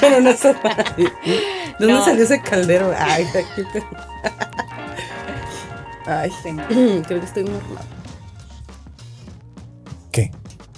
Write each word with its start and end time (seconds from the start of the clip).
Pero 0.00 0.20
no 0.20 0.32
sé. 0.34 0.54
¿De 0.96 1.10
dónde 1.78 1.92
No. 1.94 2.04
salió 2.04 2.24
ese 2.24 2.40
caldero? 2.40 2.92
Ay, 2.96 3.24
aquí 3.24 3.62
te- 3.72 3.82
Ay, 6.06 6.30
Sí. 6.42 6.50
creo 7.06 7.20
que 7.20 7.26
estoy 7.26 7.44
mormada. 7.44 7.86
¿Qué? 10.12 10.30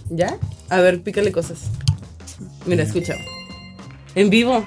¿Ya? 0.08 0.36
A 0.70 0.80
ver, 0.80 1.02
pícale 1.02 1.30
cosas. 1.32 1.70
Mira, 2.64 2.82
escucha. 2.84 3.14
En 4.14 4.30
vivo. 4.30 4.64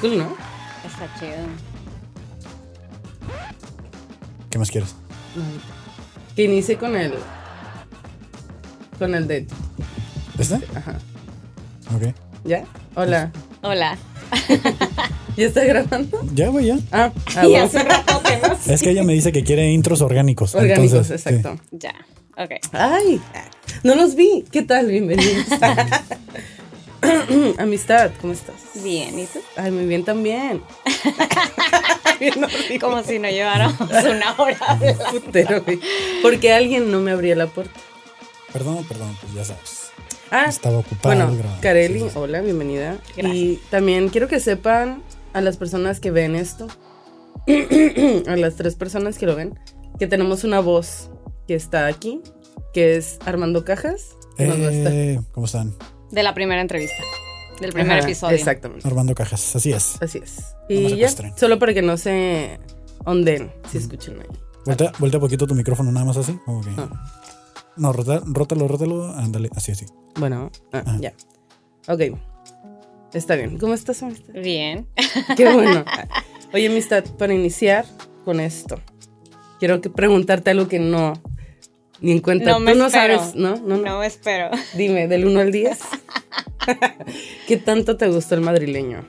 Cool, 0.00 0.18
¿no? 0.18 0.36
Está 0.86 1.08
chido. 1.18 1.36
¿Qué 4.50 4.58
más 4.58 4.70
quieres? 4.70 4.94
Que 6.36 6.44
inicie 6.44 6.76
con 6.78 6.94
el. 6.96 7.14
Con 8.98 9.14
el 9.14 9.26
de. 9.26 9.46
¿Este? 10.38 10.56
Ajá. 10.76 10.98
Ok. 11.94 12.14
¿Ya? 12.44 12.64
Hola. 12.94 13.30
Hola. 13.62 13.98
¿Ya 15.36 15.46
está 15.46 15.64
grabando? 15.64 16.20
Ya, 16.34 16.48
güey, 16.48 16.66
ya. 16.66 16.78
Ah, 16.90 17.12
ah 17.36 17.44
Y 17.44 17.50
bueno. 17.50 17.64
hace 17.64 17.82
rato 17.82 18.22
que 18.22 18.48
no 18.48 18.56
sé. 18.56 18.74
Es 18.74 18.82
que 18.82 18.90
ella 18.90 19.02
me 19.02 19.12
dice 19.12 19.32
que 19.32 19.44
quiere 19.44 19.70
intros 19.70 20.00
orgánicos. 20.00 20.54
Orgánicos, 20.54 20.92
entonces, 20.92 21.22
sí. 21.22 21.28
exacto. 21.28 21.62
Ya. 21.70 21.94
Ok. 22.36 22.50
Ay, 22.72 23.20
no 23.82 23.94
los 23.94 24.14
vi. 24.14 24.44
¿Qué 24.50 24.62
tal? 24.62 24.86
Bienvenidos. 24.86 25.46
Amistad, 27.58 28.10
¿cómo 28.20 28.32
estás? 28.32 28.54
Bien, 28.82 29.18
¿y 29.18 29.26
tú? 29.26 29.40
Ay, 29.56 29.70
muy 29.70 29.86
bien 29.86 30.04
también. 30.04 30.62
Bien. 32.20 32.34
Como 32.80 33.02
si 33.02 33.18
no 33.18 33.28
lleváramos 33.28 33.80
una 33.80 34.34
hora 34.38 34.56
hablando. 34.60 35.04
Putero, 35.10 35.62
güey. 35.62 35.80
Porque 36.22 36.52
alguien 36.52 36.90
no 36.90 37.00
me 37.00 37.10
abría 37.10 37.34
la 37.34 37.48
puerta. 37.48 37.78
Perdón, 38.52 38.84
perdón, 38.84 39.16
pues 39.20 39.34
ya 39.34 39.44
sabes. 39.44 39.81
Ah, 40.34 40.46
Estaba 40.48 40.78
ocupado 40.78 41.14
bueno, 41.14 41.36
grabando. 41.36 41.60
Kareli, 41.60 42.00
Sí, 42.00 42.06
hola, 42.14 42.40
bienvenida. 42.40 42.96
Gracias. 43.14 43.34
Y 43.36 43.60
también 43.70 44.08
quiero 44.08 44.28
que 44.28 44.40
sepan 44.40 45.02
a 45.34 45.42
las 45.42 45.58
personas 45.58 46.00
que 46.00 46.10
ven 46.10 46.34
esto, 46.36 46.68
a 48.26 48.36
las 48.36 48.56
tres 48.56 48.74
personas 48.76 49.18
que 49.18 49.26
lo 49.26 49.36
ven, 49.36 49.58
que 49.98 50.06
tenemos 50.06 50.44
una 50.44 50.60
voz 50.60 51.10
que 51.46 51.54
está 51.54 51.86
aquí, 51.86 52.22
que 52.72 52.96
es 52.96 53.18
Armando 53.26 53.62
Cajas. 53.66 54.16
Eh, 54.38 55.20
¿Cómo 55.32 55.44
están? 55.44 55.74
De 56.10 56.22
la 56.22 56.32
primera 56.32 56.62
entrevista. 56.62 57.02
Del 57.60 57.72
primer 57.74 57.98
Ajá, 57.98 58.04
episodio. 58.06 58.34
Exactamente. 58.34 58.88
Armando 58.88 59.14
Cajas, 59.14 59.54
así 59.54 59.70
es. 59.72 60.00
Así 60.00 60.18
es. 60.18 60.38
No 60.70 60.74
Y 60.76 60.82
ya, 60.96 61.08
secuestren. 61.10 61.36
solo 61.36 61.58
para 61.58 61.74
que 61.74 61.82
no 61.82 61.98
se 61.98 62.58
onden, 63.04 63.52
si 63.70 63.76
escuchan 63.76 64.14
ahí. 64.20 64.26
Voltea, 64.64 64.92
voltea 64.98 65.20
poquito 65.20 65.46
tu 65.46 65.54
micrófono 65.54 65.92
nada 65.92 66.06
más 66.06 66.16
así. 66.16 66.38
Como 66.46 66.62
que... 66.62 66.70
Ah. 66.78 66.88
No, 67.76 67.92
rota, 67.92 68.22
rótalo, 68.24 68.68
rótalo. 68.68 69.06
Ándale, 69.14 69.48
así, 69.54 69.72
así. 69.72 69.86
Bueno, 70.16 70.50
ah, 70.72 70.84
ya. 71.00 71.12
Ok. 71.88 72.18
Está 73.12 73.34
bien. 73.34 73.58
¿Cómo 73.58 73.74
estás, 73.74 74.02
amistad? 74.02 74.32
Bien. 74.34 74.86
Qué 75.36 75.52
bueno. 75.52 75.84
Oye, 76.52 76.68
amistad, 76.68 77.04
para 77.18 77.34
iniciar 77.34 77.84
con 78.24 78.40
esto, 78.40 78.78
quiero 79.58 79.80
que 79.80 79.90
preguntarte 79.90 80.50
algo 80.50 80.68
que 80.68 80.78
no 80.78 81.14
ni 82.00 82.12
en 82.12 82.20
cuenta. 82.20 82.50
No 82.50 82.60
me 82.60 82.72
Tú 82.72 82.78
no 82.78 82.86
espero. 82.86 83.18
sabes, 83.18 83.34
¿no? 83.34 83.56
No, 83.56 83.76
no. 83.76 83.82
No 83.84 84.02
espero. 84.02 84.50
Dime, 84.76 85.08
del 85.08 85.26
1 85.26 85.40
al 85.40 85.52
10. 85.52 85.78
¿Qué 87.48 87.56
tanto 87.56 87.96
te 87.96 88.08
gustó 88.08 88.34
el 88.34 88.40
madrileño 88.40 89.06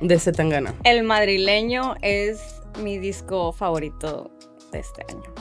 de 0.00 0.18
Zetangana? 0.18 0.74
El 0.84 1.02
madrileño 1.04 1.94
es 2.02 2.40
mi 2.82 2.98
disco 2.98 3.52
favorito 3.52 4.30
de 4.72 4.80
este 4.80 5.04
año. 5.08 5.34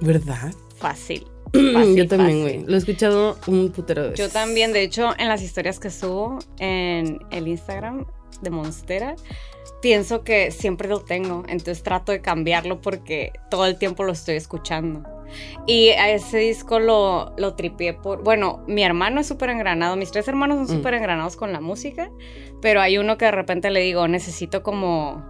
¿Verdad? 0.00 0.52
Fácil. 0.76 1.26
Yo 1.52 2.06
también, 2.08 2.42
güey. 2.42 2.64
Lo 2.66 2.74
he 2.74 2.78
escuchado 2.78 3.38
un 3.46 3.70
putero 3.70 4.02
de 4.02 4.10
veces. 4.10 4.26
Yo 4.26 4.32
también, 4.32 4.72
de 4.72 4.82
hecho, 4.82 5.10
en 5.18 5.28
las 5.28 5.42
historias 5.42 5.78
que 5.78 5.90
subo 5.90 6.38
en 6.58 7.20
el 7.30 7.48
Instagram 7.48 8.06
de 8.42 8.50
Monstera, 8.50 9.14
pienso 9.82 10.22
que 10.24 10.50
siempre 10.50 10.88
lo 10.88 11.00
tengo, 11.00 11.44
entonces 11.48 11.82
trato 11.82 12.12
de 12.12 12.20
cambiarlo 12.20 12.80
porque 12.80 13.32
todo 13.50 13.66
el 13.66 13.78
tiempo 13.78 14.04
lo 14.04 14.12
estoy 14.12 14.36
escuchando. 14.36 15.02
Y 15.66 15.90
a 15.90 16.10
ese 16.10 16.38
disco 16.38 16.80
lo, 16.80 17.34
lo 17.36 17.54
tripié 17.54 17.92
por... 17.92 18.22
Bueno, 18.24 18.64
mi 18.66 18.82
hermano 18.82 19.20
es 19.20 19.26
súper 19.26 19.50
engranado, 19.50 19.94
mis 19.96 20.10
tres 20.10 20.26
hermanos 20.26 20.56
son 20.56 20.76
Mm. 20.76 20.78
súper 20.78 20.94
engranados 20.94 21.36
con 21.36 21.52
la 21.52 21.60
música, 21.60 22.10
pero 22.62 22.80
hay 22.80 22.96
uno 22.98 23.18
que 23.18 23.26
de 23.26 23.30
repente 23.32 23.70
le 23.70 23.80
digo, 23.80 24.08
necesito 24.08 24.62
como 24.62 25.22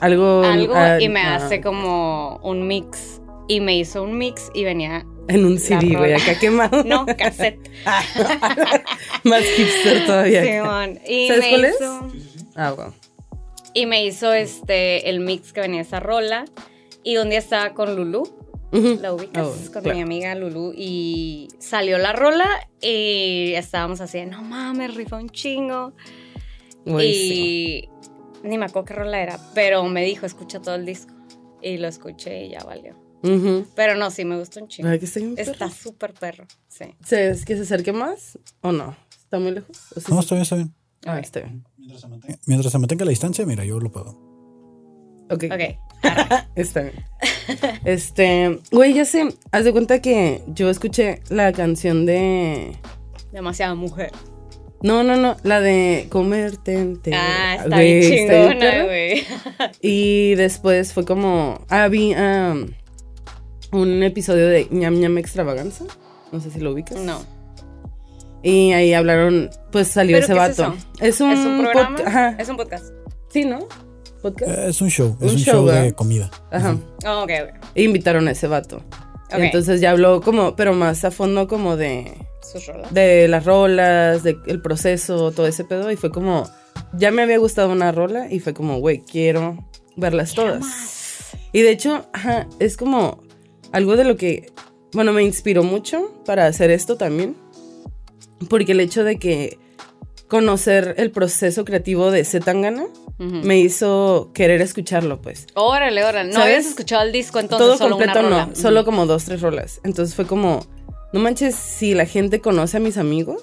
Algo. 0.00 0.42
algo 0.42 0.74
ah, 0.74 1.00
y 1.00 1.08
me 1.08 1.20
ah, 1.20 1.36
hace 1.36 1.60
como 1.60 2.38
un 2.42 2.66
mix. 2.66 3.20
Y 3.46 3.60
me 3.60 3.76
hizo 3.76 4.02
un 4.02 4.16
mix 4.18 4.50
y 4.54 4.64
venía, 4.64 5.06
En 5.30 5.44
un 5.44 5.58
CD, 5.58 5.96
güey, 5.96 6.12
acá 6.14 6.38
quemado. 6.38 6.84
no, 6.86 7.06
cassette. 7.06 7.58
Más 9.24 9.42
hipster 9.56 10.06
todavía. 10.06 10.44
Simón. 10.44 10.98
Y 11.06 11.28
¿Sabes 11.28 11.42
me 11.44 11.50
cuál 11.50 11.64
es? 11.64 11.74
hizo, 11.76 12.08
Ah, 12.56 12.72
wow. 12.72 12.92
Y 13.74 13.86
me 13.86 14.04
hizo 14.04 14.32
este 14.32 15.08
el 15.10 15.20
mix 15.20 15.52
que 15.52 15.60
venía 15.60 15.80
esa 15.82 16.00
rola. 16.00 16.44
Y 17.02 17.16
un 17.16 17.30
día 17.30 17.38
estaba 17.38 17.72
con 17.72 17.96
Lulu, 17.96 18.24
la 18.72 19.12
ubicas 19.14 19.46
Oh, 19.46 19.72
con 19.72 19.82
claro. 19.82 19.96
mi 19.96 20.02
amiga 20.02 20.34
Lulu. 20.34 20.72
Y 20.76 21.48
salió 21.58 21.96
la 21.98 22.12
rola 22.12 22.46
y 22.82 23.52
estábamos 23.54 24.00
así, 24.00 24.18
de, 24.18 24.26
no 24.26 24.42
mames, 24.42 24.94
rifó 24.94 25.16
un 25.16 25.30
chingo. 25.30 25.92
Sí. 26.84 27.88
y 28.42 28.48
ni 28.48 28.58
me 28.58 28.64
acuerdo 28.66 28.86
qué 28.86 28.94
rola 28.94 29.20
era, 29.22 29.38
pero 29.54 29.84
me 29.84 30.04
dijo, 30.04 30.26
escucha 30.26 30.60
todo 30.60 30.74
el 30.74 30.84
disco. 30.84 31.14
Y 31.62 31.76
lo 31.78 31.88
escuché 31.88 32.46
y 32.46 32.50
ya 32.50 32.60
valió. 32.64 32.96
Ujú. 33.22 33.66
Pero 33.76 33.94
no, 33.96 34.10
sí 34.10 34.24
me 34.24 34.38
gustó 34.38 34.60
un 34.60 34.68
chingo. 34.68 34.88
Ay, 34.88 34.98
que 34.98 35.04
está 35.04 35.20
Está 35.36 35.66
perro. 35.66 35.70
súper 35.82 36.14
perro, 36.14 36.44
sí. 36.68 36.86
¿Se- 37.04 37.30
¿Es 37.30 37.44
que 37.44 37.56
se 37.56 37.62
acerque 37.62 37.92
más 37.92 38.38
o 38.62 38.72
no? 38.72 38.96
¿Está 39.22 39.38
muy 39.38 39.50
lejos? 39.52 39.76
¿O 39.96 40.00
sí 40.00 40.06
No, 40.12 40.20
está 40.20 40.34
bien, 40.34 40.42
está 40.42 40.56
bien. 40.56 40.74
Ah, 41.06 41.14
Ok. 41.16 41.24
está 41.24 41.40
bien. 41.40 41.64
Mientras 41.78 42.00
se, 42.02 42.08
mantenga, 42.08 42.38
mientras 42.46 42.72
se 42.72 42.78
mantenga 42.78 43.04
la 43.04 43.10
distancia, 43.10 43.46
mira, 43.46 43.64
yo 43.64 43.78
lo 43.78 43.90
puedo. 43.90 44.10
Ok. 45.30 45.44
Ok. 45.44 45.78
Está 46.56 46.80
bien. 46.82 47.04
Este, 47.84 48.58
güey, 48.72 48.94
ya 48.94 49.04
sé, 49.04 49.28
haz 49.52 49.64
de 49.64 49.72
cuenta 49.72 50.00
que 50.00 50.42
yo 50.48 50.70
escuché 50.70 51.20
la 51.28 51.52
canción 51.52 52.06
de... 52.06 52.76
Demasiada 53.32 53.74
mujer. 53.74 54.10
No, 54.82 55.02
no, 55.04 55.16
no, 55.16 55.36
la 55.42 55.60
de 55.60 56.06
comerte. 56.10 56.96
Ah, 57.14 57.56
está 57.62 57.78
bien 57.80 58.02
chingona, 58.02 58.84
güey. 58.84 59.24
Y 59.82 60.34
después 60.36 60.92
fue 60.94 61.04
como, 61.04 61.64
ah, 61.68 61.86
vi 61.88 62.14
um, 62.14 62.66
un 63.72 64.02
episodio 64.02 64.46
de 64.48 64.66
ñam 64.70 64.94
ñam 64.98 65.18
extravaganza. 65.18 65.84
No 66.32 66.40
sé 66.40 66.50
si 66.50 66.60
lo 66.60 66.72
ubicas. 66.72 66.98
No. 66.98 67.20
Y 68.42 68.72
ahí 68.72 68.94
hablaron, 68.94 69.50
pues 69.70 69.88
salió 69.88 70.16
¿Pero 70.16 70.24
ese 70.24 70.34
qué 70.34 70.50
es 70.50 70.56
vato. 70.58 70.74
eso? 70.74 71.04
Es 71.04 71.20
un, 71.20 71.30
¿Es 71.32 71.38
un 71.40 71.58
programa? 71.62 72.36
Es 72.38 72.48
un 72.48 72.56
podcast. 72.56 72.86
Sí, 73.28 73.44
¿no? 73.44 73.58
Podcast. 74.22 74.50
Eh, 74.50 74.68
Es 74.68 74.80
un 74.80 74.88
show, 74.90 75.16
es 75.20 75.26
Un 75.32 75.36
un, 75.36 75.38
show, 75.38 75.66
de 75.66 75.92
comida. 75.92 76.30
Ajá. 76.50 76.76
Oh, 77.06 77.22
ok, 77.24 77.30
ok. 77.42 77.66
E 77.74 77.82
invitaron 77.82 78.28
a 78.28 78.30
ese 78.32 78.46
vato. 78.46 78.76
Ok. 79.32 79.38
Y 79.38 79.42
entonces 79.42 79.80
ya 79.80 79.90
habló 79.90 80.20
como, 80.20 80.56
pero 80.56 80.72
más 80.74 81.04
a 81.04 81.10
fondo 81.10 81.48
como 81.48 81.76
de, 81.76 82.12
Sus 82.42 82.66
rolas. 82.66 82.92
de 82.94 83.28
las 83.28 83.44
rolas, 83.44 84.22
de 84.22 84.38
el 84.46 84.60
proceso, 84.62 85.32
todo 85.32 85.46
ese 85.46 85.64
pedo. 85.64 85.90
Y 85.90 85.96
fue 85.96 86.10
como, 86.10 86.48
ya 86.94 87.10
me 87.10 87.22
había 87.22 87.38
gustado 87.38 87.70
una 87.70 87.92
rola 87.92 88.26
y 88.32 88.40
fue 88.40 88.54
como, 88.54 88.78
güey, 88.78 89.00
quiero 89.02 89.58
verlas 89.96 90.34
todas. 90.34 90.64
Y 91.52 91.60
de 91.62 91.70
hecho, 91.70 92.06
ajá, 92.12 92.46
es 92.58 92.76
como 92.76 93.22
algo 93.72 93.96
de 93.96 94.04
lo 94.04 94.16
que, 94.16 94.52
bueno, 94.92 95.12
me 95.12 95.22
inspiró 95.22 95.62
mucho 95.62 96.22
para 96.24 96.46
hacer 96.46 96.70
esto 96.70 96.96
también. 96.96 97.36
Porque 98.48 98.72
el 98.72 98.80
hecho 98.80 99.04
de 99.04 99.18
que 99.18 99.58
conocer 100.28 100.94
el 100.98 101.10
proceso 101.10 101.64
creativo 101.64 102.10
de 102.10 102.24
Zetangana 102.24 102.84
me 103.18 103.58
hizo 103.58 104.30
querer 104.32 104.62
escucharlo, 104.62 105.20
pues. 105.20 105.46
Órale, 105.54 106.02
órale. 106.04 106.28
No 106.30 106.36
¿Sabes? 106.38 106.54
habías 106.56 106.66
escuchado 106.70 107.02
el 107.02 107.12
disco 107.12 107.38
entonces 107.38 107.66
Todo 107.66 107.76
solo 107.76 107.96
completo 107.98 108.20
una 108.20 108.28
rola. 108.28 108.46
no, 108.46 108.56
solo 108.56 108.84
como 108.86 109.04
dos, 109.04 109.26
tres 109.26 109.42
rolas. 109.42 109.80
Entonces 109.84 110.14
fue 110.14 110.26
como, 110.26 110.64
no 111.12 111.20
manches, 111.20 111.54
si 111.54 111.92
la 111.92 112.06
gente 112.06 112.40
conoce 112.40 112.78
a 112.78 112.80
mis 112.80 112.96
amigos, 112.96 113.42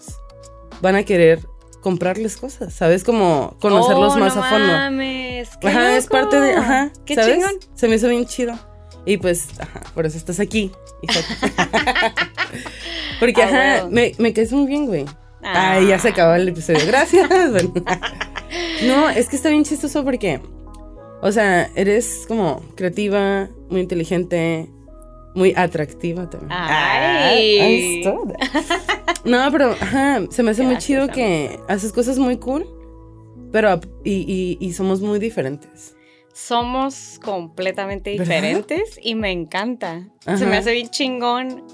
van 0.82 0.96
a 0.96 1.04
querer 1.04 1.42
comprarles 1.82 2.38
cosas, 2.38 2.74
¿sabes? 2.74 3.04
Como 3.04 3.56
conocerlos 3.62 4.14
Oh, 4.16 4.18
más 4.20 4.36
no 4.36 4.44
a 4.44 4.50
fondo. 4.50 4.68
mames, 4.68 5.50
qué 5.62 5.68
Ajá, 5.68 5.96
es 5.96 6.08
parte 6.08 6.40
de, 6.40 6.54
ajá, 6.54 6.92
Qué 7.06 7.14
¿sabes? 7.14 7.36
chingón. 7.36 7.54
Se 7.76 7.88
me 7.88 7.96
hizo 7.98 8.08
bien 8.10 8.26
chido. 8.26 8.58
Y 9.08 9.18
pues, 9.18 9.48
ajá, 9.58 9.82
por 9.96 10.06
eso 10.06 10.18
estás 10.18 10.40
aquí. 10.42 10.70
Porque, 13.20 13.42
Ah, 13.42 13.78
ajá, 13.78 13.88
me, 13.90 14.12
me 14.18 14.34
caes 14.34 14.52
muy 14.52 14.68
bien, 14.68 14.86
güey. 14.86 15.06
Ah. 15.42 15.72
Ay, 15.74 15.88
ya 15.88 15.98
se 15.98 16.10
acabó 16.10 16.36
el 16.36 16.50
episodio. 16.50 16.86
Gracias. 16.86 17.30
Bueno. 17.52 17.74
no, 18.86 19.10
es 19.10 19.30
que 19.30 19.38
está 19.38 19.50
bien 19.50 19.64
chistoso 19.64 20.04
porque, 20.04 20.42
o 21.22 21.32
sea, 21.32 21.70
eres 21.76 22.26
como 22.28 22.62
creativa, 22.76 23.48
muy 23.70 23.80
inteligente, 23.80 24.70
muy 25.36 25.54
atractiva 25.56 26.30
también. 26.30 26.52
Ay. 26.52 28.04
Ah. 28.06 28.14
No, 29.24 29.52
pero, 29.52 29.72
ajá, 29.72 30.22
se 30.30 30.42
me 30.42 30.52
hace 30.52 30.64
muy 30.64 30.78
chido 30.78 31.10
que 31.10 31.60
haces 31.68 31.92
cosas 31.92 32.18
muy 32.18 32.38
cool, 32.38 32.66
pero, 33.52 33.82
y, 34.06 34.58
y, 34.62 34.66
y 34.66 34.72
somos 34.72 35.02
muy 35.02 35.20
diferentes. 35.20 35.97
Somos 36.38 37.20
completamente 37.24 38.12
¿Verdad? 38.12 38.26
diferentes 38.26 39.00
y 39.02 39.16
me 39.16 39.32
encanta. 39.32 40.08
Se 40.38 40.46
me 40.46 40.58
hace 40.58 40.72
bien 40.72 40.90
chingón 40.90 41.66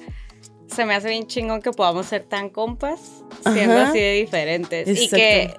se 0.74 0.86
me 0.86 0.96
hace 0.96 1.10
bien 1.10 1.28
chingón 1.28 1.62
que 1.62 1.72
podamos 1.72 2.08
ser 2.08 2.24
tan 2.24 2.50
compas, 2.50 3.24
siendo 3.54 3.76
Ajá. 3.76 3.90
así 3.90 4.00
de 4.00 4.14
diferentes. 4.14 4.88
Y 4.88 5.08
que 5.10 5.54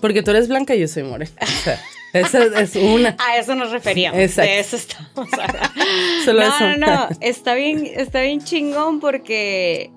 Porque 0.00 0.22
tú 0.22 0.30
eres 0.30 0.48
blanca 0.48 0.74
y 0.74 0.80
yo 0.80 0.88
soy 0.88 1.02
morena. 1.02 1.32
O 1.40 1.64
sea, 1.64 1.80
esa 2.12 2.44
es 2.60 2.76
una. 2.76 3.16
a 3.18 3.38
eso 3.38 3.54
nos 3.54 3.70
referíamos. 3.72 4.20
Exacto. 4.20 4.50
De 4.50 4.60
eso 4.60 4.76
estamos. 4.76 5.28
Solo 6.24 6.40
no, 6.40 6.48
eso. 6.48 6.76
no, 6.76 6.76
no. 6.76 7.08
Está 7.20 7.54
bien, 7.54 7.84
está 7.84 8.20
bien 8.20 8.42
chingón 8.42 9.00
porque, 9.00 9.90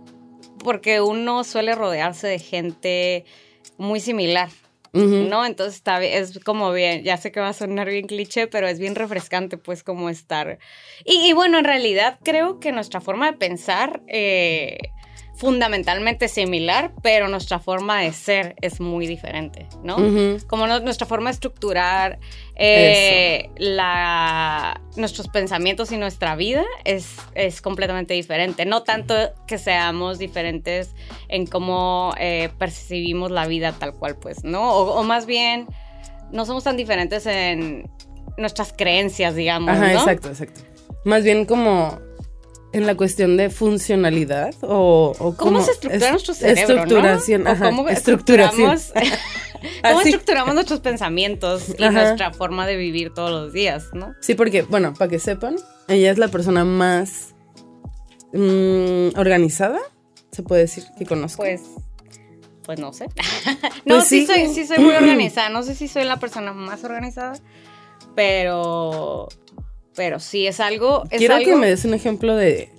porque 0.64 1.02
uno 1.02 1.44
suele 1.44 1.76
rodearse 1.76 2.28
de 2.28 2.40
gente 2.40 3.26
muy 3.78 4.00
similar. 4.00 4.50
¿No? 4.94 5.46
Entonces 5.46 5.76
está 5.76 6.04
es 6.04 6.40
como 6.44 6.72
bien, 6.72 7.04
ya 7.04 7.18
sé 7.18 7.32
que 7.32 7.40
va 7.40 7.50
a 7.50 7.54
sonar 7.54 7.90
bien 7.90 8.08
cliché, 8.08 8.48
pero 8.48 8.68
es 8.68 8.80
bien 8.80 8.96
refrescante 8.96 9.58
pues 9.58 9.84
como 9.84 10.10
estar. 10.10 10.60
Y, 11.06 11.30
y 11.30 11.34
bueno, 11.34 11.60
en 11.60 11.66
realidad 11.66 12.20
creo 12.24 12.60
que 12.60 12.72
nuestra 12.72 13.02
forma 13.02 13.32
de 13.32 13.38
pensar 13.38 14.02
eh, 14.08 14.78
fundamentalmente 15.42 16.28
similar, 16.28 16.92
pero 17.02 17.28
nuestra 17.28 17.58
forma 17.58 18.02
de 18.02 18.14
ser 18.14 18.56
es 18.62 18.80
muy 18.80 19.08
diferente, 19.08 19.68
¿no? 19.84 19.96
Como 20.46 20.68
no- 20.68 20.80
nuestra 20.82 21.08
forma 21.08 21.32
de 21.32 21.34
estructurar 21.34 22.20
eh, 22.56 23.50
la, 23.58 24.80
nuestros 24.98 25.28
pensamientos 25.30 25.92
y 25.92 25.98
nuestra 25.98 26.36
vida 26.36 26.64
es, 26.86 27.16
es 27.34 27.60
completamente 27.60 28.14
diferente. 28.14 28.66
No 28.66 28.84
tanto 28.84 29.16
que 29.48 29.58
seamos 29.58 30.20
diferentes 30.20 30.94
en 31.28 31.48
cómo 31.48 32.14
eh, 32.20 32.50
percibimos 32.60 33.32
la 33.32 33.48
vida 33.48 33.72
tal 33.72 33.94
cual, 33.96 34.18
pues, 34.18 34.44
¿no? 34.44 34.72
O, 34.72 35.00
o 35.00 35.04
más 35.04 35.26
bien, 35.26 35.66
no 36.32 36.46
somos 36.46 36.64
tan 36.66 36.78
diferentes 36.78 37.26
en 37.26 37.90
nuestras 38.38 38.74
creencias, 38.78 39.34
digamos, 39.34 39.72
Ajá, 39.72 39.88
¿no? 39.94 40.00
exacto, 40.00 40.30
exacto. 40.30 40.62
Más 41.04 41.24
bien 41.24 41.46
como 41.46 42.00
en 42.74 42.86
la 42.88 42.96
cuestión 42.96 43.36
de 43.38 43.50
funcionalidad 43.50 44.54
o, 44.62 45.14
o 45.20 45.36
¿Cómo 45.36 45.36
como 45.36 45.62
se 45.64 45.72
estructura 45.72 46.06
es- 46.06 46.12
nuestro 46.12 46.34
cerebro, 46.34 46.62
Estructuración, 46.62 47.44
¿no? 47.44 47.50
Ajá, 47.52 47.66
cómo 47.66 47.90
estructuración. 47.90 48.72
estructuramos, 48.94 48.94
cómo 49.84 50.00
Así. 50.00 50.10
estructuramos 50.10 50.54
nuestros 50.56 50.80
pensamientos 50.80 51.66
y 51.78 51.84
Ajá. 51.84 51.92
nuestra 51.92 52.34
forma 52.34 52.66
de 52.66 52.78
vivir 52.78 53.14
todos 53.14 53.30
los 53.32 53.54
días, 53.54 53.86
¿no? 53.94 54.14
Sí, 54.22 54.36
porque, 54.36 54.62
bueno, 54.64 54.94
para 54.94 55.10
que 55.10 55.20
sepan, 55.20 55.56
ella 55.88 56.12
es 56.12 56.18
la 56.18 56.30
persona 56.30 56.64
más 56.66 57.36
mm, 58.34 59.18
organizada, 59.20 59.80
se 60.32 60.44
puede 60.44 60.62
decir, 60.62 60.86
que 60.98 61.06
conozco. 61.06 61.44
Pues, 61.44 61.62
pues 62.64 62.80
no 62.80 62.94
sé. 62.94 63.06
no, 63.86 63.96
Pues 63.96 64.06
sí, 64.06 64.22
sí. 64.22 64.28
soy, 64.28 64.48
sí 64.54 64.66
soy 64.66 64.78
muy 64.80 64.94
organizada. 64.96 65.50
No 65.50 65.62
sé 65.64 65.76
si 65.76 65.88
soy 65.88 66.06
la 66.06 66.20
persona 66.20 66.54
más 66.54 66.84
organizada, 66.84 67.34
pero, 68.16 69.28
pero 70.02 70.20
sí 70.20 70.48
es 70.48 70.60
algo. 70.60 71.04
Es 71.12 71.20
Quiero 71.20 71.36
algo, 71.36 71.52
que 71.52 71.56
me 71.58 71.68
des 71.68 71.86
un 71.86 71.94
ejemplo 71.94 72.36
de, 72.36 72.70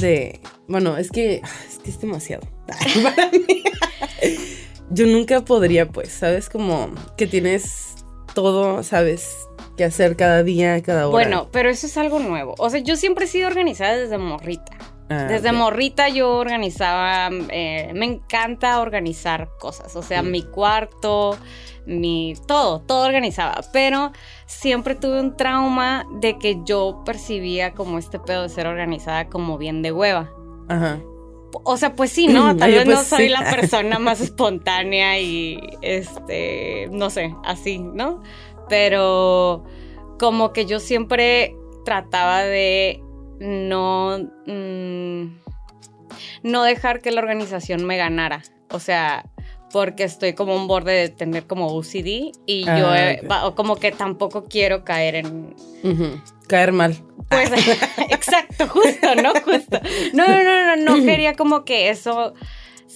de, 0.00 0.40
bueno, 0.66 0.96
es 0.96 1.10
que, 1.10 1.42
es 1.68 1.78
que 1.84 1.90
es 1.90 2.00
demasiado 2.00 2.42
para 3.02 3.30
mí. 3.30 3.62
Yo 4.88 5.04
nunca 5.04 5.44
podría, 5.44 5.90
pues, 5.90 6.08
¿sabes? 6.08 6.48
Como 6.48 6.90
que 7.18 7.26
tienes 7.26 7.96
todo, 8.32 8.82
¿sabes? 8.82 9.30
Que 9.76 9.84
hacer 9.84 10.16
cada 10.16 10.42
día, 10.42 10.82
cada 10.82 11.06
hora. 11.06 11.12
Bueno, 11.12 11.48
pero 11.52 11.68
eso 11.68 11.86
es 11.86 11.98
algo 11.98 12.18
nuevo. 12.18 12.54
O 12.56 12.70
sea, 12.70 12.80
yo 12.80 12.96
siempre 12.96 13.26
he 13.26 13.28
sido 13.28 13.48
organizada 13.48 13.98
desde 13.98 14.16
morrita. 14.16 14.72
Ah, 15.12 15.24
Desde 15.24 15.52
morrita 15.52 16.08
yo 16.08 16.36
organizaba, 16.38 17.28
eh, 17.50 17.90
me 17.94 18.06
encanta 18.06 18.80
organizar 18.80 19.50
cosas, 19.60 19.94
o 19.96 20.02
sea, 20.02 20.22
Mm. 20.22 20.30
mi 20.30 20.42
cuarto, 20.42 21.36
mi 21.86 22.34
todo, 22.46 22.80
todo 22.80 23.06
organizaba, 23.06 23.60
pero 23.72 24.12
siempre 24.46 24.94
tuve 24.94 25.20
un 25.20 25.36
trauma 25.36 26.06
de 26.20 26.38
que 26.38 26.60
yo 26.64 27.02
percibía 27.04 27.72
como 27.74 27.98
este 27.98 28.18
pedo 28.18 28.42
de 28.42 28.48
ser 28.48 28.66
organizada 28.66 29.28
como 29.28 29.58
bien 29.58 29.82
de 29.82 29.92
hueva. 29.92 30.30
Ajá. 30.68 31.00
O 31.64 31.76
sea, 31.76 31.94
pues 31.94 32.10
sí, 32.12 32.28
¿no? 32.28 32.56
Tal 32.56 32.70
vez 32.70 32.84
pues 32.84 32.96
no 32.96 33.02
soy 33.04 33.24
sí. 33.24 33.28
la 33.28 33.40
persona 33.50 33.98
más 33.98 34.20
espontánea 34.20 35.18
y, 35.18 35.60
este, 35.82 36.88
no 36.92 37.10
sé, 37.10 37.34
así, 37.44 37.78
¿no? 37.78 38.22
Pero 38.68 39.64
como 40.18 40.52
que 40.52 40.66
yo 40.66 40.78
siempre 40.80 41.56
trataba 41.84 42.42
de 42.42 43.02
no, 43.42 44.18
mm, 44.46 45.24
no 46.42 46.62
dejar 46.62 47.00
que 47.00 47.10
la 47.10 47.20
organización 47.20 47.84
me 47.84 47.96
ganara. 47.96 48.42
O 48.70 48.78
sea, 48.80 49.24
porque 49.72 50.04
estoy 50.04 50.34
como 50.34 50.54
un 50.54 50.66
borde 50.68 50.92
de 50.92 51.08
tener 51.08 51.46
como 51.46 51.66
OCD 51.68 52.32
y 52.46 52.64
Ah, 52.68 52.78
yo 52.78 52.94
eh, 52.94 53.20
ok. 53.22 53.30
va- 53.30 53.46
o 53.46 53.54
como 53.54 53.76
que 53.76 53.92
tampoco 53.92 54.44
quiero 54.44 54.84
caer 54.84 55.16
en. 55.16 55.54
Caer 56.48 56.72
mal. 56.72 56.96
pues, 57.28 57.50
exacto, 58.10 58.68
justo, 58.68 59.14
¿no? 59.22 59.32
Justo. 59.44 59.80
No, 60.12 60.26
no, 60.26 60.42
no, 60.42 60.76
no, 60.76 60.96
no 60.98 61.04
quería 61.06 61.34
como 61.34 61.64
que 61.64 61.88
eso 61.90 62.34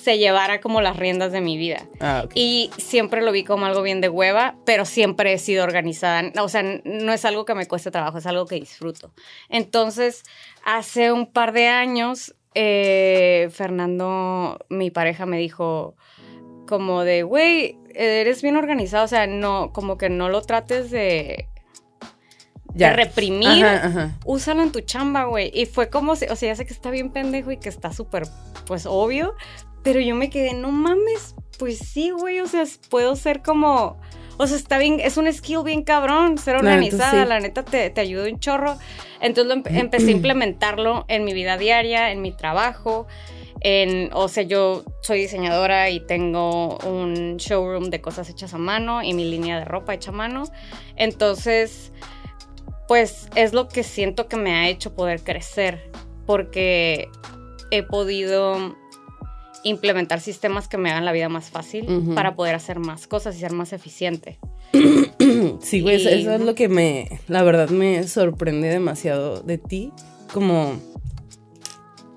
se 0.07 0.19
llevara 0.19 0.61
como 0.61 0.81
las 0.81 0.97
riendas 0.97 1.33
de 1.33 1.41
mi 1.41 1.57
vida. 1.57 1.89
Ah. 1.99 2.27
Y 2.33 2.71
siempre 2.79 3.23
lo 3.23 3.33
vi 3.33 3.43
como 3.43 3.67
algo 3.67 3.83
bien 3.83 4.01
de 4.01 4.09
hueva, 4.09 4.55
pero 4.65 4.85
siempre 4.85 5.33
he 5.33 5.39
sido 5.39 5.65
organizada. 5.65 6.31
O 6.41 6.49
sea, 6.49 6.63
no 6.63 7.13
es 7.13 7.25
algo 7.25 7.45
que 7.45 7.57
me 7.57 7.67
cueste 7.67 7.91
trabajo, 7.91 8.19
es 8.19 8.27
algo 8.27 8.47
que 8.47 8.55
disfruto. 8.55 9.11
Entonces, 9.49 10.23
hace 10.65 11.11
un 11.11 11.27
par 11.27 11.53
de 11.53 11.67
años, 11.67 12.37
eh, 12.55 13.49
Fernando, 13.51 14.61
mi 14.69 14.93
pareja, 14.93 15.27
me 15.27 15.39
dijo 15.39 15.97
como 16.69 17.03
de, 17.03 17.25
güey, 17.25 17.77
eres 17.93 18.43
bien 18.43 18.55
organizado, 18.55 19.07
o 19.07 19.09
sea, 19.09 19.27
no, 19.27 19.73
como 19.73 19.99
que 19.99 20.09
no 20.09 20.29
lo 20.29 20.41
trates 20.41 20.93
de, 20.93 21.49
de 22.75 22.93
reprimir 22.93 23.65
Ajá, 23.65 23.87
ajá. 23.87 24.19
úsalo 24.25 24.63
en 24.63 24.71
tu 24.71 24.83
chamba, 24.83 25.25
güey. 25.25 25.51
Y 25.53 25.67
fue 25.67 25.91
como, 25.91 26.15
si, 26.15 26.27
o 26.27 26.37
sea, 26.37 26.51
ya 26.51 26.55
sé 26.55 26.65
que 26.65 26.75
está 26.75 26.91
bien 26.91 27.11
pendejo 27.11 27.51
y 27.51 27.57
que 27.57 27.69
está 27.69 27.93
súper, 27.93 28.23
pues, 28.67 28.87
obvio, 28.87 29.35
pero 29.87 30.01
yo 30.01 30.17
me 30.17 30.31
quedé, 30.31 30.53
no 30.53 30.73
mames, 30.73 31.37
pues 31.61 31.79
sí, 31.79 32.11
güey, 32.11 32.41
o 32.41 32.47
sea, 32.49 32.65
puedo 32.91 33.15
ser 33.15 33.41
como, 33.41 34.01
o 34.37 34.47
sea, 34.49 34.57
está 34.57 34.79
bien, 34.79 34.99
es 34.99 35.17
un 35.17 35.33
skill 35.33 35.63
bien 35.65 35.85
cabrón, 35.85 36.39
ser 36.39 36.57
organizada, 36.57 37.23
sí. 37.23 37.29
la 37.29 37.39
neta 37.39 37.65
te, 37.65 37.89
te 37.91 38.01
ayuda 38.01 38.25
un 38.29 38.41
chorro. 38.41 38.77
Entonces 39.21 39.55
lo 39.55 39.63
empe- 39.63 39.79
empecé 39.79 40.09
a 40.09 40.11
implementarlo 40.11 41.05
en 41.07 41.25
mi 41.25 41.35
vida 41.35 41.57
diaria, 41.57 42.11
en 42.11 42.21
mi 42.21 42.33
trabajo. 42.33 43.07
En, 43.61 44.11
o 44.13 44.27
sea, 44.27 44.43
yo 44.43 44.83
soy 45.03 45.21
diseñadora 45.21 45.89
y 45.89 46.01
tengo 46.01 46.79
un 46.79 47.37
showroom 47.37 47.85
de 47.85 48.01
cosas 48.01 48.29
hechas 48.29 48.55
a 48.55 48.59
mano 48.59 49.05
y 49.05 49.15
mi 49.15 49.25
línea 49.25 49.57
de 49.61 49.65
ropa 49.65 49.95
hecha 49.95 50.11
a 50.11 50.15
mano. 50.15 50.43
Entonces, 50.97 51.93
pues 52.89 53.29
es 53.37 53.53
lo 53.53 53.69
que 53.69 53.85
siento 53.85 54.27
que 54.27 54.37
me 54.37 54.53
ha 54.53 54.69
hecho 54.69 54.95
poder 54.97 55.23
crecer, 55.23 55.91
porque 56.27 57.09
he 57.71 57.83
podido 57.83 58.77
implementar 59.69 60.21
sistemas 60.21 60.69
que 60.69 60.79
me 60.79 60.91
hagan 60.91 61.05
la 61.05 61.13
vida 61.13 61.29
más 61.29 61.51
fácil 61.51 62.13
para 62.15 62.35
poder 62.37 62.55
hacer 62.55 62.79
más 62.79 63.07
cosas 63.07 63.37
y 63.37 63.41
ser 63.41 63.53
más 63.53 63.73
eficiente. 63.73 64.39
Sí, 65.61 65.81
güey, 65.81 65.97
eso- 65.97 66.11
Y- 66.11 66.21
eso 66.23 66.33
es 66.35 66.41
lo 66.41 66.55
que 66.55 66.69
me, 66.69 67.21
la 67.29 67.43
verdad 67.43 67.69
me 67.71 68.03
sorprende 68.07 68.69
demasiado 68.69 69.41
de 69.43 69.59
ti, 69.59 69.93
como, 70.33 70.75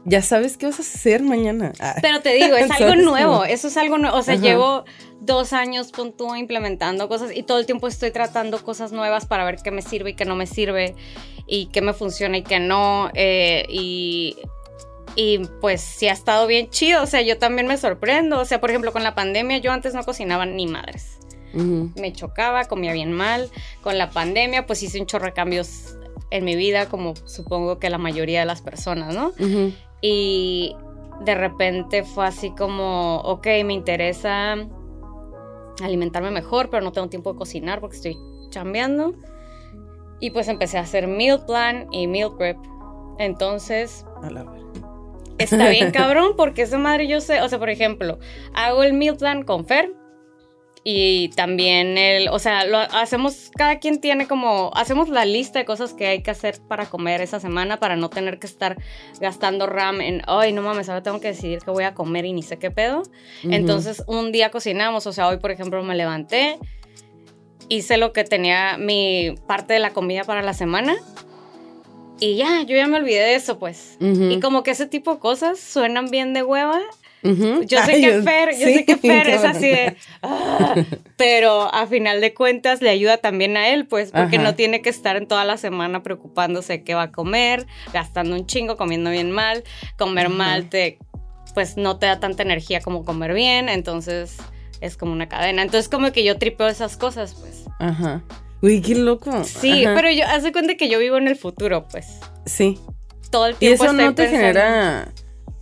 ya 0.06 0.22
sabes 0.22 0.58
qué 0.58 0.68
vas 0.68 0.80
a 0.80 0.82
hacer 0.82 1.24
mañana. 1.24 1.74
Ah, 1.80 1.96
Pero 2.02 2.22
te 2.22 2.34
digo, 2.34 2.56
es 2.56 2.70
algo 2.80 2.96
nuevo, 2.96 3.44
eso 3.46 3.68
es 3.68 3.78
algo 3.78 3.98
nuevo. 3.98 4.18
O 4.18 4.22
sea, 4.22 4.36
Ajá. 4.36 4.44
llevo 4.44 4.84
dos 5.22 5.54
años 5.54 5.92
tú, 5.92 6.36
implementando 6.36 7.08
cosas 7.10 7.32
y 7.36 7.44
todo 7.44 7.60
el 7.60 7.66
tiempo 7.66 7.88
estoy 7.88 8.12
tratando 8.12 8.64
cosas 8.64 8.92
nuevas 8.92 9.26
para 9.26 9.44
ver 9.46 9.58
qué 9.64 9.72
me 9.72 9.82
sirve 9.82 10.12
y 10.12 10.14
qué 10.16 10.26
no 10.26 10.36
me 10.36 10.46
sirve 10.48 10.96
y 11.48 11.68
qué 11.68 11.82
me 11.82 11.94
funciona 11.94 12.38
y 12.38 12.44
qué 12.44 12.60
no. 12.60 13.10
eh, 13.16 13.66
y, 13.70 14.36
y 15.16 15.40
pues 15.62 15.82
sí 15.82 16.08
ha 16.08 16.14
estado 16.14 16.48
bien 16.48 16.70
chido. 16.70 17.04
O 17.04 17.06
sea, 17.06 17.22
yo 17.22 17.38
también 17.38 17.68
me 17.68 17.78
sorprendo. 17.78 18.40
O 18.40 18.46
sea, 18.46 18.60
por 18.60 18.70
ejemplo, 18.70 18.92
con 18.92 19.04
la 19.04 19.16
pandemia 19.16 19.58
yo 19.58 19.72
antes 19.72 19.94
no 19.94 20.04
cocinaba 20.04 20.46
ni 20.46 20.68
madres. 20.68 21.20
me 21.54 22.14
chocaba, 22.14 22.66
comía 22.66 22.94
bien 22.94 23.12
mal. 23.12 23.50
Con 23.82 23.98
la 23.98 24.12
pandemia, 24.12 24.66
pues 24.66 24.84
hice 24.84 25.00
un 25.00 25.06
chorro 25.06 25.26
de 25.26 25.34
cambios 25.34 25.98
en 26.32 26.46
mi 26.46 26.56
vida, 26.56 26.88
como 26.88 27.16
supongo 27.26 27.80
que 27.80 27.90
la 27.90 27.98
mayoría 27.98 28.42
de 28.42 28.46
las 28.46 28.62
personas, 28.62 29.16
¿no? 29.16 29.34
Y 30.02 30.76
de 31.22 31.36
repente 31.36 32.04
fue 32.04 32.26
así 32.26 32.52
como, 32.52 33.18
ok, 33.22 33.48
me 33.66 33.74
interesa 33.74 34.56
alimentarme 35.84 36.32
mejor, 36.32 36.70
pero 36.70 36.84
no 36.84 36.92
tengo 36.92 37.10
tiempo 37.10 37.34
de 37.34 37.40
cocinar 37.40 37.80
porque 37.80 37.98
estoy 37.98 38.18
chambeando. 38.50 39.14
Y 40.20 40.32
pues 40.32 40.48
empecé 40.50 40.78
a 40.78 40.82
hacer 40.82 41.08
meal 41.08 41.46
plan 41.46 41.88
y 41.92 42.08
meal 42.08 42.36
prep. 42.38 42.58
Entonces, 43.18 44.06
A 44.22 44.30
la. 44.30 44.46
Está 45.40 45.70
bien 45.70 45.92
cabrón 45.94 46.34
porque 46.38 46.64
esa 46.64 46.78
madre 46.78 47.08
yo 47.08 47.22
sé, 47.22 47.42
o 47.42 47.50
sea, 47.50 47.60
por 47.60 47.70
ejemplo, 47.70 48.20
hago 48.54 48.84
el 48.84 48.94
meal 48.94 49.18
plan 49.18 49.44
con 49.44 49.66
Fer 49.66 49.94
y 50.84 51.30
también 51.30 51.98
el, 51.98 52.30
o 52.30 52.40
sea, 52.40 52.66
lo 52.66 52.78
hacemos, 52.78 53.52
cada 53.56 53.80
quien 53.80 54.00
tiene 54.00 54.28
como, 54.28 54.72
hacemos 54.76 55.10
la 55.10 55.26
lista 55.26 55.60
de 55.60 55.66
cosas 55.66 55.94
que 55.94 56.08
hay 56.08 56.24
que 56.24 56.32
hacer 56.32 56.60
para 56.68 56.86
comer 56.86 57.22
esa 57.22 57.40
semana 57.40 57.78
para 57.78 57.96
no 57.96 58.10
tener 58.10 58.40
que 58.40 58.48
estar 58.48 58.78
gastando 59.20 59.68
RAM 59.68 60.00
en, 60.02 60.22
ay, 60.28 60.54
no 60.54 60.62
mames, 60.62 60.88
ahora 60.88 61.04
tengo 61.04 61.20
que 61.20 61.30
decidir 61.30 61.60
qué 61.60 61.72
voy 61.72 61.84
a 61.84 61.94
comer 61.94 62.26
y 62.26 62.34
ni 62.34 62.44
sé 62.44 62.58
qué 62.58 62.72
pedo. 62.72 63.04
Entonces, 63.44 64.04
un 64.08 64.32
día 64.32 64.52
cocinamos, 64.52 65.06
o 65.06 65.12
sea, 65.12 65.28
hoy, 65.28 65.38
por 65.38 65.52
ejemplo, 65.52 65.84
me 65.84 65.96
levanté, 65.96 66.58
hice 67.68 67.98
lo 67.98 68.14
que 68.14 68.24
tenía 68.24 68.78
mi 68.78 69.36
parte 69.48 69.74
de 69.74 69.80
la 69.80 69.92
comida 69.92 70.24
para 70.24 70.42
la 70.42 70.54
semana 70.54 70.96
Y 72.20 72.36
ya, 72.36 72.62
yo 72.64 72.76
ya 72.76 72.88
me 72.88 72.98
olvidé 72.98 73.20
de 73.22 73.36
eso, 73.36 73.60
pues. 73.60 73.98
Ujú. 74.02 74.24
Y 74.32 74.40
como 74.40 74.64
que 74.64 74.72
ese 74.72 74.86
tipo 74.88 75.14
de 75.14 75.20
cosas 75.20 75.60
suenan 75.60 76.10
bien 76.10 76.34
de 76.34 76.44
hueva. 76.44 76.80
Ujú. 77.22 77.64
Yo 77.64 77.82
sé 77.84 77.92
Ay, 77.96 78.02
que 78.02 78.22
Fer, 78.22 78.52
yo 78.58 78.66
sí, 78.68 78.74
sé 78.76 78.86
que 78.86 78.96
Fer 78.98 79.28
es 79.30 79.44
así 79.44 79.68
de. 79.68 79.96
"Ah", 80.22 80.76
pero 81.18 81.74
a 81.74 81.86
final 81.88 82.22
de 82.22 82.34
cuentas 82.34 82.82
le 82.82 82.90
ayuda 82.90 83.18
también 83.18 83.58
a 83.58 83.68
él, 83.70 83.86
pues, 83.88 84.12
porque 84.12 84.38
Ajá. 84.38 84.44
no 84.46 84.56
tiene 84.56 84.82
que 84.82 84.90
estar 84.90 85.18
en 85.18 85.28
toda 85.28 85.44
la 85.44 85.58
semana 85.58 86.02
preocupándose 86.02 86.74
de 86.74 86.84
qué 86.84 86.94
va 86.96 87.04
a 87.04 87.12
comer, 87.12 87.68
gastando 87.94 88.36
un 88.36 88.46
chingo, 88.46 88.78
comiendo 88.78 89.10
bien 89.12 89.32
mal. 89.32 89.64
Comer 89.98 90.28
Ajá. 90.28 90.36
mal 90.36 90.70
te, 90.70 90.98
pues, 91.54 91.76
no 91.76 91.98
te 92.00 92.06
da 92.06 92.20
tanta 92.22 92.44
energía 92.44 92.80
como 92.80 93.04
comer 93.04 93.34
bien, 93.34 93.68
entonces 93.70 94.38
es 94.80 94.96
como 94.96 95.12
una 95.12 95.28
cadena. 95.28 95.62
Entonces, 95.62 95.90
como 95.90 96.14
que 96.14 96.24
yo 96.24 96.38
tripeo 96.38 96.68
esas 96.70 96.96
cosas, 96.96 97.36
pues. 97.36 97.66
Ajá. 97.80 98.24
Uy, 98.62 98.82
qué 98.82 98.96
loco. 98.96 99.44
Sí, 99.46 99.86
Ajá. 99.86 99.96
pero 99.96 100.12
yo, 100.12 100.26
hace 100.28 100.52
cuenta 100.52 100.76
que 100.76 100.90
yo 100.90 101.00
vivo 101.00 101.18
en 101.18 101.28
el 101.28 101.36
futuro, 101.36 101.88
pues. 101.88 102.08
Sí. 102.46 102.78
Todo 103.32 103.48
el 103.48 103.54
¿Y 103.56 103.58
tiempo 103.60 103.84
eso 103.84 103.92
estoy 103.94 104.06
no 104.06 104.16
te 104.16 104.24
pensando- 104.24 104.38
genera, 104.48 105.12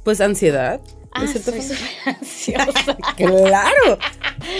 pues, 0.04 0.22
ansiedad? 0.22 0.82
Ah, 1.12 1.22
¿De 1.22 1.27
cierta 1.27 1.51
soy 1.51 1.62
súper 1.62 1.89
ansiosa. 2.06 2.98
Claro. 3.16 3.98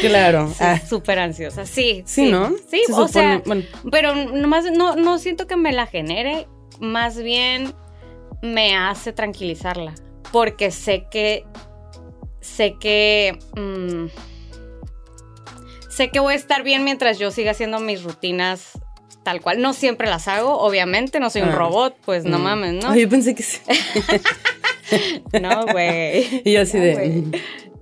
Claro. 0.02 0.54
Ah, 0.60 0.80
súper 0.80 1.20
ansiosa, 1.20 1.66
sí. 1.66 2.04
sí, 2.06 2.30
¿no? 2.32 2.52
Sí, 2.70 2.82
Se 2.88 2.94
o 2.94 3.08
sea, 3.08 3.42
bueno, 3.46 3.64
pero 3.92 4.14
nomás 4.16 4.66
no, 4.72 4.96
no 4.96 5.20
siento 5.20 5.46
que 5.48 5.56
me 5.56 5.72
la 5.72 5.86
genere, 5.88 6.48
más 6.80 7.18
bien 7.18 7.74
me 8.42 8.76
hace 8.76 9.14
tranquilizarla, 9.14 9.94
porque 10.32 10.72
sé 10.72 11.06
que, 11.12 11.46
sé 12.42 12.76
que, 12.80 13.38
mm, 13.56 14.06
sé 15.98 16.10
que 16.10 16.20
voy 16.20 16.34
a 16.34 16.38
estar 16.38 16.64
bien 16.64 16.84
mientras 16.84 17.18
yo 17.18 17.32
siga 17.32 17.52
haciendo 17.52 17.80
mis 17.80 18.04
rutinas 18.04 18.80
tal 19.24 19.42
cual. 19.42 19.62
No 19.62 19.74
siempre 19.74 20.08
las 20.08 20.28
hago, 20.28 20.60
obviamente, 20.60 21.20
no 21.20 21.30
soy 21.30 21.42
un 21.42 21.50
Ah. 21.50 21.56
robot, 21.56 21.98
pues 22.06 22.24
no 22.24 22.38
mm. 22.40 22.42
mames, 22.44 22.74
¿no? 22.84 22.96
Yo 22.96 23.10
pensé 23.10 23.36
que 23.36 23.44
sí. 23.44 23.60
No, 25.42 25.66
güey. 25.66 26.42
Y 26.46 26.54
yo 26.54 26.62
así 26.62 26.78
No, 26.78 26.84
de. 26.84 26.96
mm, 27.10 27.32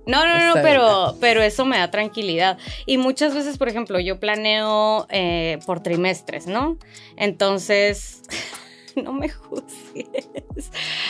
No, 0.06 0.26
no, 0.26 0.38
no, 0.38 0.48
Está 0.56 0.62
pero, 0.62 1.16
pero 1.20 1.42
eso 1.42 1.64
me 1.64 1.78
da 1.78 1.90
tranquilidad. 1.90 2.58
Y 2.86 2.98
muchas 2.98 3.32
veces, 3.34 3.58
por 3.58 3.68
ejemplo, 3.68 4.00
yo 4.00 4.18
planeo 4.18 5.06
eh, 5.10 5.58
por 5.66 5.82
trimestres, 5.82 6.46
¿no? 6.48 6.78
Entonces, 7.16 8.22
no 8.96 9.12
me 9.12 9.28
juzgues. 9.28 10.28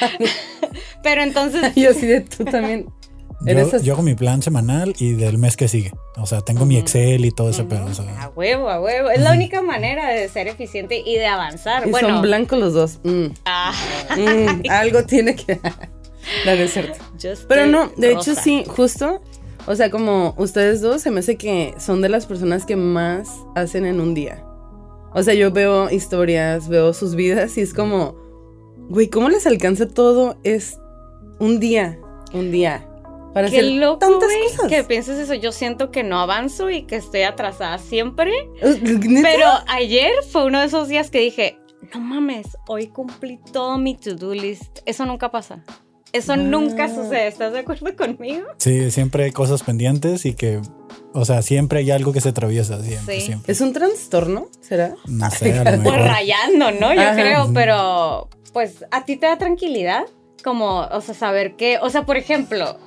pero 1.02 1.22
entonces, 1.22 1.72
Y 1.76 1.82
yo 1.82 1.90
así 1.90 2.06
de 2.06 2.20
tú 2.22 2.44
también. 2.44 2.86
Yo, 3.46 3.78
yo 3.78 3.92
hago 3.94 4.02
mi 4.02 4.14
plan 4.14 4.42
semanal 4.42 4.94
y 4.98 5.12
del 5.12 5.38
mes 5.38 5.56
que 5.56 5.68
sigue. 5.68 5.92
O 6.16 6.26
sea, 6.26 6.40
tengo 6.40 6.64
mi. 6.64 6.76
Excel 6.76 7.24
y 7.24 7.30
todo 7.30 7.50
ese 7.50 7.64
pedo. 7.64 7.86
o 7.86 8.20
a 8.20 8.28
huevo, 8.34 8.68
a 8.68 8.80
huevo. 8.80 9.10
Es 9.10 9.20
la 9.20 9.32
única 9.32 9.62
manera 9.62 10.08
de 10.08 10.28
ser 10.28 10.48
eficiente 10.48 11.02
y 11.04 11.14
de 11.14 11.26
avanzar. 11.26 11.86
Y 11.86 11.90
bueno, 11.90 12.08
son 12.08 12.22
blancos 12.22 12.58
los 12.58 12.74
dos. 12.74 13.00
Mm, 13.04 13.26
ah, 13.44 13.72
mm, 14.16 14.62
algo 14.70 15.04
tiene 15.04 15.34
que. 15.34 15.60
No, 16.44 16.56
no 16.56 16.62
es 16.62 16.72
cierto. 16.72 16.98
Pero 17.46 17.66
no, 17.68 17.92
de 17.96 18.14
rosa. 18.14 18.32
hecho 18.32 18.40
sí, 18.40 18.64
justo. 18.66 19.22
O 19.68 19.76
sea, 19.76 19.90
como 19.90 20.34
ustedes 20.38 20.80
dos, 20.80 21.00
se 21.02 21.12
me 21.12 21.20
hace 21.20 21.36
que 21.36 21.72
son 21.78 22.02
de 22.02 22.08
las 22.08 22.26
personas 22.26 22.66
que 22.66 22.74
más 22.74 23.28
hacen 23.54 23.86
en 23.86 24.00
un 24.00 24.12
día. 24.12 24.44
O 25.14 25.22
sea, 25.22 25.34
yo 25.34 25.50
veo 25.50 25.88
historias, 25.88 26.68
veo 26.68 26.92
sus 26.92 27.14
vidas 27.14 27.56
y 27.58 27.60
es 27.60 27.72
como, 27.72 28.16
güey, 28.88 29.08
¿cómo 29.08 29.28
les 29.28 29.46
alcanza 29.46 29.88
todo? 29.88 30.36
Es 30.44 30.78
un 31.38 31.58
día, 31.58 31.98
un 32.32 32.50
día. 32.50 32.88
Para 33.36 33.50
Qué 33.50 33.58
hacer 33.58 33.72
loco, 33.72 33.98
tantas 33.98 34.30
güey, 34.30 34.42
cosas. 34.56 34.68
que 34.70 34.82
pienses 34.84 35.18
eso. 35.18 35.34
Yo 35.34 35.52
siento 35.52 35.90
que 35.90 36.02
no 36.02 36.18
avanzo 36.20 36.70
y 36.70 36.84
que 36.84 36.96
estoy 36.96 37.20
atrasada 37.20 37.76
siempre. 37.76 38.32
Eh, 38.62 38.80
¿neta? 38.82 39.28
Pero 39.30 39.46
ayer 39.68 40.12
fue 40.32 40.46
uno 40.46 40.60
de 40.60 40.64
esos 40.64 40.88
días 40.88 41.10
que 41.10 41.18
dije, 41.20 41.58
no 41.92 42.00
mames, 42.00 42.56
hoy 42.66 42.86
cumplí 42.86 43.38
todo 43.52 43.76
mi 43.76 43.94
to-do 43.94 44.32
list. 44.32 44.78
Eso 44.86 45.04
nunca 45.04 45.30
pasa. 45.30 45.62
Eso 46.14 46.32
Ah. 46.32 46.36
nunca 46.38 46.88
sucede. 46.88 47.26
¿Estás 47.26 47.52
de 47.52 47.58
acuerdo 47.58 47.94
conmigo? 47.94 48.46
sí, 48.56 48.90
siempre 48.90 49.24
hay 49.24 49.32
cosas 49.32 49.62
pendientes 49.62 50.24
y 50.24 50.32
que, 50.32 50.62
o 51.12 51.26
sea, 51.26 51.42
siempre 51.42 51.80
hay 51.80 51.90
algo 51.90 52.14
que 52.14 52.22
se 52.22 52.30
atraviesa. 52.30 52.82
Siempre, 52.82 53.16
Sí. 53.20 53.26
siempre. 53.26 53.52
¿Es 53.52 53.60
un 53.60 53.74
trastorno? 53.74 54.48
¿Será? 54.62 54.94
No 55.06 55.30
sé, 55.30 55.52
a 55.58 55.58
lo 55.58 55.64
Pues 55.64 55.80
mejor. 55.82 55.98
rayando, 56.00 56.70
¿no? 56.70 56.94
Yo 56.94 57.02
Ajá. 57.02 57.12
creo, 57.14 57.50
pero 57.52 58.30
pues 58.54 58.86
a 58.90 59.04
ti 59.04 59.16
te 59.16 59.26
da 59.26 59.36
tranquilidad. 59.36 60.04
Como, 60.42 60.82
o 60.82 61.00
sea, 61.02 61.14
saber 61.14 61.56
que, 61.56 61.78
o 61.82 61.90
sea, 61.90 62.06
por 62.06 62.16
ejemplo, 62.16 62.78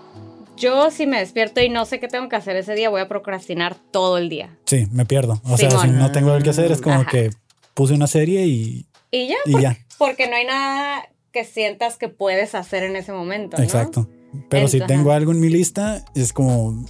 yo 0.60 0.92
si 0.92 1.08
me 1.08 1.20
despierto 1.20 1.62
y 1.62 1.70
no 1.70 1.86
sé 1.86 2.00
qué 2.00 2.08
tengo 2.08 2.30
que 2.30 2.36
hacer 2.36 2.56
ese 2.56 2.76
día, 2.76 2.90
voy 2.90 3.02
a 3.02 3.08
procrastinar 3.08 3.76
todo 3.92 4.18
el 4.18 4.30
día. 4.30 4.58
Sí, 4.66 4.88
me 4.92 5.06
pierdo. 5.06 5.42
O 5.46 5.58
sea, 5.58 5.72
si 5.72 5.88
no 5.88 6.12
tengo 6.12 6.32
algo 6.32 6.44
que 6.44 6.50
hacer, 6.52 6.72
es 6.72 6.82
como 6.82 7.02
Ajá. 7.02 7.10
que 7.10 7.30
puse 7.74 7.94
una 7.94 8.08
serie 8.08 8.46
y, 8.46 8.86
Y 9.12 9.28
ya, 9.28 9.36
y 9.46 9.62
ya. 9.62 9.78
porque 9.98 10.28
no 10.30 10.36
hay 10.36 10.46
nada 10.46 11.10
que 11.32 11.46
sientas 11.46 11.98
que 11.98 12.10
puedes 12.10 12.56
hacer 12.56 12.84
en 12.84 12.96
ese 12.96 13.12
momento. 13.12 13.58
¿no? 13.58 13.64
Exacto. 13.64 14.10
Pero 14.50 14.68
si 14.68 14.80
tengo 14.82 15.12
algo 15.12 15.32
en 15.32 15.40
mi 15.40 15.50
lista, 15.50 16.04
es 16.14 16.34
como 16.34 16.86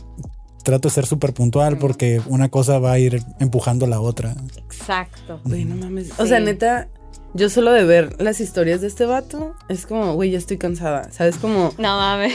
trato 0.64 0.90
de 0.90 0.94
ser 0.94 1.06
súper 1.06 1.34
puntual 1.34 1.78
porque 1.78 2.22
una 2.28 2.50
cosa 2.50 2.80
va 2.80 2.92
a 2.94 3.00
ir 3.00 3.22
empujando 3.40 3.86
a 3.86 3.88
la 3.90 4.02
otra. 4.02 4.36
Exacto. 4.58 5.40
Güey, 5.46 5.66
no 5.66 5.76
mames. 5.76 6.12
O 6.20 6.26
sea, 6.26 6.40
neta, 6.40 6.90
yo 7.34 7.50
solo 7.50 7.72
de 7.72 7.84
ver 7.84 8.22
las 8.22 8.40
historias 8.40 8.82
de 8.82 8.88
este 8.88 9.06
vato, 9.06 9.56
es 9.70 9.86
como, 9.86 10.14
güey, 10.14 10.32
ya 10.32 10.38
estoy 10.38 10.58
cansada. 10.58 11.12
¿Sabes? 11.12 11.38
Como, 11.38 11.74
No 11.78 11.98
mames. 11.98 12.34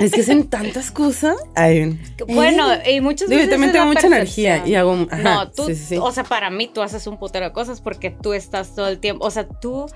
es 0.00 0.12
que 0.12 0.20
hacen 0.20 0.48
tantas 0.48 0.90
cosas. 0.90 1.36
Ay, 1.54 1.98
Bueno, 2.28 2.68
y 2.88 3.00
muchas 3.00 3.28
veces. 3.28 3.46
yo 3.46 3.50
también 3.50 3.72
tengo 3.72 3.86
mucha 3.86 4.06
energía 4.06 4.66
y 4.66 4.74
hago. 4.76 5.06
Ajá, 5.10 5.22
no, 5.22 5.50
tú, 5.50 5.64
sí, 5.66 5.74
sí, 5.74 5.84
sí. 5.84 5.96
o 6.00 6.10
sea, 6.12 6.24
para 6.24 6.50
mí 6.50 6.70
tú 6.72 6.82
haces 6.82 7.06
un 7.06 7.18
putero 7.18 7.46
de 7.46 7.52
cosas 7.52 7.80
porque 7.80 8.10
tú 8.10 8.32
estás 8.32 8.74
todo 8.74 8.88
el 8.88 8.98
tiempo, 9.00 9.24
o 9.24 9.30
sea, 9.30 9.48
tú 9.48 9.86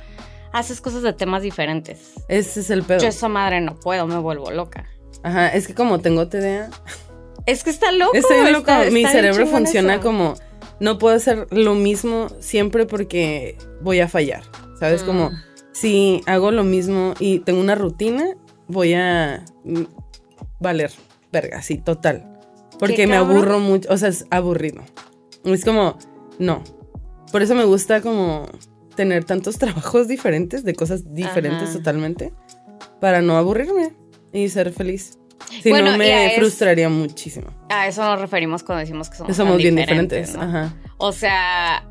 haces 0.52 0.80
cosas 0.80 1.02
de 1.02 1.12
temas 1.12 1.42
diferentes. 1.42 2.12
Ese 2.28 2.60
es 2.60 2.70
el 2.70 2.82
pedo. 2.82 3.00
Yo 3.00 3.08
esa 3.08 3.28
madre 3.28 3.60
no 3.60 3.74
puedo, 3.78 4.06
me 4.06 4.18
vuelvo 4.18 4.50
loca. 4.50 4.84
Ajá, 5.22 5.48
es 5.48 5.66
que 5.68 5.74
como 5.74 6.00
tengo 6.00 6.26
TDA, 6.28 6.68
Es 7.46 7.62
que 7.64 7.70
está 7.70 7.92
loco. 7.92 8.14
estoy 8.16 8.50
loco. 8.52 8.70
está- 8.70 8.90
Mi 8.90 9.00
está 9.04 9.12
cerebro 9.12 9.46
funciona 9.46 9.94
eso. 9.94 10.02
como 10.02 10.34
no 10.82 10.98
puedo 10.98 11.14
hacer 11.14 11.46
lo 11.52 11.76
mismo 11.76 12.26
siempre 12.40 12.86
porque 12.86 13.56
voy 13.82 14.00
a 14.00 14.08
fallar. 14.08 14.42
¿Sabes? 14.80 15.04
Mm. 15.04 15.06
Como 15.06 15.30
si 15.70 16.22
hago 16.26 16.50
lo 16.50 16.64
mismo 16.64 17.14
y 17.20 17.38
tengo 17.38 17.60
una 17.60 17.76
rutina, 17.76 18.36
voy 18.66 18.94
a 18.94 19.44
valer 20.58 20.90
verga, 21.32 21.62
sí, 21.62 21.78
total. 21.78 22.40
Porque 22.80 23.06
me 23.06 23.14
aburro 23.14 23.60
mucho, 23.60 23.88
o 23.92 23.96
sea, 23.96 24.08
es 24.08 24.26
aburrido. 24.30 24.82
Es 25.44 25.64
como, 25.64 25.98
no. 26.40 26.64
Por 27.30 27.42
eso 27.42 27.54
me 27.54 27.64
gusta 27.64 28.00
como 28.00 28.48
tener 28.96 29.24
tantos 29.24 29.58
trabajos 29.58 30.08
diferentes, 30.08 30.64
de 30.64 30.74
cosas 30.74 31.14
diferentes 31.14 31.68
Ajá. 31.68 31.78
totalmente, 31.78 32.34
para 33.00 33.22
no 33.22 33.36
aburrirme 33.36 33.94
y 34.32 34.48
ser 34.48 34.72
feliz. 34.72 35.16
Si 35.62 35.70
Bueno, 35.70 35.92
no, 35.92 35.98
me 35.98 36.32
es- 36.34 36.38
frustraría 36.38 36.88
muchísimo. 36.88 37.48
A 37.68 37.86
eso 37.86 38.02
nos 38.04 38.20
referimos 38.20 38.62
cuando 38.62 38.80
decimos 38.80 39.08
que 39.10 39.16
somos, 39.16 39.36
Somos 39.36 39.52
tan 39.52 39.58
bien 39.58 39.76
diferentes. 39.76 40.34
¿no? 40.36 40.42
Ajá. 40.42 40.74
O 40.98 41.12
sea, 41.12 41.84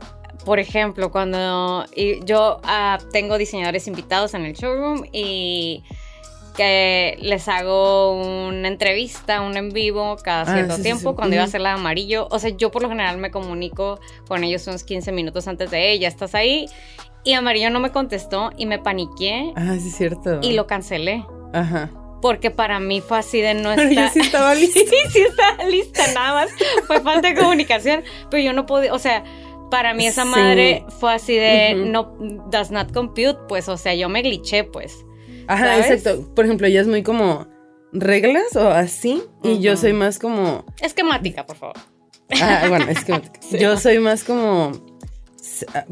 por 0.45 0.59
ejemplo, 0.59 1.11
cuando 1.11 1.85
y 1.95 2.23
yo 2.25 2.59
ah, 2.63 2.97
tengo 3.11 3.37
diseñadores 3.37 3.87
invitados 3.87 4.33
en 4.33 4.45
el 4.45 4.53
showroom 4.53 5.03
y 5.13 5.83
que 6.57 7.17
les 7.21 7.47
hago 7.47 8.21
una 8.49 8.67
entrevista, 8.67 9.41
un 9.41 9.55
en 9.55 9.69
vivo 9.69 10.17
cada 10.21 10.41
Ah, 10.41 10.53
cierto 10.55 10.75
sí, 10.75 10.81
tiempo 10.83 11.11
sí. 11.11 11.15
cuando 11.15 11.35
iba 11.35 11.43
a 11.43 11.47
hacer 11.47 11.61
la 11.61 11.69
de 11.69 11.75
amarillo. 11.75 12.27
O 12.29 12.39
sea, 12.39 12.49
yo 12.49 12.71
por 12.71 12.81
lo 12.81 12.89
general 12.89 13.17
me 13.19 13.31
comunico 13.31 13.99
con 14.27 14.43
ellos 14.43 14.67
unos 14.67 14.83
15 14.83 15.11
minutos 15.13 15.47
antes 15.47 15.71
de 15.71 15.91
ella, 15.93 16.07
estás 16.09 16.35
ahí. 16.35 16.65
Y 17.23 17.33
amarillo 17.33 17.69
no 17.69 17.79
me 17.79 17.91
contestó 17.91 18.49
y 18.57 18.65
me 18.65 18.79
paniqué 18.79 19.53
Ah, 19.55 19.75
sí, 19.79 19.87
es 19.89 19.95
cierto. 19.95 20.39
y 20.41 20.53
lo 20.53 20.67
cancelé. 20.67 21.23
Ajá. 21.53 21.89
Porque 22.21 22.51
para 22.51 22.79
mí 22.79 23.01
fue 23.01 23.17
así 23.19 23.41
de 23.41 23.53
no 23.55 23.73
Pero 23.75 23.89
yo 23.89 24.01
estar... 24.01 24.09
sí 24.13 24.19
estaba 24.19 24.53
lista. 24.55 24.79
Sí, 24.79 24.95
sí 25.11 25.19
estaba 25.21 25.63
lista, 25.65 26.03
nada 26.13 26.33
más. 26.33 26.49
Fue 26.87 27.01
falta 27.01 27.29
de 27.29 27.35
comunicación. 27.35 28.03
Pero 28.29 28.43
yo 28.43 28.53
no 28.53 28.65
podía, 28.65 28.93
o 28.93 28.99
sea, 28.99 29.23
para 29.71 29.93
mí 29.93 30.05
esa 30.05 30.23
Sí. 30.23 30.29
madre 30.29 30.85
fue 30.99 31.13
así 31.13 31.35
de 31.35 31.73
no 31.75 32.15
does 32.49 32.71
not 32.71 32.91
compute, 32.93 33.37
pues, 33.47 33.67
o 33.69 33.77
sea, 33.77 33.95
yo 33.95 34.07
me 34.09 34.21
glitché, 34.21 34.63
pues. 34.65 34.93
Ajá, 35.47 35.65
¿Sabes? 35.81 35.91
exacto. 35.91 36.33
Por 36.35 36.45
ejemplo, 36.45 36.67
ella 36.67 36.81
es 36.81 36.87
muy 36.87 37.03
como 37.03 37.47
reglas 37.93 38.55
o 38.55 38.69
así. 38.69 39.23
Y 39.43 39.59
yo 39.59 39.75
soy 39.77 39.93
más 39.93 40.19
como. 40.19 40.65
Esquemática, 40.81 41.45
por 41.45 41.55
favor. 41.57 41.75
Ah, 42.41 42.65
bueno, 42.69 42.85
es 42.89 43.03
que 43.03 43.13
Sí. 43.41 43.57
yo 43.59 43.75
soy 43.77 43.99
más 43.99 44.23
como. 44.23 44.71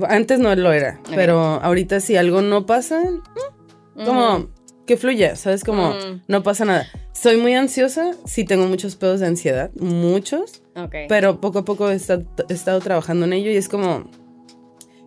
Antes 0.08 0.40
no 0.40 0.56
lo 0.56 0.72
era, 0.72 1.00
pero 1.16 1.40
ahorita 1.40 2.00
si 2.02 2.16
algo 2.18 2.42
no 2.42 2.66
pasa, 2.68 3.02
como 4.06 4.36
Ujú. 4.36 4.50
Que 4.89 4.98
fluya, 4.98 5.36
¿sabes? 5.36 5.63
Como 5.63 5.91
Mm. 5.91 6.22
no 6.27 6.41
pasa 6.41 6.65
nada. 6.65 6.88
Soy 7.13 7.38
muy 7.38 7.53
ansiosa, 7.53 8.12
sí 8.25 8.43
tengo 8.43 8.65
muchos 8.65 8.96
pedos 8.96 9.19
de 9.19 9.27
ansiedad, 9.27 9.69
muchos, 9.79 10.63
pero 11.08 11.39
poco 11.39 11.60
a 11.60 11.65
poco 11.65 11.91
he 11.91 11.93
estado, 11.96 12.24
he 12.50 12.53
estado 12.53 12.79
trabajando 12.79 13.25
en 13.27 13.34
ello 13.34 13.51
y 13.51 13.55
es 13.55 13.69
como, 13.69 14.10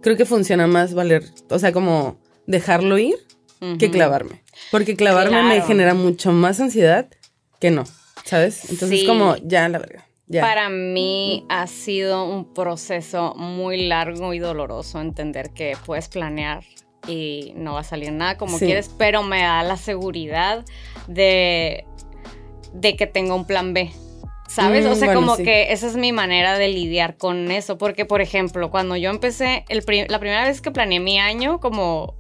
creo 0.02 0.16
que 0.16 0.24
funciona 0.24 0.68
más 0.68 0.94
valer, 0.94 1.24
o 1.50 1.58
sea, 1.58 1.72
como 1.72 2.16
dejarlo 2.46 2.96
ir 2.98 3.16
que 3.80 3.90
clavarme. 3.90 4.42
Porque 4.70 4.94
clavarme 4.96 5.42
me 5.42 5.60
genera 5.62 5.94
mucho 5.94 6.30
más 6.32 6.60
ansiedad 6.60 7.08
que 7.60 7.70
no, 7.72 7.82
¿sabes? 8.24 8.70
Entonces 8.70 9.00
Sí. 9.00 9.06
como, 9.06 9.36
ya 9.38 9.68
la 9.68 9.78
verga, 9.80 10.06
ya. 10.28 10.42
Para 10.42 10.68
mí 10.68 11.44
ha 11.48 11.66
sido 11.66 12.24
un 12.24 12.54
proceso 12.54 13.34
muy 13.34 13.86
largo 13.88 14.32
y 14.32 14.38
doloroso 14.38 15.00
entender 15.00 15.50
que 15.50 15.76
puedes 15.86 16.08
planear 16.08 16.62
y 17.09 17.52
no 17.56 17.75
va 17.75 17.80
a 17.80 17.85
salir 17.85 18.12
nada 18.12 18.37
como 18.38 18.59
Sí. 18.59 18.66
quieres, 18.66 18.90
pero 18.97 19.23
me 19.23 19.42
da 19.42 19.62
la 19.62 19.76
seguridad 19.76 20.64
de, 21.09 21.85
de 22.73 22.97
que 22.97 23.06
tengo 23.06 23.35
un 23.35 23.47
plan 23.47 23.75
B. 23.75 23.90
¿Sabes? 24.49 24.85
Mm, 24.85 24.90
o 24.90 24.94
sea, 24.94 25.06
bueno, 25.06 25.21
como 25.23 25.37
sí. 25.37 25.44
que 25.44 25.73
esa 25.73 25.87
es 25.87 25.97
mi 25.97 26.12
manera 26.12 26.59
de 26.59 26.68
lidiar 26.68 27.16
con 27.16 27.50
eso. 27.50 27.78
Porque, 27.78 28.04
por 28.04 28.21
ejemplo, 28.21 28.71
cuando 28.71 28.97
yo 28.97 29.09
empecé, 29.09 29.64
el 29.71 29.82
pri- 29.82 30.06
la 30.09 30.18
primera 30.18 30.44
vez 30.44 30.61
que 30.61 30.71
planeé 30.71 31.00
mi 31.00 31.18
año, 31.18 31.59
como. 31.59 32.14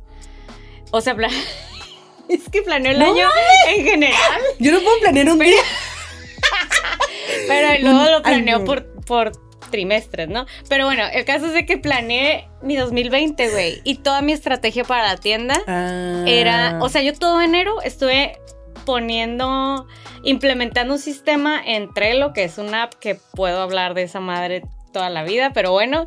O 0.92 1.00
sea, 1.02 1.14
es 2.30 2.48
que 2.50 2.62
planeé 2.62 2.92
el 2.92 2.98
No 3.00 3.12
año 3.12 3.28
en 3.76 3.84
general. 3.84 4.40
Yo 4.58 4.72
no 4.72 4.80
puedo 4.80 4.98
planear 5.00 5.28
un 5.28 5.38
día. 5.40 5.52
Pero 7.48 7.68
luego 7.82 8.10
lo 8.10 8.16
Ay, 8.16 8.22
planeo 8.22 8.58
no. 8.60 8.64
por, 8.64 8.92
por 9.04 9.32
trimestres, 9.72 10.28
¿no? 10.28 10.46
Pero 10.68 10.84
bueno, 10.86 11.02
el 11.12 11.24
caso 11.24 11.46
es 11.46 11.52
de 11.54 11.66
que 11.66 11.78
planeé 11.78 12.46
mi 12.62 12.76
2020, 12.76 13.50
güey. 13.50 13.80
Y 13.82 13.96
toda 13.96 14.22
mi 14.22 14.30
estrategia 14.32 14.84
para 14.84 15.02
la 15.08 15.16
tienda 15.16 15.60
Ah. 15.66 16.22
era. 16.28 16.78
O 16.80 16.88
sea, 16.88 17.02
yo 17.02 17.12
todo 17.14 17.40
enero 17.40 17.82
estuve 17.82 18.38
poniendo. 18.84 19.88
Implementando 20.24 20.94
un 20.94 21.00
sistema 21.00 21.60
en 21.64 21.92
Trello, 21.92 22.32
que 22.32 22.44
es 22.44 22.58
una 22.58 22.84
app 22.84 22.94
que 22.94 23.16
puedo 23.34 23.60
hablar 23.60 23.94
de 23.94 24.02
esa 24.04 24.20
madre 24.20 24.62
toda 24.92 25.10
la 25.10 25.24
vida, 25.24 25.50
pero 25.52 25.72
bueno. 25.72 26.06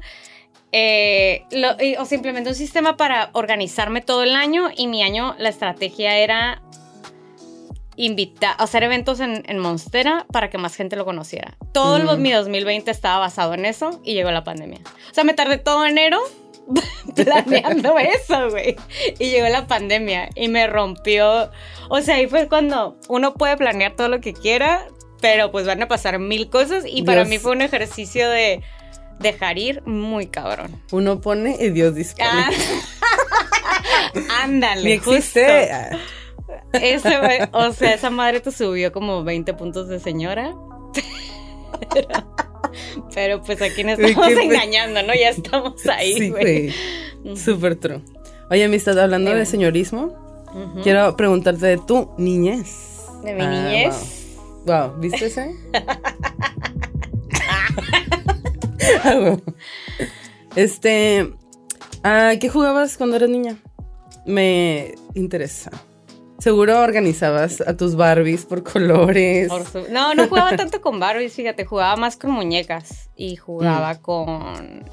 eh, 0.78 1.44
lo- 1.52 1.82
y- 1.82 1.96
o 1.96 2.04
sea, 2.06 2.18
implementé 2.18 2.50
un 2.50 2.56
sistema 2.56 2.98
para 2.98 3.30
organizarme 3.32 4.02
todo 4.02 4.24
el 4.24 4.36
año 4.36 4.70
y 4.76 4.88
mi 4.88 5.04
año, 5.04 5.34
la 5.40 5.48
estrategia 5.48 6.18
era 6.18 6.62
invitar, 7.98 8.56
hacer 8.60 8.84
eventos 8.84 9.20
en, 9.20 9.44
en 9.48 9.60
Monstera 9.60 10.26
para 10.32 10.50
que 10.50 10.58
más 10.58 10.76
gente 10.76 10.96
lo 10.96 11.06
conociera. 11.06 11.58
Todo 11.72 11.98
el- 11.98 12.04
Mm. 12.06 12.22
mi 12.22 12.32
2020 12.32 12.92
estaba 12.92 13.20
basado 13.20 13.54
en 13.54 13.66
eso 13.66 14.02
y 14.04 14.14
llegó 14.14 14.32
la 14.32 14.44
pandemia. 14.44 14.80
O 15.12 15.14
sea, 15.14 15.24
me 15.24 15.34
tardé 15.34 15.58
todo 15.58 15.86
enero 15.86 16.20
planeando 17.16 17.98
eso, 18.00 18.50
güey. 18.50 18.76
Y 19.20 19.30
llegó 19.30 19.48
la 19.50 19.68
pandemia 19.68 20.30
y 20.36 20.48
me 20.50 20.68
rompió. 20.68 21.50
O 21.90 22.02
sea, 22.02 22.16
ahí 22.16 22.28
fue 22.28 22.48
cuando 22.48 22.98
uno 23.08 23.34
puede 23.36 23.58
planear 23.58 23.96
todo 23.96 24.10
lo 24.10 24.20
que 24.22 24.34
quiera, 24.34 24.88
pero 25.22 25.52
pues 25.52 25.66
van 25.66 25.82
a 25.82 25.88
pasar 25.88 26.20
mil 26.20 26.50
cosas 26.50 26.84
y 26.88 27.04
para 27.04 27.24
mí 27.26 27.38
fue 27.40 27.52
un 27.54 27.62
ejercicio 27.62 28.30
de 28.30 28.62
dejar 29.20 29.58
ir 29.58 29.82
muy 29.86 30.28
cabrón. 30.28 30.82
Uno 30.92 31.22
pone 31.22 31.56
y 31.60 31.70
Dios 31.70 31.96
dispone. 31.96 32.28
Ah, 32.30 32.50
Ándale, 34.44 34.94
existe. 34.94 35.70
justo. 35.92 35.98
Ese, 36.74 37.18
o 37.52 37.72
sea, 37.72 37.94
esa 37.94 38.10
madre 38.10 38.40
te 38.42 38.52
subió 38.52 38.92
como 38.92 39.24
20 39.24 39.54
puntos 39.54 39.88
de 39.88 40.00
señora. 40.00 40.54
Pero, 41.94 42.08
pero, 43.14 43.42
pues 43.42 43.62
aquí 43.62 43.84
nos 43.84 44.00
estamos 44.00 44.32
engañando, 44.32 45.02
¿no? 45.04 45.14
Ya 45.14 45.30
estamos 45.30 45.86
ahí, 45.88 46.14
sí, 46.18 46.30
güey. 46.30 46.74
Ujú. 47.24 47.36
Súper 47.38 47.76
true. 47.76 48.02
Oye, 48.52 48.64
amistad, 48.64 48.98
hablando 49.00 49.34
de 49.34 49.46
señorismo, 49.46 50.14
quiero 50.84 51.16
preguntarte 51.16 51.66
de 51.66 51.78
tu 51.78 52.12
niñez. 52.18 53.06
De 53.24 53.34
mi 53.34 53.42
Ah, 53.42 53.50
niñez. 53.50 54.36
Wow, 54.66 54.90
wow. 54.92 55.00
¿viste 55.00 55.26
ese? 55.26 55.52
Ah. 59.04 59.38
Este, 60.56 61.34
ah, 62.04 62.34
¿qué 62.40 62.50
jugabas 62.50 62.98
cuando 62.98 63.16
eras 63.16 63.30
niña? 63.30 63.58
Me 64.26 64.96
interesa. 65.16 65.72
Seguro 66.40 66.82
organizabas 66.82 67.62
a 67.62 67.78
tus 67.78 67.96
Barbies 67.96 68.46
por 68.46 68.62
colores. 68.64 69.48
Por 69.48 69.66
su- 69.66 69.86
No, 69.90 70.14
no 70.16 70.28
jugaba 70.28 70.56
tanto 70.58 70.82
con 70.82 71.00
Barbies, 71.00 71.34
fíjate, 71.34 71.66
jugaba 71.66 71.96
más 71.96 72.18
con 72.18 72.32
muñecas 72.32 73.10
y 73.16 73.36
jugaba 73.38 73.94
Mm. 73.94 73.98
con... 74.02 74.84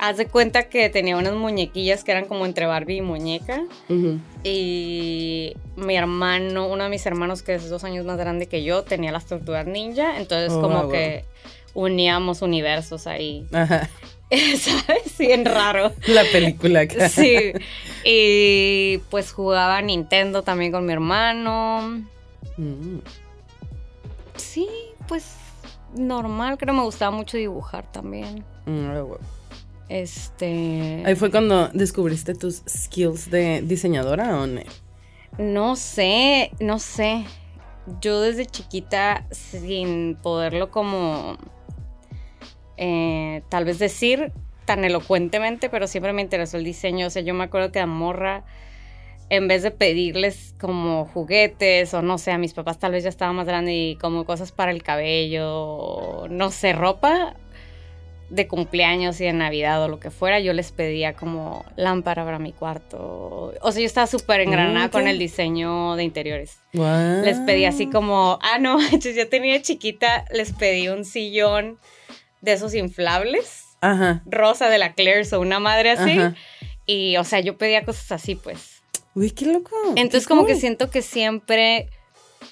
Haz 0.00 0.16
de 0.16 0.26
cuenta 0.26 0.68
que 0.68 0.88
tenía 0.90 1.16
unas 1.16 1.34
muñequillas 1.34 2.04
que 2.04 2.12
eran 2.12 2.26
como 2.26 2.46
entre 2.46 2.66
Barbie 2.66 2.98
y 2.98 3.02
muñeca. 3.02 3.64
Y 4.44 5.54
mi 5.74 5.96
hermano, 5.96 6.68
uno 6.68 6.84
de 6.84 6.90
mis 6.90 7.04
hermanos 7.04 7.42
que 7.42 7.54
es 7.54 7.68
dos 7.68 7.82
años 7.82 8.04
más 8.06 8.16
grande 8.16 8.46
que 8.46 8.62
yo, 8.62 8.84
tenía 8.84 9.10
las 9.10 9.26
tortugas 9.26 9.66
ninja. 9.66 10.18
Entonces 10.18 10.52
Oh, 10.52 10.60
como 10.60 10.82
wow, 10.82 10.90
que 10.92 11.24
uníamos 11.74 12.42
universos 12.42 13.08
ahí. 13.08 13.46
Ajá. 13.52 13.88
¿Sabes? 14.58 15.16
Bien 15.18 15.44
raro. 15.44 15.92
La 16.06 16.22
película 16.30 16.80
acá. 16.80 17.08
Sí. 17.08 17.52
Y 18.04 18.98
pues 19.10 19.32
jugaba 19.32 19.80
Nintendo 19.80 20.42
también 20.42 20.72
con 20.72 20.84
mi 20.84 20.92
hermano. 20.92 22.04
Mm. 22.56 22.98
Sí, 24.36 24.68
pues 25.06 25.24
normal. 25.94 26.58
Creo 26.58 26.74
que 26.74 26.78
me 26.78 26.84
gustaba 26.84 27.10
mucho 27.10 27.36
dibujar 27.36 27.90
también. 27.90 28.44
Mm. 28.66 28.88
Este... 29.88 31.02
Ahí 31.06 31.14
fue 31.14 31.30
cuando 31.30 31.68
descubriste 31.68 32.34
tus 32.34 32.62
skills 32.68 33.30
de 33.30 33.62
diseñadora 33.62 34.38
o 34.38 34.46
no? 34.46 34.60
No 35.38 35.76
sé, 35.76 36.50
no 36.60 36.78
sé. 36.78 37.24
Yo 38.02 38.20
desde 38.20 38.44
chiquita, 38.44 39.26
sin 39.30 40.16
poderlo 40.16 40.70
como 40.70 41.38
eh, 42.78 43.42
tal 43.48 43.64
vez 43.64 43.78
decir 43.78 44.32
tan 44.64 44.84
elocuentemente, 44.84 45.68
pero 45.68 45.86
siempre 45.86 46.12
me 46.12 46.22
interesó 46.22 46.56
el 46.56 46.64
diseño. 46.64 47.06
O 47.06 47.10
sea, 47.10 47.22
yo 47.22 47.34
me 47.34 47.44
acuerdo 47.44 47.72
que 47.72 47.80
a 47.80 47.86
morra, 47.86 48.44
en 49.30 49.48
vez 49.48 49.62
de 49.62 49.70
pedirles 49.70 50.54
como 50.60 51.06
juguetes 51.06 51.92
o 51.94 52.02
no 52.02 52.18
sé, 52.18 52.30
a 52.30 52.38
mis 52.38 52.54
papás 52.54 52.78
tal 52.78 52.92
vez 52.92 53.02
ya 53.04 53.08
estaba 53.08 53.32
más 53.32 53.46
grande 53.46 53.74
y 53.74 53.96
como 53.96 54.24
cosas 54.24 54.52
para 54.52 54.70
el 54.70 54.82
cabello, 54.82 56.26
no 56.30 56.50
sé, 56.50 56.72
ropa 56.72 57.34
de 58.30 58.46
cumpleaños 58.46 59.20
y 59.20 59.24
de 59.24 59.32
Navidad 59.32 59.82
o 59.82 59.88
lo 59.88 59.98
que 60.00 60.10
fuera, 60.10 60.38
yo 60.38 60.52
les 60.52 60.70
pedía 60.70 61.14
como 61.14 61.64
lámpara 61.76 62.24
para 62.24 62.38
mi 62.38 62.52
cuarto. 62.52 63.54
O 63.62 63.72
sea, 63.72 63.80
yo 63.80 63.86
estaba 63.86 64.06
súper 64.06 64.42
engranada 64.42 64.90
con 64.90 65.08
el 65.08 65.18
diseño 65.18 65.96
de 65.96 66.04
interiores. 66.04 66.58
Wow. 66.74 67.24
Les 67.24 67.38
pedí 67.40 67.64
así 67.64 67.86
como, 67.86 68.38
ah, 68.42 68.58
no, 68.58 68.78
yo 69.00 69.28
tenía 69.28 69.62
chiquita, 69.62 70.26
les 70.30 70.52
pedí 70.52 70.88
un 70.88 71.04
sillón 71.04 71.78
de 72.40 72.52
esos 72.52 72.74
inflables, 72.74 73.64
Ajá. 73.80 74.22
rosa 74.26 74.68
de 74.68 74.78
la 74.78 74.92
Claire's 74.94 75.32
o 75.32 75.40
una 75.40 75.60
madre 75.60 75.90
así. 75.90 76.18
Ajá. 76.18 76.34
Y, 76.86 77.16
o 77.18 77.24
sea, 77.24 77.40
yo 77.40 77.56
pedía 77.58 77.84
cosas 77.84 78.12
así, 78.12 78.34
pues. 78.34 78.82
Uy, 79.14 79.30
qué 79.30 79.46
loco. 79.46 79.74
Entonces, 79.96 80.24
qué 80.26 80.28
como 80.28 80.46
que 80.46 80.54
siento 80.54 80.90
que 80.90 81.02
siempre, 81.02 81.90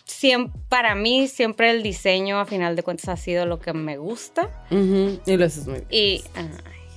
siempre, 0.04 0.60
para 0.68 0.94
mí, 0.94 1.28
siempre 1.28 1.70
el 1.70 1.82
diseño, 1.82 2.38
a 2.38 2.44
final 2.46 2.76
de 2.76 2.82
cuentas, 2.82 3.08
ha 3.08 3.16
sido 3.16 3.46
lo 3.46 3.60
que 3.60 3.72
me 3.72 3.96
gusta. 3.96 4.50
Ujú, 4.70 5.20
Y 5.24 5.36
lo 5.36 5.44
haces 5.46 5.66
muy 5.66 5.80
bien. 5.80 5.86
Y, 5.90 6.24
ay, 6.34 6.48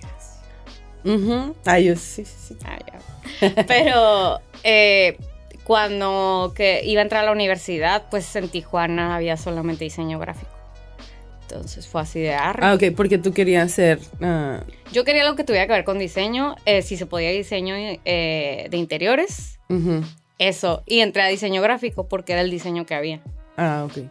gracias. 0.02 1.60
Ay, 1.66 1.86
yo 1.86 1.96
sí, 1.96 2.26
sí, 2.26 2.36
sí. 2.50 2.58
Ya. 2.62 3.64
Pero 3.68 4.40
eh, 4.64 5.18
cuando 5.64 6.52
que 6.56 6.82
iba 6.84 7.00
a 7.02 7.04
entrar 7.04 7.22
a 7.24 7.26
la 7.28 7.32
universidad, 7.32 8.10
pues 8.10 8.36
en 8.36 8.50
Tijuana 8.50 9.16
había 9.16 9.38
solamente 9.38 9.84
diseño 9.86 10.20
gráfico. 10.20 10.52
Entonces 11.52 11.88
fue 11.88 12.02
así 12.02 12.20
de 12.20 12.34
arre. 12.36 12.60
Ah, 12.64 12.74
ok, 12.76 12.84
porque 12.96 13.18
tú 13.18 13.34
querías 13.34 13.72
ser. 13.72 14.00
ah, 14.22 14.62
Yo 14.92 15.04
quería 15.04 15.24
algo 15.24 15.36
que 15.36 15.44
tuviera 15.44 15.66
que 15.66 15.74
ver 15.74 15.84
con 15.84 15.98
diseño, 15.98 16.56
eh, 16.66 16.82
si 16.84 16.96
se 16.96 17.06
podía 17.08 17.32
diseño 17.32 17.74
eh, 17.76 18.68
de 18.70 18.78
interiores, 18.78 19.60
eso. 20.38 20.84
Y 20.86 21.00
entré 21.00 21.24
a 21.24 21.28
diseño 21.28 21.62
gráfico 21.62 22.08
porque 22.08 22.34
era 22.34 22.42
el 22.42 22.52
diseño 22.52 22.86
que 22.86 22.94
había. 22.94 23.22
Ah, 23.58 23.86
ok. 23.90 24.04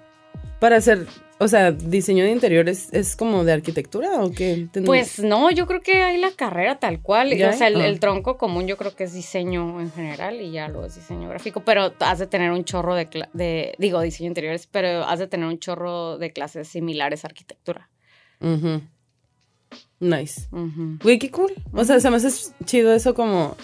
Para 0.58 0.76
hacer. 0.76 1.06
O 1.40 1.46
sea, 1.46 1.70
diseño 1.70 2.24
de 2.24 2.32
interiores 2.32 2.88
es 2.92 3.14
como 3.14 3.44
de 3.44 3.52
arquitectura 3.52 4.20
o 4.24 4.32
qué? 4.32 4.68
Pues 4.84 5.20
no, 5.20 5.52
yo 5.52 5.68
creo 5.68 5.80
que 5.80 6.02
hay 6.02 6.18
la 6.18 6.32
carrera 6.32 6.80
tal 6.80 7.00
cual. 7.00 7.36
¿Ya 7.36 7.50
O 7.50 7.52
sea, 7.52 7.68
el? 7.68 7.80
Ah. 7.80 7.86
el 7.86 8.00
tronco 8.00 8.36
común 8.36 8.66
yo 8.66 8.76
creo 8.76 8.96
que 8.96 9.04
es 9.04 9.12
diseño 9.12 9.80
en 9.80 9.92
general 9.92 10.40
y 10.40 10.50
ya 10.50 10.66
lo 10.66 10.84
es 10.84 10.96
diseño 10.96 11.28
gráfico. 11.28 11.62
Pero 11.64 11.92
has 12.00 12.18
de 12.18 12.26
tener 12.26 12.50
un 12.50 12.64
chorro 12.64 12.96
de, 12.96 13.74
digo, 13.78 14.00
diseño 14.00 14.26
de 14.26 14.30
interiores, 14.30 14.66
pero 14.66 15.04
has 15.04 15.20
de 15.20 15.28
tener 15.28 15.46
un 15.46 15.60
chorro 15.60 16.18
de 16.18 16.32
clases 16.32 16.66
similares 16.66 17.24
a 17.24 17.28
arquitectura. 17.28 17.88
Ujú. 18.40 18.82
Nice. 20.00 20.48
Güey, 20.50 21.20
qué 21.20 21.30
cool. 21.30 21.52
O 21.72 21.84
sea, 21.84 22.00
se 22.00 22.10
me 22.10 22.16
hace 22.16 22.52
chido 22.64 22.92
eso 22.92 23.14
como. 23.14 23.56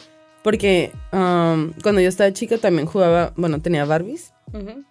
Porque 0.44 0.92
um, 1.12 1.72
cuando 1.82 2.00
yo 2.00 2.08
estaba 2.08 2.32
chica 2.32 2.58
también 2.58 2.86
jugaba. 2.86 3.32
Bueno, 3.36 3.60
tenía 3.60 3.84
Barbies. 3.84 4.32
Ujú. 4.52 4.84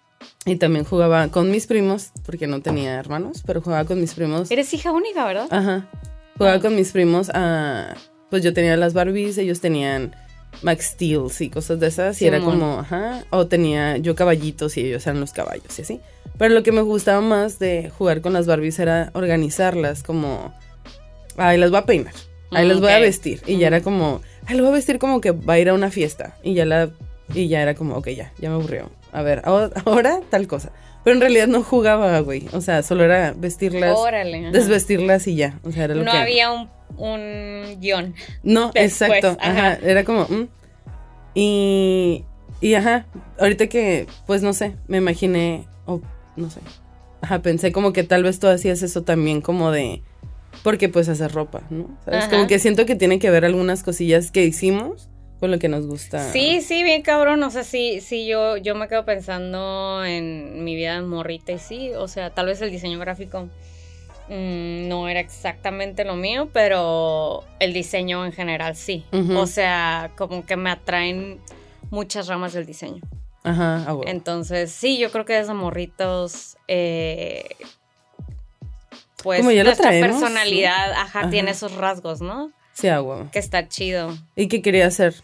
Y 0.46 0.56
también 0.56 0.84
jugaba 0.84 1.28
con 1.28 1.50
mis 1.50 1.66
primos, 1.66 2.10
porque 2.26 2.46
no 2.46 2.60
tenía 2.60 2.94
hermanos, 2.94 3.42
pero 3.46 3.60
jugaba 3.62 3.84
con 3.86 4.00
mis 4.00 4.14
primos. 4.14 4.50
Eres 4.50 4.72
hija 4.74 4.92
única, 4.92 5.24
¿verdad? 5.24 5.46
Ajá. 5.50 5.88
Jugaba 6.36 6.56
Ah. 6.56 6.60
con 6.60 6.76
mis 6.76 6.92
primos 6.92 7.30
a. 7.32 7.94
Pues 8.30 8.42
yo 8.42 8.52
tenía 8.52 8.76
las 8.76 8.92
Barbies, 8.94 9.38
ellos 9.38 9.60
tenían 9.60 10.14
Max 10.62 10.86
Steels 10.94 11.40
y 11.40 11.48
cosas 11.50 11.78
de 11.80 11.86
esas. 11.86 12.20
Y 12.20 12.26
era 12.26 12.40
como, 12.40 12.80
ajá. 12.80 13.24
O 13.30 13.46
tenía 13.46 13.96
yo 13.96 14.14
caballitos 14.14 14.76
y 14.76 14.80
ellos 14.86 15.06
eran 15.06 15.20
los 15.20 15.32
caballos 15.32 15.78
y 15.78 15.82
así. 15.82 16.00
Pero 16.36 16.52
lo 16.52 16.62
que 16.62 16.72
me 16.72 16.80
gustaba 16.82 17.20
más 17.20 17.58
de 17.58 17.90
jugar 17.96 18.20
con 18.20 18.32
las 18.32 18.46
Barbies 18.46 18.78
era 18.80 19.10
organizarlas 19.14 20.02
como. 20.02 20.52
Ay, 21.36 21.58
las 21.58 21.70
voy 21.70 21.78
a 21.80 21.86
peinar. 21.86 22.14
Ahí 22.50 22.64
Mm, 22.66 22.68
las 22.68 22.80
voy 22.80 22.90
a 22.92 22.98
vestir. 22.98 23.40
Y 23.46 23.56
ya 23.58 23.66
Mm. 23.70 23.74
era 23.74 23.80
como. 23.82 24.20
Ay, 24.46 24.56
lo 24.56 24.64
voy 24.64 24.72
a 24.72 24.74
vestir 24.76 24.98
como 24.98 25.20
que 25.20 25.30
va 25.30 25.54
a 25.54 25.58
ir 25.58 25.68
a 25.68 25.74
una 25.74 25.90
fiesta. 25.90 26.36
Y 26.42 26.54
ya 26.54 26.64
la. 26.66 26.90
Y 27.32 27.48
ya 27.48 27.62
era 27.62 27.74
como, 27.74 27.96
ok, 27.96 28.08
ya, 28.10 28.32
ya 28.38 28.50
me 28.50 28.56
aburrió. 28.56 28.90
A 29.14 29.22
ver, 29.22 29.42
ahora, 29.44 29.70
ahora 29.86 30.20
tal 30.30 30.46
cosa. 30.46 30.72
Pero 31.04 31.14
en 31.14 31.20
realidad 31.20 31.46
no 31.46 31.62
jugaba, 31.62 32.18
güey. 32.20 32.46
O 32.52 32.60
sea, 32.60 32.82
solo 32.82 33.04
era 33.04 33.34
vestirlas, 33.36 33.96
Órale. 33.96 34.50
desvestirlas 34.50 35.26
y 35.26 35.36
ya. 35.36 35.58
O 35.62 35.70
sea, 35.70 35.84
era 35.84 35.94
lo 35.94 36.02
No 36.02 36.12
que. 36.12 36.16
había 36.18 36.50
un, 36.50 36.68
un 36.96 37.78
guion. 37.80 38.14
No, 38.42 38.70
después, 38.72 39.02
exacto. 39.02 39.36
Ajá. 39.40 39.72
ajá. 39.72 39.78
Era 39.82 40.04
como. 40.04 40.22
mm. 40.24 40.48
Y. 41.34 42.24
Y 42.60 42.74
ajá. 42.74 43.06
Ahorita 43.38 43.66
que, 43.66 44.06
pues 44.26 44.42
no 44.42 44.52
sé, 44.52 44.76
me 44.88 44.98
imaginé. 44.98 45.66
O 45.86 46.00
no 46.36 46.50
sé. 46.50 46.60
Ajá, 47.20 47.40
pensé 47.42 47.72
como 47.72 47.92
que 47.92 48.04
tal 48.04 48.22
vez 48.22 48.38
tú 48.38 48.48
hacías 48.48 48.82
eso 48.82 49.02
también, 49.02 49.40
como 49.40 49.70
de. 49.70 50.02
Porque 50.62 50.88
pues 50.88 51.08
hacer 51.08 51.32
ropa, 51.32 51.62
¿no? 51.68 51.88
¿Sabes? 52.04 52.20
Ajá. 52.24 52.30
Como 52.30 52.46
que 52.46 52.58
siento 52.58 52.86
que 52.86 52.94
tiene 52.94 53.18
que 53.18 53.28
ver 53.30 53.44
algunas 53.44 53.82
cosillas 53.82 54.30
que 54.30 54.44
hicimos 54.44 55.08
con 55.40 55.50
lo 55.50 55.58
que 55.58 55.68
nos 55.68 55.86
gusta. 55.86 56.32
Sí, 56.32 56.60
sí, 56.62 56.82
bien 56.82 57.02
cabrón. 57.02 57.42
O 57.42 57.50
sea, 57.50 57.64
sí, 57.64 58.00
sí, 58.00 58.26
yo, 58.26 58.56
yo 58.56 58.74
me 58.74 58.88
quedo 58.88 59.04
pensando 59.04 60.04
en 60.04 60.64
mi 60.64 60.74
vida 60.74 61.00
morrita 61.02 61.52
y 61.52 61.58
sí, 61.58 61.90
o 61.92 62.08
sea, 62.08 62.30
tal 62.30 62.46
vez 62.46 62.62
el 62.62 62.70
diseño 62.70 62.98
gráfico 62.98 63.48
mm, 64.28 64.88
no 64.88 65.08
era 65.08 65.20
exactamente 65.20 66.04
lo 66.04 66.16
mío, 66.16 66.48
pero 66.52 67.44
el 67.60 67.72
diseño 67.72 68.24
en 68.24 68.32
general 68.32 68.76
sí. 68.76 69.04
O 69.34 69.46
sea, 69.46 70.12
como 70.16 70.46
que 70.46 70.56
me 70.56 70.70
atraen 70.70 71.40
muchas 71.90 72.26
ramas 72.28 72.52
del 72.52 72.66
diseño. 72.66 73.02
Ajá. 73.42 73.86
Entonces, 74.06 74.72
sí, 74.72 74.98
yo 74.98 75.10
creo 75.10 75.26
que 75.26 75.34
desde 75.34 75.52
morritos, 75.52 76.56
eh, 76.66 77.44
pues 79.22 79.40
Como 79.40 79.50
ya 79.52 79.62
lo 79.62 79.68
nuestra 79.68 79.90
personalidad, 79.90 80.92
ajá, 80.92 81.20
Ajá. 81.20 81.30
tiene 81.30 81.50
esos 81.50 81.74
rasgos, 81.76 82.20
¿no? 82.20 82.52
Sí, 82.74 82.88
güey. 82.90 83.30
Que 83.30 83.38
está 83.38 83.68
chido. 83.68 84.16
¿Y 84.36 84.48
qué 84.48 84.60
querías 84.60 84.88
hacer? 84.94 85.14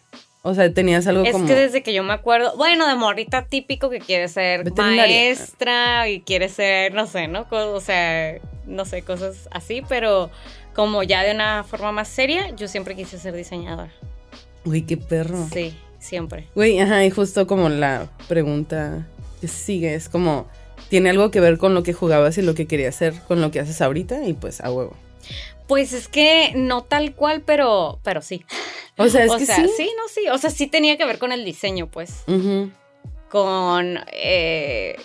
O 0.42 0.54
sea, 0.54 0.72
tenías 0.72 1.06
algo 1.06 1.24
Es 1.24 1.32
como. 1.32 1.46
que 1.46 1.54
desde 1.54 1.82
que 1.82 1.92
yo 1.92 2.02
me 2.02 2.14
acuerdo, 2.14 2.56
bueno, 2.56 2.88
de 2.88 2.94
morrita 2.94 3.44
típico 3.44 3.90
que 3.90 3.98
quiere 3.98 4.26
ser 4.28 4.64
Veterinaria. 4.64 5.04
maestra 5.04 6.08
y 6.08 6.22
quiere 6.22 6.48
ser, 6.48 6.94
no 6.94 7.06
sé, 7.06 7.28
¿no? 7.28 7.46
O 7.50 7.80
sea, 7.80 8.38
no 8.66 8.86
sé, 8.86 9.02
cosas 9.02 9.48
así, 9.50 9.82
pero 9.86 10.30
como 10.74 11.02
ya 11.02 11.22
de 11.22 11.32
una 11.32 11.62
forma 11.64 11.92
más 11.92 12.08
seria, 12.08 12.54
yo 12.56 12.68
siempre 12.68 12.96
quise 12.96 13.18
ser 13.18 13.34
diseñadora. 13.34 13.92
Uy, 14.64 14.82
qué 14.82 14.96
perro. 14.96 15.46
Sí, 15.52 15.76
siempre. 15.98 16.46
Güey, 16.54 16.78
ajá, 16.80 17.04
y 17.04 17.10
justo 17.10 17.46
como 17.46 17.68
la 17.68 18.08
pregunta 18.28 19.06
que 19.42 19.48
sigue 19.48 19.94
es 19.94 20.08
como, 20.08 20.46
¿tiene 20.88 21.10
algo 21.10 21.30
que 21.30 21.40
ver 21.40 21.58
con 21.58 21.74
lo 21.74 21.82
que 21.82 21.92
jugabas 21.92 22.38
y 22.38 22.42
lo 22.42 22.54
que 22.54 22.66
querías 22.66 22.94
hacer 22.94 23.14
con 23.28 23.42
lo 23.42 23.50
que 23.50 23.60
haces 23.60 23.82
ahorita? 23.82 24.24
Y 24.24 24.32
pues 24.32 24.62
a 24.62 24.70
huevo. 24.70 24.96
Pues 25.70 25.92
es 25.92 26.08
que 26.08 26.50
no 26.56 26.82
tal 26.82 27.14
cual, 27.14 27.42
pero, 27.42 28.00
pero 28.02 28.22
sí. 28.22 28.44
O 28.96 29.08
sea, 29.08 29.24
es 29.24 29.30
o 29.30 29.38
que 29.38 29.46
sea, 29.46 29.54
sí. 29.54 29.70
sí, 29.76 29.88
no, 29.96 30.08
sí. 30.08 30.28
O 30.28 30.36
sea, 30.36 30.50
sí 30.50 30.66
tenía 30.66 30.96
que 30.96 31.04
ver 31.04 31.20
con 31.20 31.30
el 31.30 31.44
diseño, 31.44 31.88
pues. 31.88 32.24
Con 33.28 34.00
eh, 34.12 34.96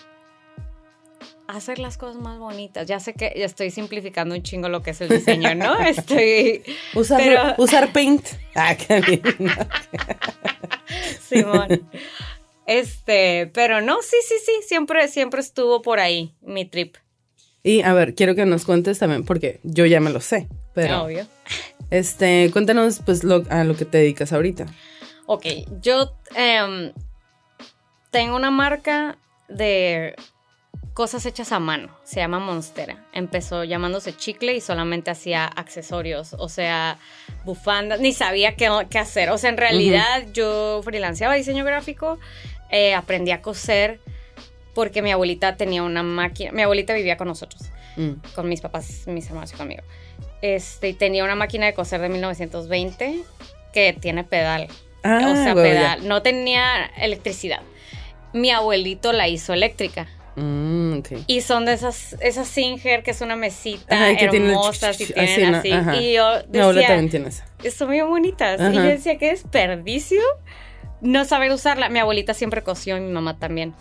hacer 1.47 1.77
las 1.77 1.99
cosas 1.99 2.15
más 2.19 2.39
bonitas. 2.39 2.87
Ya 2.87 2.99
sé 2.99 3.13
que 3.13 3.31
ya 3.37 3.45
estoy 3.45 3.69
simplificando 3.69 4.33
un 4.33 4.41
chingo 4.41 4.67
lo 4.67 4.81
que 4.81 4.89
es 4.89 5.01
el 5.01 5.09
diseño, 5.09 5.53
¿no? 5.53 5.77
Estoy. 5.85 6.63
Usar, 6.95 7.21
Pero- 7.21 7.53
usar 7.59 7.93
paint. 7.93 8.25
Ah. 8.55 8.75
Simón. 11.29 11.87
Este, 12.65 13.51
pero 13.53 13.81
no, 13.81 14.01
sí, 14.01 14.17
sí, 14.27 14.33
sí, 14.43 14.51
siempre, 14.67 15.07
siempre 15.09 15.41
estuvo 15.41 15.83
por 15.83 15.99
ahí 15.99 16.33
mi 16.41 16.65
trip. 16.65 16.95
Y 17.65 17.81
a 17.81 17.93
ver, 17.93 18.13
quiero 18.13 18.35
que 18.35 18.45
nos 18.45 18.63
cuentes 18.63 18.99
también, 18.99 19.25
porque 19.25 19.59
yo 19.63 19.87
ya 19.87 19.99
me 19.99 20.11
lo 20.11 20.21
sé, 20.21 20.47
pero 20.75 21.05
Obvio. 21.05 21.25
este, 21.89 22.51
cuéntanos 22.53 23.01
pues 23.03 23.23
lo, 23.23 23.43
a 23.49 23.63
lo 23.63 23.75
que 23.75 23.85
te 23.85 23.97
dedicas 23.97 24.31
ahorita. 24.33 24.67
Ok, 25.25 25.47
yo 25.81 26.13
em, 26.35 26.93
tengo 28.11 28.35
una 28.35 28.51
marca 28.51 29.17
de 29.49 30.13
cosas 30.93 31.25
hechas 31.25 31.51
a 31.51 31.59
mano, 31.59 31.89
se 32.03 32.19
llama 32.19 32.37
Monstera. 32.37 33.03
Empezó 33.13 33.63
llamándose 33.63 34.15
Chicle 34.15 34.53
y 34.53 34.61
solamente 34.61 35.09
hacía 35.09 35.45
accesorios, 35.45 36.35
o 36.37 36.49
sea, 36.49 36.99
bufandas, 37.45 37.99
ni 37.99 38.13
sabía 38.13 38.55
qué, 38.55 38.69
qué 38.91 38.99
hacer. 38.99 39.31
O 39.31 39.39
sea, 39.39 39.49
en 39.49 39.57
realidad 39.57 40.27
yo 40.33 40.81
freelanceaba 40.83 41.33
diseño 41.33 41.65
gráfico, 41.65 42.19
eh, 42.69 42.93
aprendí 42.93 43.31
a 43.31 43.41
coser 43.41 44.01
porque 44.75 45.01
mi 45.01 45.11
abuelita 45.11 45.57
tenía 45.57 45.81
una 45.81 46.03
máquina, 46.03 46.51
mi 46.51 46.61
abuelita 46.61 46.93
vivía 46.93 47.17
con 47.17 47.27
nosotros. 47.27 47.63
Mm. 47.97 48.11
con 48.35 48.49
mis 48.49 48.59
papás, 48.59 49.03
mis 49.07 49.25
hermanos 49.27 49.53
y 49.53 49.55
conmigo. 49.55 49.81
Este, 50.41 50.93
tenía 50.93 51.23
una 51.23 51.35
máquina 51.35 51.65
de 51.65 51.73
coser 51.73 52.01
de 52.01 52.09
1920 52.09 53.23
que 53.73 53.93
tiene 53.93 54.23
pedal. 54.23 54.67
Ah, 55.03 55.19
o 55.31 55.35
sea, 55.35 55.47
ya. 55.47 55.53
pedal. 55.55 56.07
No 56.07 56.21
tenía 56.21 56.85
electricidad. 56.97 57.61
Mi 58.33 58.51
abuelito 58.51 59.13
la 59.13 59.27
hizo 59.27 59.53
eléctrica. 59.53 60.07
Mm, 60.35 60.99
ok. 60.99 61.07
Y 61.27 61.39
son 61.39 61.65
de 61.65 61.73
esas, 61.73 62.17
esas 62.19 62.49
Singer, 62.49 63.01
que 63.01 63.11
es 63.11 63.21
una 63.21 63.37
mesita 63.37 63.95
Ajá, 63.95 64.17
que 64.17 64.27
tiene 64.27 64.47
el 64.47 64.51
hermosas 64.51 64.99
y 64.99 65.05
tienen 65.05 65.55
así, 65.55 65.71
así. 65.71 65.71
Ajá. 65.71 65.95
Y 65.95 66.13
yo 66.15 66.29
Mi 66.51 66.59
abuela 66.59 66.81
decía, 66.81 66.87
también 66.87 67.09
tiene 67.09 67.29
esa. 67.29 67.45
son 67.73 67.87
muy 67.87 68.01
bonitas. 68.01 68.59
Y 68.59 68.73
yo 68.73 68.81
Ajá. 68.81 68.89
decía, 68.89 69.17
qué 69.17 69.27
desperdicio 69.27 70.21
no 70.99 71.23
saber 71.23 71.51
usarla. 71.51 71.87
Mi 71.87 71.99
abuelita 71.99 72.33
siempre 72.33 72.61
cosió 72.61 72.97
y 72.97 72.99
mi 72.99 73.11
mamá 73.11 73.39
también. 73.39 73.73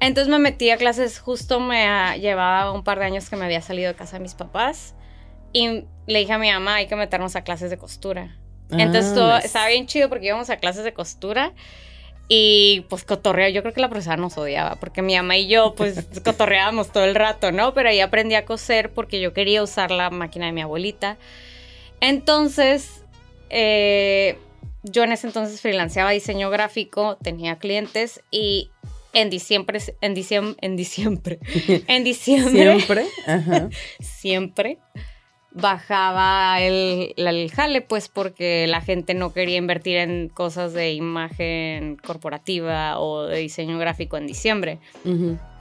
Entonces 0.00 0.30
me 0.30 0.38
metí 0.38 0.70
a 0.70 0.76
clases, 0.76 1.18
justo 1.18 1.58
me 1.60 1.84
ah, 1.86 2.16
llevaba 2.16 2.70
un 2.72 2.84
par 2.84 2.98
de 2.98 3.06
años 3.06 3.30
que 3.30 3.36
me 3.36 3.44
había 3.44 3.62
salido 3.62 3.88
de 3.88 3.94
casa 3.94 4.16
de 4.18 4.22
mis 4.22 4.34
papás 4.34 4.94
y 5.52 5.84
le 6.06 6.18
dije 6.18 6.32
a 6.32 6.38
mi 6.38 6.50
mamá, 6.50 6.76
hay 6.76 6.86
que 6.86 6.96
meternos 6.96 7.34
a 7.34 7.42
clases 7.42 7.70
de 7.70 7.78
costura. 7.78 8.36
Entonces 8.70 9.12
Ah, 9.12 9.14
todo 9.14 9.34
nice. 9.36 9.46
estaba 9.46 9.68
bien 9.68 9.86
chido 9.86 10.08
porque 10.08 10.26
íbamos 10.26 10.50
a 10.50 10.56
clases 10.58 10.84
de 10.84 10.92
costura 10.92 11.52
y 12.28 12.84
pues 12.90 13.04
cotorreo. 13.04 13.48
Yo 13.48 13.62
creo 13.62 13.72
que 13.72 13.80
la 13.80 13.88
profesora 13.88 14.16
nos 14.16 14.36
odiaba 14.36 14.74
porque 14.76 15.00
mi 15.02 15.16
mamá 15.16 15.36
y 15.36 15.46
yo 15.46 15.74
pues 15.74 16.06
cotorreábamos 16.24 16.92
todo 16.92 17.04
el 17.04 17.14
rato, 17.14 17.52
¿no? 17.52 17.72
Pero 17.74 17.88
ahí 17.88 18.00
aprendí 18.00 18.34
a 18.34 18.44
coser 18.44 18.92
porque 18.92 19.20
yo 19.20 19.32
quería 19.32 19.62
usar 19.62 19.90
la 19.90 20.10
máquina 20.10 20.46
de 20.46 20.52
mi 20.52 20.60
abuelita. 20.60 21.16
Entonces, 22.00 23.04
eh, 23.50 24.38
yo 24.82 25.04
en 25.04 25.12
ese 25.12 25.26
entonces 25.28 25.60
freelanceaba 25.60 26.10
diseño 26.10 26.50
gráfico, 26.50 27.16
tenía 27.22 27.58
clientes 27.58 28.22
y 28.30 28.70
en 29.16 29.30
diciembre, 29.30 29.80
en 30.02 30.14
diciembre, 30.14 30.56
en 30.60 30.76
diciembre, 30.76 31.40
en 31.88 32.04
diciembre, 32.04 32.50
Siempre. 32.52 33.06
Ajá. 33.26 33.68
siempre 34.00 34.78
bajaba 35.52 36.60
el, 36.60 37.14
el 37.16 37.50
jale, 37.50 37.80
pues 37.80 38.08
porque 38.10 38.66
la 38.66 38.82
gente 38.82 39.14
no 39.14 39.32
quería 39.32 39.56
invertir 39.56 39.96
en 39.96 40.28
cosas 40.28 40.74
de 40.74 40.92
imagen 40.92 41.96
corporativa 41.96 43.00
o 43.00 43.22
de 43.22 43.38
diseño 43.38 43.78
gráfico 43.78 44.18
en 44.18 44.26
diciembre. 44.26 44.80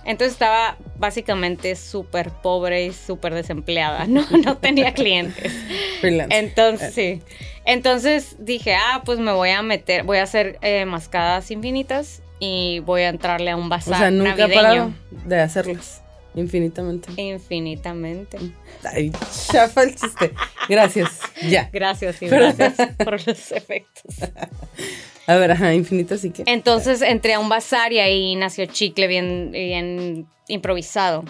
Entonces 0.04 0.34
estaba 0.34 0.78
básicamente 0.98 1.78
súper 1.78 2.30
pobre 2.30 2.88
y 2.88 2.92
súper 2.92 3.34
desempleada, 3.34 4.06
¿no? 4.06 4.26
No 4.46 4.58
tenía 4.58 4.94
clientes. 4.94 5.54
Freelance. 6.02 6.38
Entonces, 6.38 6.94
sí. 6.94 7.22
Entonces 7.66 8.36
dije, 8.38 8.76
ah, 8.76 9.02
pues 9.06 9.18
me 9.20 9.32
voy 9.32 9.52
a 9.52 9.62
meter, 9.62 10.04
voy 10.04 10.18
a 10.18 10.24
hacer 10.24 10.60
eh, 10.62 10.86
mascadas 10.86 11.52
infinitas 11.52 12.22
y 12.40 12.80
voy 12.80 13.02
a 13.04 13.10
entrarle 13.10 13.52
a 13.52 13.56
un 13.58 13.66
o 13.66 13.70
bazar 13.70 13.98
sea, 13.98 14.12
nunca 14.12 14.36
navideño. 14.36 14.62
parado 14.62 14.92
de 15.26 15.40
hacerlas. 15.42 16.02
Infinitamente. 16.36 17.10
Infinitamente. 17.16 18.38
Ay, 18.84 19.12
chafa 19.50 19.84
el 19.84 19.96
chiste. 19.96 20.34
Gracias. 20.68 21.20
Ya. 21.48 21.70
Gracias 21.72 22.22
y 22.22 22.28
gracias 22.28 22.76
por 23.04 23.14
los 23.26 23.52
efectos. 23.52 24.16
A 25.28 25.36
ver, 25.38 25.52
ajá, 25.52 25.74
infinito 25.74 26.18
sí 26.18 26.30
que. 26.32 26.44
Entonces 26.46 27.02
entré 27.02 27.34
a 27.34 27.40
un 27.40 27.50
bazar 27.50 27.92
y 27.94 28.00
ahí 28.00 28.36
nació 28.36 28.66
Chicle 28.68 29.08
bien, 29.08 29.50
bien 29.52 30.28
improvisado. 30.48 31.24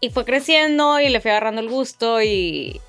Y 0.00 0.10
fue 0.10 0.26
creciendo 0.26 1.00
y 1.00 1.08
le 1.08 1.20
fui 1.22 1.30
agarrando 1.30 1.62
el 1.62 1.70
gusto 1.70 2.20
y, 2.20 2.82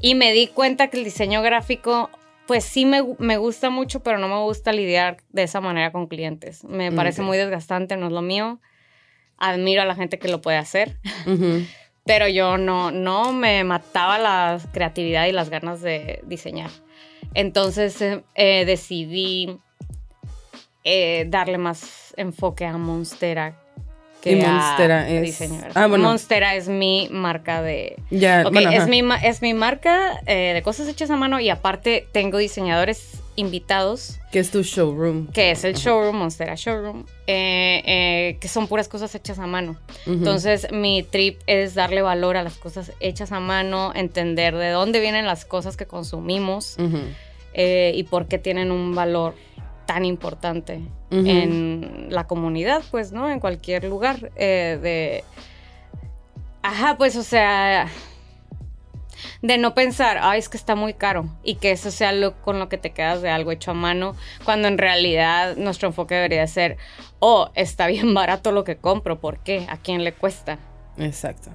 y 0.00 0.14
me 0.14 0.32
di 0.32 0.46
cuenta 0.46 0.86
que 0.88 0.98
el 0.98 1.02
diseño 1.02 1.42
gráfico, 1.42 2.08
pues 2.46 2.64
sí 2.64 2.84
me, 2.86 3.02
me 3.18 3.36
gusta 3.36 3.70
mucho, 3.70 4.00
pero 4.00 4.18
no 4.18 4.28
me 4.28 4.40
gusta 4.42 4.72
lidiar 4.72 5.18
de 5.30 5.44
esa 5.44 5.60
manera 5.60 5.92
con 5.92 6.06
clientes. 6.06 6.64
Me 6.64 6.90
Mm, 6.90 6.96
parece 6.96 7.22
muy 7.22 7.36
desgastante, 7.38 7.96
no 7.96 8.06
es 8.06 8.12
lo 8.12 8.22
mío. 8.22 8.60
Admiro 9.38 9.82
a 9.82 9.84
la 9.86 9.94
gente 9.94 10.18
que 10.18 10.28
lo 10.28 10.40
puede 10.40 10.56
hacer, 10.58 10.98
pero 12.04 12.28
yo 12.28 12.58
no, 12.58 12.90
no 12.90 13.32
me 13.32 13.64
mataba 13.64 14.18
la 14.18 14.60
creatividad 14.72 15.26
y 15.26 15.32
las 15.32 15.50
ganas 15.50 15.80
de 15.80 16.20
diseñar. 16.26 16.70
Entonces 17.34 18.00
eh, 18.02 18.24
eh, 18.34 18.64
decidí 18.64 19.58
eh, 20.84 21.26
darle 21.28 21.58
más 21.58 22.12
enfoque 22.16 22.66
a 22.66 22.76
Monstera 22.76 23.56
que 24.22 24.32
Y 24.32 24.36
Monstera 24.36 25.00
a 25.00 25.08
es- 25.10 25.22
diseño 25.22 25.60
ah, 25.74 25.88
bueno. 25.88 26.04
Monstera 26.04 26.54
es 26.54 26.68
mi 26.68 27.08
marca 27.10 27.60
de... 27.60 27.96
Ya, 28.10 28.44
Ok, 28.46 28.52
bueno, 28.52 28.70
es, 28.70 28.86
mi, 28.88 29.02
es 29.24 29.42
mi 29.42 29.52
marca 29.52 30.20
eh, 30.26 30.52
de 30.54 30.62
cosas 30.62 30.86
hechas 30.88 31.10
a 31.10 31.16
mano 31.16 31.40
y 31.40 31.50
aparte 31.50 32.06
tengo 32.12 32.38
diseñadores 32.38 33.18
invitados, 33.34 34.20
que 34.30 34.38
es 34.38 34.50
tu 34.50 34.62
showroom. 34.62 35.26
que 35.28 35.50
es 35.50 35.64
el 35.64 35.74
showroom, 35.74 36.16
Monstera 36.16 36.54
Showroom, 36.54 37.04
eh, 37.26 37.82
eh, 37.86 38.36
que 38.40 38.46
son 38.46 38.68
puras 38.68 38.88
cosas 38.88 39.12
hechas 39.14 39.38
a 39.38 39.46
mano. 39.46 39.76
Entonces, 40.06 40.68
mi 40.70 41.02
trip 41.02 41.40
es 41.46 41.74
darle 41.74 42.02
valor 42.02 42.36
a 42.36 42.42
las 42.42 42.54
cosas 42.58 42.92
hechas 43.00 43.32
a 43.32 43.40
mano, 43.40 43.90
entender 43.94 44.54
de 44.54 44.68
dónde 44.68 45.00
vienen 45.00 45.24
las 45.26 45.44
cosas 45.46 45.76
que 45.78 45.86
consumimos 45.86 46.76
eh, 47.54 47.92
y 47.94 48.02
por 48.04 48.26
qué 48.28 48.38
tienen 48.38 48.70
un 48.70 48.94
valor 48.94 49.34
tan 49.92 50.06
importante 50.06 50.80
en 51.10 52.06
la 52.08 52.26
comunidad, 52.26 52.82
pues, 52.90 53.12
¿no? 53.12 53.28
En 53.28 53.40
cualquier 53.40 53.84
lugar 53.84 54.32
eh, 54.36 54.78
de... 54.80 55.24
Ajá, 56.62 56.96
pues, 56.96 57.14
o 57.16 57.22
sea, 57.22 57.88
de 59.42 59.58
no 59.58 59.74
pensar, 59.74 60.18
ay, 60.22 60.38
es 60.38 60.48
que 60.48 60.56
está 60.56 60.74
muy 60.74 60.94
caro 60.94 61.26
y 61.44 61.56
que 61.56 61.72
eso 61.72 61.90
sea 61.90 62.12
lo 62.12 62.40
con 62.40 62.58
lo 62.58 62.70
que 62.70 62.78
te 62.78 62.92
quedas 62.92 63.20
de 63.20 63.28
algo 63.28 63.52
hecho 63.52 63.72
a 63.72 63.74
mano, 63.74 64.16
cuando 64.46 64.66
en 64.66 64.78
realidad 64.78 65.56
nuestro 65.58 65.88
enfoque 65.88 66.14
debería 66.14 66.46
ser, 66.46 66.78
oh, 67.18 67.50
está 67.54 67.86
bien 67.88 68.14
barato 68.14 68.50
lo 68.50 68.64
que 68.64 68.76
compro, 68.76 69.20
¿por 69.20 69.40
qué? 69.40 69.66
¿A 69.68 69.76
quién 69.76 70.04
le 70.04 70.14
cuesta? 70.14 70.58
Exacto. 70.96 71.50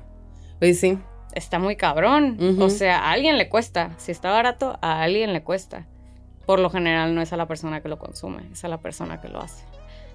Pues 0.59 0.79
sí. 0.79 0.99
Está 1.33 1.57
muy 1.57 1.75
cabrón, 1.75 2.57
o 2.59 2.69
sea, 2.69 2.99
a 2.99 3.11
alguien 3.13 3.39
le 3.39 3.49
cuesta, 3.49 3.95
si 3.97 4.11
está 4.11 4.29
barato, 4.31 4.77
a 4.81 5.01
alguien 5.01 5.33
le 5.33 5.41
cuesta. 5.41 5.87
Por 6.47 6.59
lo 6.59 6.71
general 6.71 7.13
no 7.13 7.21
es 7.21 7.31
a 7.33 7.37
la 7.37 7.45
persona 7.47 7.81
que 7.81 7.89
lo 7.89 7.99
consume, 7.99 8.41
es 8.51 8.63
a 8.63 8.67
la 8.69 8.79
persona 8.79 9.21
que 9.21 9.27
lo 9.27 9.39
hace. 9.39 9.63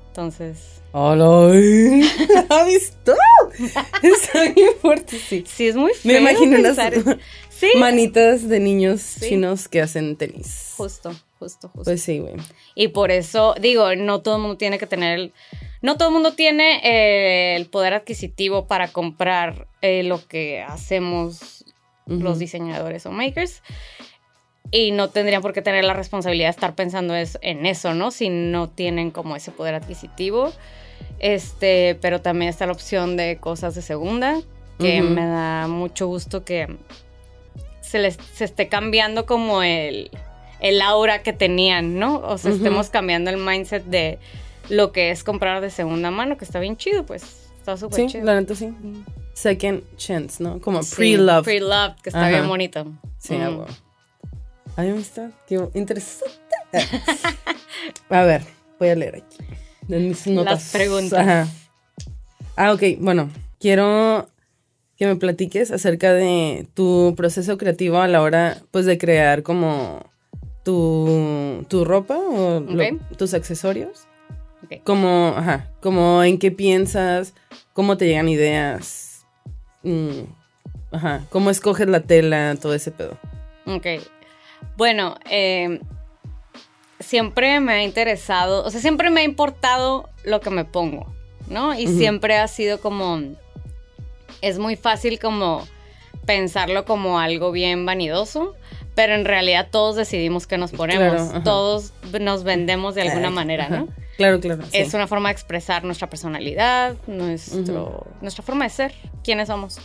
Entonces, 0.09 0.83
Hola. 0.93 1.25
¿Has 2.51 2.67
visto? 2.67 3.15
Está 4.03 4.43
bien 4.55 4.71
fuerte, 4.81 5.19
sí. 5.19 5.45
sí 5.47 5.69
es 5.69 5.77
muy 5.77 5.93
Me 6.05 6.15
feo 6.15 6.21
imagino 6.21 6.59
unas 6.59 6.77
Sí, 7.49 7.71
manitas 7.79 8.49
de 8.49 8.59
niños 8.59 9.01
Sí. 9.01 9.29
chinos 9.29 9.69
que 9.69 9.81
hacen 9.81 10.17
tenis. 10.17 10.75
justo, 10.77 11.11
justo, 11.39 11.69
justo. 11.69 11.83
Pues 11.85 12.03
sí, 12.03 12.19
güey. 12.19 12.35
Y 12.75 12.89
por 12.89 13.11
eso, 13.13 13.55
digo, 13.61 13.95
no 13.95 14.21
todo 14.21 14.35
el 14.37 14.43
mundo 14.43 14.57
tiene 14.57 14.79
que 14.79 14.87
tener 14.89 15.19
el. 15.19 15.33
No 15.81 15.97
todo 15.97 16.09
el 16.09 16.15
mundo 16.15 16.33
tiene 16.33 16.81
eh, 16.83 17.55
el 17.57 17.67
poder 17.67 17.95
adquisitivo 17.95 18.67
para 18.67 18.89
comprar 18.89 19.69
eh, 19.81 20.03
lo 20.03 20.27
que 20.27 20.61
hacemos 20.63 21.65
Ujú. 22.07 22.19
los 22.21 22.39
diseñadores 22.41 23.07
o 23.07 23.13
makers. 23.13 23.63
Y 24.73 24.91
no 24.91 25.09
tendrían 25.11 25.43
por 25.43 25.53
qué 25.53 25.63
tener 25.63 25.85
la 25.85 25.93
responsabilidad 25.95 26.47
de 26.49 26.53
estar 26.53 26.75
pensando 26.75 27.15
es- 27.15 27.39
en 27.43 27.67
eso, 27.67 27.95
¿no? 27.95 28.11
Si 28.11 28.29
no 28.31 28.69
tienen 28.69 29.11
como 29.13 29.37
ese 29.37 29.53
poder 29.53 29.75
adquisitivo. 29.75 30.51
Este, 31.21 31.97
pero 32.01 32.21
también 32.21 32.49
está 32.49 32.67
la 32.67 32.73
opción 32.73 33.17
de 33.17 33.37
cosas 33.39 33.75
de 33.75 33.83
segunda, 33.83 34.41
que 34.79 35.01
me 35.03 35.25
da 35.27 35.69
mucho 35.69 36.09
gusto 36.09 36.45
que 36.45 36.77
se 37.81 37.99
les 38.01 38.17
se 38.35 38.45
esté 38.45 38.67
cambiando 38.69 39.27
como 39.27 39.63
el, 39.63 40.11
el 40.61 40.81
aura 40.83 41.23
que 41.23 41.33
tenían, 41.33 41.99
¿no? 42.01 42.17
O 42.19 42.39
sea, 42.39 42.51
estemos 42.51 42.91
cambiando 42.91 43.31
el 43.31 43.37
mindset 43.37 43.85
de 43.85 44.19
lo 44.71 44.91
que 44.91 45.11
es 45.11 45.23
comprar 45.23 45.61
de 45.61 45.71
segunda 45.71 46.11
mano, 46.11 46.37
que 46.39 46.45
está 46.45 46.59
bien 46.59 46.77
chido, 46.77 47.05
pues. 47.05 47.51
Está 47.59 47.77
súper 47.77 48.01
Sí, 48.01 48.07
chido. 48.09 48.25
la 48.25 48.41
neta 48.41 48.57
sí. 48.57 48.67
Mm. 48.67 49.05
Second 49.35 49.83
chance, 49.97 50.43
¿no? 50.43 50.61
Como 50.61 50.83
Sí, 50.83 50.97
pre-love. 50.97 51.45
Pre-love, 51.45 51.95
que 52.03 52.09
está 52.09 52.23
Ajá. 52.23 52.31
bien 52.31 52.49
bonito. 52.49 52.87
Sí, 53.19 53.35
Mm. 53.35 53.65
Ahí 54.77 54.91
me 54.91 55.01
está. 55.01 55.31
Qué 55.47 55.61
interesante. 55.75 56.31
a 58.09 58.23
ver, 58.25 58.43
voy 58.79 58.89
a 58.89 58.95
leer 58.95 59.17
aquí. 59.17 59.37
En 59.89 60.09
mis 60.09 60.27
notas. 60.27 60.71
preguntas. 60.73 61.19
Ajá. 61.19 61.49
Ah, 62.57 62.73
ok. 62.73 62.83
Bueno, 62.99 63.31
quiero 63.61 64.29
que 64.97 65.07
me 65.07 65.17
platiques 65.17 65.71
acerca 65.71 66.13
de 66.13 66.67
tu 66.75 67.15
proceso 67.17 67.59
creativo 67.59 67.99
a 67.99 68.09
la 68.09 68.23
hora, 68.23 68.63
pues, 68.71 68.87
de 68.87 68.99
crear 68.99 69.43
como 69.43 70.05
tu, 70.65 71.65
tu 71.69 71.85
ropa 71.85 72.17
o 72.17 72.61
lo- 72.61 72.99
tus 73.17 73.35
accesorios. 73.35 74.07
Ok. 74.65 74.83
Como, 74.85 75.35
ajá, 75.37 75.71
como 75.81 76.23
en 76.23 76.39
qué 76.39 76.51
piensas, 76.53 77.35
cómo 77.73 77.97
te 77.97 78.07
llegan 78.07 78.29
ideas, 78.29 79.27
mm, 79.83 80.21
ajá, 80.93 81.25
cómo 81.31 81.51
escoges 81.51 81.89
la 81.89 82.01
tela, 82.01 82.55
todo 82.61 82.73
ese 82.75 82.93
pedo. 82.93 83.19
Ok. 83.67 83.87
Bueno, 84.77 85.17
eh, 85.29 85.81
siempre 87.01 87.61
me 87.61 87.73
ha 87.75 87.83
interesado, 87.83 88.65
o 88.65 88.71
sea, 88.71 88.81
siempre 88.81 89.11
me 89.11 89.21
ha 89.21 89.25
importado 89.25 90.09
lo 90.25 90.41
que 90.41 90.51
me 90.51 90.65
pongo, 90.65 91.13
¿no? 91.49 91.79
Y 91.79 91.87
siempre 91.87 92.37
ha 92.39 92.49
sido 92.49 92.81
como, 92.81 93.21
es 94.41 94.59
muy 94.59 94.77
fácil 94.77 95.19
como 95.19 95.67
pensarlo 96.27 96.85
como 96.85 97.19
algo 97.19 97.53
bien 97.53 97.85
vanidoso, 97.85 98.55
pero 98.95 99.15
en 99.15 99.25
realidad 99.25 99.69
todos 99.71 99.97
decidimos 99.97 100.47
qué 100.47 100.59
nos 100.59 100.71
ponemos, 100.73 101.31
Claro, 101.31 101.43
todos 101.43 101.93
nos 102.21 102.45
vendemos 102.45 102.95
de 102.95 103.03
alguna 103.03 103.29
Ay, 103.29 103.35
manera, 103.35 103.65
ajá. 103.65 103.77
¿no? 103.81 103.89
Claro, 104.17 104.41
claro. 104.41 104.63
sí. 104.71 104.79
Es 104.79 104.95
una 104.95 105.07
forma 105.07 105.31
de 105.31 105.33
expresar 105.33 105.85
nuestra 105.85 106.09
personalidad, 106.09 106.97
nuestro, 107.07 108.07
nuestra 108.21 108.43
forma 108.45 108.65
de 108.65 108.71
ser, 108.71 108.95
quiénes 109.25 109.49
somos. 109.49 109.79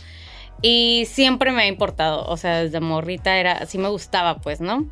Y 0.60 1.06
siempre 1.08 1.52
me 1.52 1.62
ha 1.62 1.66
importado, 1.66 2.26
o 2.26 2.36
sea, 2.36 2.62
desde 2.62 2.80
morrita 2.80 3.38
era, 3.38 3.52
así 3.52 3.78
me 3.78 3.88
gustaba, 3.88 4.38
pues, 4.38 4.60
¿no? 4.60 4.86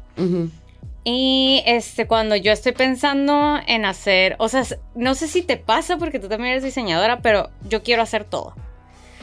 Y 1.03 1.63
este, 1.67 2.07
cuando 2.07 2.37
yo 2.37 2.53
estoy 2.53 2.73
pensando 2.73 3.59
en 3.67 3.85
hacer, 3.85 4.37
o 4.39 4.49
sea, 4.49 4.65
no 4.95 5.15
sé 5.15 5.29
si 5.29 5.43
te 5.43 5.57
pasa 5.57 5.99
porque 5.99 6.19
tú 6.19 6.29
también 6.29 6.53
eres 6.53 6.65
diseñadora, 6.65 7.21
pero 7.21 7.51
yo 7.69 7.83
quiero 7.83 8.03
hacer 8.03 8.25
todo. 8.25 8.55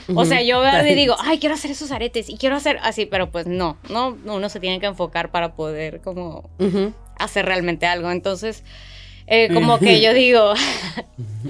O 0.10 0.22
Ujú. 0.22 0.26
sea, 0.26 0.42
yo 0.42 0.60
veo 0.60 0.86
y 0.86 0.96
digo, 0.96 1.16
ay, 1.20 1.40
quiero 1.40 1.56
hacer 1.56 1.72
esos 1.72 1.92
aretes 1.92 2.30
y 2.30 2.38
quiero 2.38 2.58
hacer 2.58 2.78
así, 2.84 3.06
pero 3.06 3.32
pues 3.32 3.48
no, 3.48 3.78
no, 3.90 4.18
uno 4.26 4.50
se 4.50 4.60
tiene 4.60 4.80
que 4.80 4.86
enfocar 4.86 5.32
para 5.32 5.56
poder 5.56 6.02
como 6.02 6.50
hacer 7.18 7.46
realmente 7.46 7.86
algo. 7.86 8.12
Entonces, 8.12 8.64
eh, 9.28 9.50
como 9.54 9.80
que 9.80 10.02
yo 10.02 10.14
digo, 10.14 10.54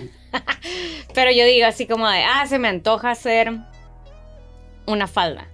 pero 1.14 1.32
yo 1.32 1.46
digo 1.46 1.68
así 1.68 1.88
como 1.88 2.08
de, 2.10 2.24
ah, 2.24 2.46
se 2.48 2.60
me 2.60 2.68
antoja 2.68 3.12
hacer 3.12 3.54
una 4.86 5.08
falda. 5.08 5.48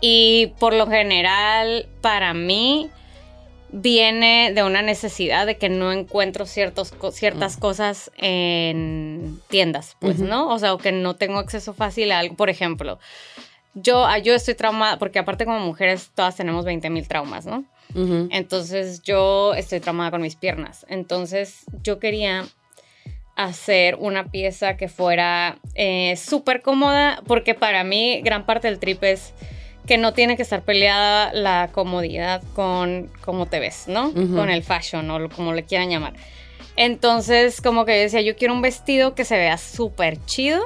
Y 0.00 0.52
por 0.58 0.74
lo 0.74 0.86
general, 0.86 1.88
para 2.00 2.34
mí, 2.34 2.90
viene 3.72 4.52
de 4.54 4.62
una 4.62 4.82
necesidad 4.82 5.46
de 5.46 5.56
que 5.56 5.68
no 5.68 5.92
encuentro 5.92 6.46
ciertos, 6.46 6.94
ciertas 7.12 7.56
cosas 7.56 8.10
en 8.16 9.40
tiendas, 9.48 9.96
pues. 10.00 10.18
¿no? 10.18 10.48
O 10.48 10.58
sea, 10.58 10.74
o 10.74 10.78
que 10.78 10.92
no 10.92 11.16
tengo 11.16 11.38
acceso 11.38 11.74
fácil 11.74 12.12
a 12.12 12.20
algo. 12.20 12.36
Por 12.36 12.50
ejemplo, 12.50 12.98
yo, 13.74 14.06
ah, 14.06 14.18
yo 14.18 14.34
estoy 14.34 14.54
traumada, 14.54 14.98
porque 14.98 15.18
aparte 15.18 15.44
como 15.44 15.60
mujeres 15.60 16.10
todas 16.14 16.36
tenemos 16.36 16.64
20 16.64 16.88
mil 16.90 17.06
traumas, 17.06 17.46
¿no? 17.46 17.64
Entonces 18.30 19.02
yo 19.02 19.54
estoy 19.54 19.80
traumada 19.80 20.10
con 20.10 20.20
mis 20.20 20.36
piernas. 20.36 20.84
Entonces 20.88 21.64
yo 21.82 21.98
quería 21.98 22.44
hacer 23.36 23.96
una 24.00 24.24
pieza 24.30 24.76
que 24.76 24.88
fuera 24.88 25.58
eh, 25.74 26.16
súper 26.16 26.62
cómoda 26.62 27.22
porque 27.26 27.54
para 27.54 27.84
mí 27.84 28.20
gran 28.22 28.46
parte 28.46 28.68
del 28.68 28.78
trip 28.78 29.04
es 29.04 29.34
que 29.86 29.98
no 29.98 30.12
tiene 30.14 30.36
que 30.36 30.42
estar 30.42 30.62
peleada 30.62 31.32
la 31.32 31.68
comodidad 31.72 32.42
con 32.54 33.10
cómo 33.24 33.46
te 33.46 33.60
ves, 33.60 33.84
¿no? 33.86 34.10
Con 34.34 34.50
el 34.50 34.62
fashion 34.64 35.08
o 35.10 35.18
lo- 35.18 35.28
como 35.30 35.52
le 35.52 35.62
quieran 35.64 35.90
llamar. 35.90 36.14
Entonces 36.76 37.60
como 37.60 37.84
que 37.84 37.96
yo 37.96 38.02
decía, 38.02 38.20
yo 38.22 38.36
quiero 38.36 38.54
un 38.54 38.62
vestido 38.62 39.14
que 39.14 39.24
se 39.24 39.36
vea 39.36 39.58
súper 39.58 40.18
chido, 40.26 40.62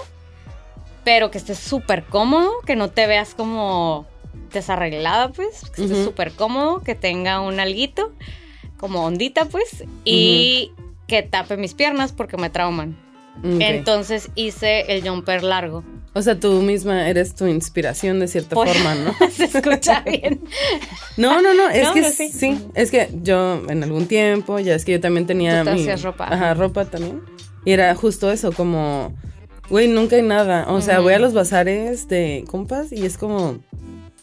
pero 1.04 1.30
que 1.30 1.38
esté 1.38 1.54
súper 1.54 2.04
cómodo, 2.04 2.50
que 2.66 2.76
no 2.76 2.88
te 2.90 3.06
veas 3.06 3.34
como 3.34 4.06
desarreglada, 4.52 5.30
pues, 5.30 5.62
que 5.70 5.82
esté 5.82 5.94
súper 6.04 6.32
cómodo, 6.32 6.80
que 6.82 6.94
tenga 6.94 7.40
un 7.40 7.60
alguito, 7.60 8.12
como 8.78 9.04
ondita, 9.04 9.44
pues, 9.46 9.84
y 10.04 10.72
que 11.10 11.22
tape 11.22 11.56
mis 11.56 11.74
piernas 11.74 12.12
porque 12.12 12.36
me 12.36 12.48
trauman. 12.50 12.96
Ok. 13.38 13.60
Entonces 13.60 14.30
hice 14.34 14.82
el 14.94 15.06
jumper 15.08 15.42
largo. 15.42 15.82
o 16.14 16.22
sea, 16.22 16.38
tú 16.38 16.62
misma 16.62 17.08
eres 17.08 17.34
tu 17.34 17.46
inspiración 17.46 18.18
de 18.20 18.28
cierta 18.28 18.54
Pues- 18.54 18.72
forma, 18.72 18.94
¿no? 18.96 19.14
Se 19.30 19.44
escucha 19.44 20.00
bien. 20.06 20.40
No, 21.16 21.40
no, 21.42 21.54
no, 21.54 21.68
es 21.70 21.84
No, 21.84 21.94
que 21.94 22.10
sí. 22.10 22.28
sí. 22.30 22.58
es 22.74 22.90
que 22.90 23.08
yo 23.22 23.62
en 23.68 23.82
algún 23.82 24.06
tiempo, 24.06 24.58
ya 24.58 24.74
es 24.74 24.84
que 24.84 24.92
yo 24.92 25.00
también 25.00 25.26
tenía 25.26 25.60
Tú 25.60 25.70
te 25.70 25.74
mi 25.74 25.80
hacías 25.82 26.02
ropa. 26.02 26.26
Ajá, 26.30 26.54
ropa 26.54 26.84
también. 26.86 27.20
Y 27.64 27.72
era 27.72 27.94
justo 27.94 28.30
eso, 28.32 28.52
como 28.52 29.14
güey, 29.68 29.86
nunca 29.88 30.16
hay 30.16 30.22
nada. 30.22 30.66
O 30.68 30.80
sea, 30.80 30.98
voy 31.00 31.12
a 31.14 31.18
los 31.18 31.32
bazares 31.32 32.08
de 32.08 32.44
compas 32.48 32.90
y 32.92 33.06
es 33.06 33.16
como 33.18 33.58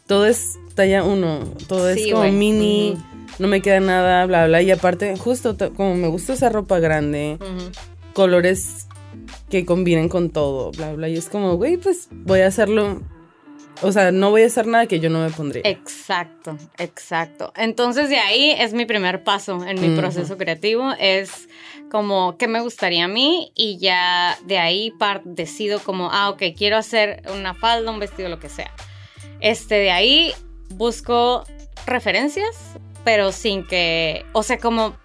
todo 0.05 0.25
es 0.25 0.57
talla 0.75 1.03
uno, 1.03 1.39
todo 1.67 1.89
es 1.89 2.11
como 2.11 2.29
mini, 2.31 2.91
Ujú. 2.95 3.03
No 3.39 3.47
me 3.47 3.61
queda 3.61 3.79
nada, 3.79 4.25
bla 4.25 4.47
bla. 4.47 4.61
Y 4.61 4.71
aparte 4.71 5.15
justo 5.17 5.55
como 5.75 5.95
me 5.95 6.07
gusta 6.07 6.33
esa 6.33 6.49
ropa 6.49 6.79
grande, 6.79 7.37
colores 8.13 8.87
que 9.49 9.65
combinen 9.65 10.09
con 10.09 10.29
todo, 10.29 10.71
bla 10.71 10.93
bla. 10.93 11.09
Y 11.09 11.17
es 11.17 11.29
como, 11.29 11.55
güey, 11.55 11.77
pues 11.77 12.09
voy 12.11 12.41
a 12.41 12.47
hacerlo. 12.47 13.01
O 13.83 13.91
sea, 13.91 14.11
no 14.11 14.31
voy 14.31 14.41
a 14.41 14.47
hacer 14.47 14.65
nada 14.65 14.87
que 14.87 14.99
yo 14.99 15.11
no 15.11 15.21
me 15.23 15.29
pondría. 15.29 15.61
Exacto, 15.63 16.57
exacto. 16.79 17.53
Entonces 17.55 18.09
de 18.09 18.17
ahí 18.17 18.55
es 18.57 18.73
mi 18.73 18.85
primer 18.85 19.23
paso 19.23 19.63
en 19.63 19.79
mi 19.79 19.95
proceso 19.95 20.35
creativo, 20.35 20.93
es 20.99 21.47
como 21.91 22.37
qué 22.37 22.47
me 22.47 22.59
gustaría 22.59 23.05
a 23.05 23.07
mí 23.07 23.51
y 23.53 23.77
ya 23.77 24.35
de 24.45 24.57
ahí 24.57 24.91
decido 25.25 25.79
como, 25.79 26.09
ah, 26.11 26.31
ok, 26.31 26.41
quiero 26.57 26.75
hacer 26.75 27.21
una 27.35 27.53
falda, 27.53 27.91
un 27.91 27.99
vestido, 27.99 28.29
lo 28.29 28.39
que 28.39 28.49
sea. 28.49 28.71
Este, 29.41 29.75
de 29.75 29.91
ahí 29.91 30.33
busco 30.69 31.43
referencias, 31.85 32.77
pero 33.07 33.31
sin 33.31 33.65
que, 33.65 34.25
o 34.33 34.43
sea, 34.43 34.57
como, 34.57 34.97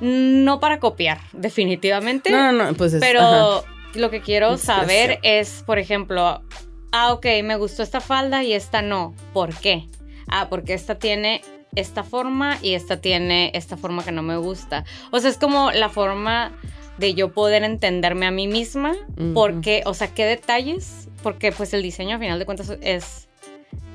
no 0.00 0.58
para 0.58 0.80
copiar, 0.80 1.20
definitivamente. 1.32 2.28
No, 2.28 2.50
no, 2.50 2.64
no, 2.64 2.74
pues 2.74 2.92
es, 2.92 3.00
Pero 3.00 3.20
ajá. 3.20 3.68
lo 3.94 4.10
que 4.10 4.20
quiero 4.20 4.58
saber 4.58 5.20
es, 5.22 5.62
por 5.64 5.78
ejemplo, 5.78 6.42
ah, 6.90 7.12
ok, 7.12 7.26
me 7.44 7.54
gustó 7.54 7.84
esta 7.84 8.00
falda 8.00 8.42
y 8.42 8.52
esta 8.52 8.82
no. 8.82 9.14
¿Por 9.32 9.54
qué? 9.54 9.86
Ah, 10.26 10.48
porque 10.50 10.74
esta 10.74 10.96
tiene 10.96 11.42
esta 11.76 12.02
forma 12.02 12.58
y 12.62 12.74
esta 12.74 13.00
tiene 13.00 13.52
esta 13.54 13.76
forma 13.76 14.04
que 14.04 14.10
no 14.10 14.22
me 14.24 14.36
gusta. 14.36 14.84
O 15.12 15.20
sea, 15.20 15.30
es 15.30 15.38
como 15.38 15.70
la 15.70 15.88
forma 15.88 16.50
de 16.98 17.14
yo 17.14 17.32
poder 17.32 17.62
entenderme 17.62 18.26
a 18.26 18.32
mí 18.32 18.48
misma, 18.48 18.96
Ujú. 19.16 19.34
porque, 19.34 19.84
o 19.86 19.94
sea, 19.94 20.08
qué 20.08 20.24
detalles, 20.24 21.08
porque 21.22 21.52
pues 21.52 21.72
el 21.74 21.82
diseño 21.84 22.16
a 22.16 22.18
final 22.18 22.40
de 22.40 22.44
cuentas 22.44 22.76
es 22.80 23.28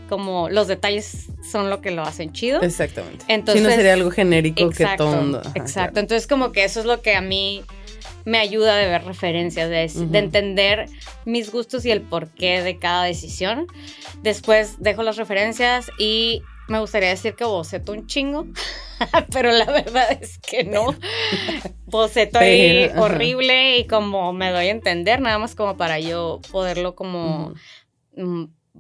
como 0.10 0.50
los 0.50 0.68
detalles 0.68 1.28
son 1.50 1.70
lo 1.70 1.82
que 1.82 1.92
lo 1.92 2.04
hacen 2.04 2.32
chido. 2.34 2.62
Exactamente. 2.62 3.26
Entonces- 3.28 3.64
si 3.64 3.68
no 3.68 3.74
sería 3.76 3.94
algo 3.94 4.12
genérico 4.12 4.64
Exacto, 4.64 5.06
que 5.06 5.12
todo 5.12 5.22
mundo. 5.22 5.40
ajá, 5.40 5.50
exacto. 5.50 5.74
claro. 5.74 6.00
Entonces 6.00 6.28
como 6.28 6.52
que 6.52 6.64
eso 6.64 6.80
es 6.80 6.86
lo 6.86 7.02
que 7.02 7.16
a 7.16 7.22
mí 7.22 7.64
me 8.26 8.40
ayuda 8.40 8.76
de 8.76 8.88
ver 8.88 9.06
referencias, 9.06 9.70
de, 9.70 10.18
entender 10.18 10.88
mis 11.26 11.52
gustos 11.52 11.86
y 11.86 11.92
el 11.92 12.02
porqué 12.02 12.62
de 12.62 12.78
cada 12.78 13.04
decisión. 13.04 13.68
Después 14.24 14.78
dejo 14.80 15.04
las 15.04 15.16
referencias 15.16 15.88
y 16.00 16.42
me 16.68 16.80
gustaría 16.80 17.10
decir 17.10 17.36
que 17.36 17.46
boceto 17.46 17.92
un 17.92 18.08
chingo, 18.08 18.48
pero 19.32 19.52
la 19.52 19.66
verdad 19.66 20.18
es 20.20 20.40
que 20.40 20.64
no. 20.64 20.96
Boceto 21.86 22.40
ahí 22.40 22.90
horrible 22.98 23.78
y 23.78 23.86
como 23.86 24.34
me 24.34 24.50
doy 24.50 24.68
a 24.68 24.72
entender, 24.72 25.22
nada 25.22 25.38
más 25.38 25.54
como 25.54 25.78
para 25.78 26.00
yo 26.00 26.42
poderlo 26.52 26.96
como 26.96 27.54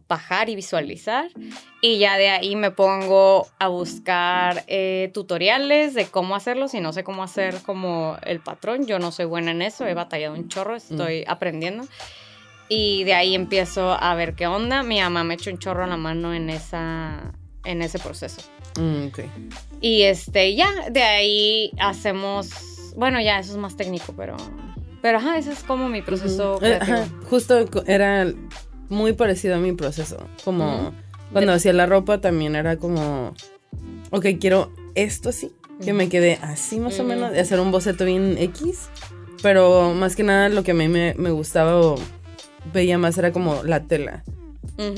bajar 0.07 0.49
y 0.49 0.55
visualizar. 0.55 1.29
Y 1.81 1.97
ya 1.99 2.17
de 2.17 2.29
ahí 2.29 2.55
me 2.55 2.71
pongo 2.71 3.47
a 3.59 3.67
buscar 3.67 4.63
eh, 4.67 5.09
tutoriales 5.13 5.93
de 5.93 6.05
cómo 6.05 6.35
hacerlo. 6.35 6.67
Si 6.67 6.79
no 6.79 6.93
sé 6.93 7.03
cómo 7.03 7.23
hacer 7.23 7.61
como 7.63 8.17
el 8.23 8.39
patrón, 8.39 8.85
yo 8.87 8.99
no 8.99 9.11
soy 9.11 9.25
buena 9.25 9.51
en 9.51 9.61
eso, 9.61 9.85
he 9.85 9.93
batallado 9.93 10.33
un 10.35 10.47
chorro, 10.47 10.75
estoy 10.75 11.23
aprendiendo. 11.27 11.85
Y 12.67 13.03
de 13.03 13.13
ahí 13.13 13.35
empiezo 13.35 13.91
a 13.91 14.15
ver 14.15 14.33
qué 14.33 14.47
onda. 14.47 14.81
Mi 14.81 14.99
mamá 14.99 15.23
me 15.23 15.35
echó 15.35 15.51
un 15.51 15.59
chorro 15.59 15.83
a 15.83 15.87
la 15.87 15.97
mano 15.97 16.33
en, 16.33 16.49
esa, 16.49 17.33
en 17.63 17.81
ese 17.83 17.99
proceso. 17.99 18.41
Mm, 18.79 19.07
ok. 19.07 19.19
Y 19.81 20.01
este, 20.03 20.55
ya, 20.55 20.69
de 20.89 21.03
ahí 21.03 21.71
hacemos. 21.79 22.49
Bueno, 22.95 23.21
ya, 23.21 23.37
eso 23.39 23.51
es 23.51 23.57
más 23.57 23.75
técnico, 23.77 24.13
pero. 24.17 24.35
Pero 25.03 25.19
ajá, 25.19 25.37
ese 25.37 25.51
es 25.51 25.63
como 25.63 25.87
mi 25.89 26.01
proceso 26.01 26.55
Ujú. 26.55 26.65
Eh, 26.65 26.77
creativo. 26.79 26.97
ajá, 26.97 27.09
Justo 27.29 27.65
era 27.85 28.25
muy 28.89 29.13
parecido 29.13 29.55
a 29.55 29.59
mi 29.59 29.73
proceso. 29.73 30.17
Como 30.43 30.93
cuando 31.31 31.53
hacía 31.53 31.73
la 31.73 31.85
ropa 31.85 32.21
también 32.21 32.55
era 32.55 32.77
como, 32.77 33.33
ok, 34.11 34.25
quiero 34.39 34.71
esto 34.95 35.29
así, 35.29 35.51
que 35.83 35.93
me 35.93 36.09
quede 36.09 36.39
así 36.41 36.79
más 36.79 36.99
o 36.99 37.03
menos, 37.03 37.31
de 37.31 37.39
hacer 37.39 37.59
un 37.59 37.71
boceto 37.71 38.05
bien 38.05 38.37
X. 38.37 38.89
Pero 39.41 39.93
más 39.93 40.15
que 40.15 40.23
nada 40.23 40.49
lo 40.49 40.63
que 40.63 40.71
a 40.71 40.73
mí 40.73 40.87
me, 40.87 41.13
me 41.17 41.29
gustaba 41.29 41.79
o 41.79 41.95
veía 42.73 42.97
más 42.97 43.17
era 43.17 43.31
como 43.31 43.63
la 43.63 43.83
tela. 43.83 44.23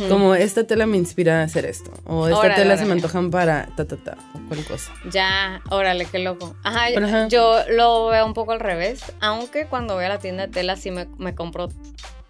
Como 0.09 0.33
esta 0.33 0.63
tela 0.63 0.87
me 0.87 0.97
inspira 0.97 1.41
a 1.41 1.43
hacer 1.43 1.65
esto. 1.65 1.91
O 2.05 2.27
esta 2.27 2.39
Órale, 2.39 2.55
tela 2.55 2.77
se 2.77 2.85
me 2.85 2.93
antojan 2.93 3.29
para 3.29 3.67
ta, 3.75 3.85
ta, 3.85 3.95
ta, 3.97 4.17
o 4.33 4.47
cual 4.47 4.63
cosa. 4.65 4.91
Ya, 5.11 5.61
órale, 5.69 6.05
qué 6.05 6.17
loco. 6.17 6.55
Ajá. 6.63 7.27
yo 7.27 7.57
lo 7.69 8.07
veo 8.07 8.25
un 8.25 8.33
poco 8.33 8.53
al 8.53 8.59
revés, 8.59 9.01
aunque 9.19 9.67
cuando 9.67 9.93
voy 9.93 10.05
a 10.05 10.09
la 10.09 10.17
tienda 10.17 10.47
de 10.47 10.53
telas 10.53 10.79
sí 10.79 10.89
me, 10.89 11.07
me 11.19 11.35
compro 11.35 11.69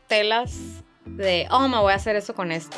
telas 0.07 0.83
de, 1.15 1.47
oh, 1.51 1.67
me 1.67 1.77
voy 1.79 1.93
a 1.93 1.95
hacer 1.95 2.15
eso 2.15 2.33
con 2.35 2.51
esto. 2.51 2.77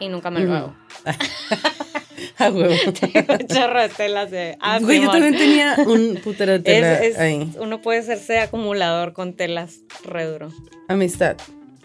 Y 0.00 0.08
nunca 0.08 0.30
me 0.30 0.40
lo 0.40 0.54
hago. 0.54 0.74
A 2.38 2.50
huevo. 2.50 2.74
Tengo 3.00 3.34
un 3.34 3.46
chorro 3.46 3.80
de 3.82 3.88
telas 3.90 4.30
de... 4.30 4.56
Ah, 4.60 4.78
Güey, 4.80 5.02
yo 5.02 5.10
también 5.10 5.36
tenía 5.36 5.76
un 5.86 6.16
putero 6.22 6.52
de 6.52 6.58
tela 6.60 6.94
Es- 6.94 7.14
es- 7.14 7.18
ahí. 7.18 7.52
Uno 7.58 7.80
puede 7.80 8.00
hacerse 8.00 8.40
acumulador 8.40 9.12
con 9.12 9.34
telas 9.34 9.80
re 10.04 10.24
duro. 10.26 10.48
Amistad, 10.88 11.36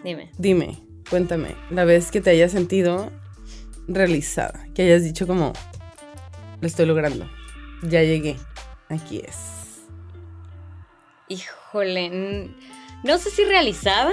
Dime. 0.02 0.30
dime, 0.38 0.78
cuéntame, 1.08 1.54
la 1.70 1.84
vez 1.84 2.10
que 2.10 2.20
te 2.20 2.30
hayas 2.30 2.52
sentido 2.52 3.10
realizada, 3.86 4.66
que 4.74 4.82
hayas 4.82 5.04
dicho 5.04 5.26
como, 5.26 5.52
lo 6.60 6.66
estoy 6.66 6.86
logrando, 6.86 7.30
ya 7.82 8.02
llegué, 8.02 8.36
aquí 8.88 9.22
es. 9.26 9.36
Híjole, 11.28 12.50
no 13.04 13.18
sé 13.18 13.30
si 13.30 13.44
realizada, 13.44 14.10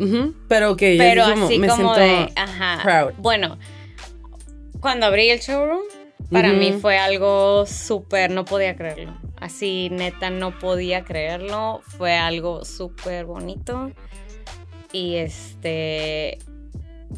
Ujú, 0.00 0.34
Pero 0.48 0.76
que 0.76 0.96
ya 0.96 1.04
pero 1.04 1.24
como, 1.24 1.46
así 1.46 1.58
me 1.58 1.68
como 1.68 1.94
siento 1.94 2.00
de, 2.00 2.32
ajá. 2.36 2.80
proud. 2.82 3.12
Bueno, 3.18 3.58
cuando 4.80 5.06
abrí 5.06 5.30
el 5.30 5.40
showroom, 5.40 5.82
para 6.30 6.52
mí 6.52 6.72
fue 6.80 6.98
algo 6.98 7.66
súper, 7.66 8.30
no 8.30 8.44
podía 8.44 8.74
creerlo. 8.74 9.14
Así, 9.38 9.88
neta, 9.90 10.30
no 10.30 10.58
podía 10.58 11.04
creerlo. 11.04 11.82
Fue 11.98 12.16
algo 12.16 12.64
súper 12.64 13.24
bonito. 13.26 13.90
Y 14.92 15.16
este. 15.16 16.38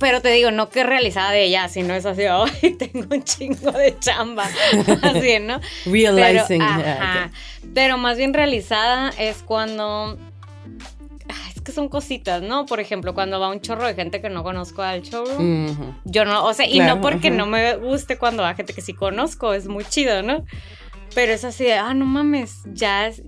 Pero 0.00 0.20
te 0.20 0.30
digo, 0.30 0.50
no 0.50 0.70
que 0.70 0.82
realizada 0.82 1.30
de 1.30 1.44
ella, 1.44 1.68
sino 1.68 1.94
es 1.94 2.04
así, 2.06 2.22
ay, 2.28 2.74
tengo 2.76 3.06
un 3.14 3.22
chingo 3.22 3.70
de 3.72 3.96
chamba. 4.00 4.48
así, 5.02 5.38
¿no? 5.40 5.60
Pero, 5.84 5.92
realizing. 6.16 6.62
ajá. 6.62 6.80
yeah, 6.82 7.30
Pero 7.74 7.98
más 7.98 8.16
bien 8.16 8.34
realizada 8.34 9.10
es 9.18 9.42
cuando. 9.42 10.18
Que 11.64 11.72
son 11.72 11.88
cositas, 11.88 12.42
¿no? 12.42 12.66
Por 12.66 12.78
ejemplo, 12.78 13.14
cuando 13.14 13.40
va 13.40 13.48
un 13.48 13.60
chorro 13.60 13.86
de 13.86 13.94
gente 13.94 14.20
que 14.20 14.28
no 14.28 14.42
conozco 14.42 14.82
al 14.82 15.02
showroom. 15.02 15.70
Ujú. 15.70 15.94
Yo 16.04 16.24
no, 16.24 16.44
o 16.44 16.54
sea, 16.54 16.66
y 16.68 16.74
Claro, 16.74 16.96
no 16.96 17.00
porque 17.00 17.30
no 17.30 17.46
me 17.46 17.76
guste 17.76 18.18
cuando 18.18 18.42
va 18.42 18.54
gente 18.54 18.74
que 18.74 18.82
sí 18.82 18.92
conozco, 18.92 19.54
es 19.54 19.66
muy 19.66 19.84
chido, 19.84 20.22
¿no? 20.22 20.44
Pero 21.14 21.32
es 21.32 21.44
así 21.44 21.64
de, 21.64 21.74
ah, 21.74 21.94
no 21.94 22.04
mames, 22.04 22.62
ya 22.72 23.06
es 23.06 23.22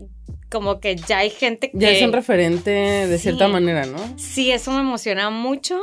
como 0.51 0.81
que 0.81 0.97
ya 0.97 1.19
hay 1.19 1.31
gente 1.31 1.71
que... 1.71 1.79
Ya 1.79 1.91
es 1.91 2.03
un 2.03 2.13
referente 2.13 2.71
de 2.71 3.19
cierta 3.19 3.49
manera, 3.49 3.87
¿no? 3.87 3.99
Sí, 4.17 4.53
eso 4.53 4.71
me 4.71 4.81
emociona 4.81 5.31
mucho. 5.31 5.81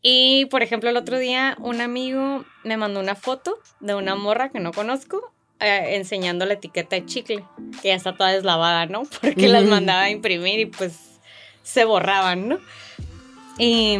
Y, 0.00 0.46
por 0.46 0.62
ejemplo, 0.62 0.90
el 0.90 0.96
otro 0.96 1.18
día 1.18 1.56
un 1.60 1.80
amigo 1.80 2.44
me 2.64 2.76
mandó 2.76 3.00
una 3.00 3.14
foto 3.14 3.58
de 3.80 3.94
una 3.94 4.16
morra 4.16 4.50
que 4.50 4.60
no 4.60 4.72
conozco 4.72 5.32
eh, 5.60 5.94
enseñando 5.96 6.44
la 6.44 6.54
etiqueta 6.54 6.96
de 6.96 7.06
chicle, 7.06 7.44
que 7.80 7.88
ya 7.88 7.94
está 7.94 8.16
toda 8.16 8.32
deslavada, 8.32 8.86
¿no? 8.86 9.02
Porque 9.20 9.48
las 9.48 9.64
mandaba 9.64 10.02
a 10.02 10.10
imprimir 10.10 10.58
y 10.58 10.66
pues 10.66 11.11
se 11.62 11.84
borraban, 11.84 12.48
¿no? 12.48 12.58
Y, 13.58 13.98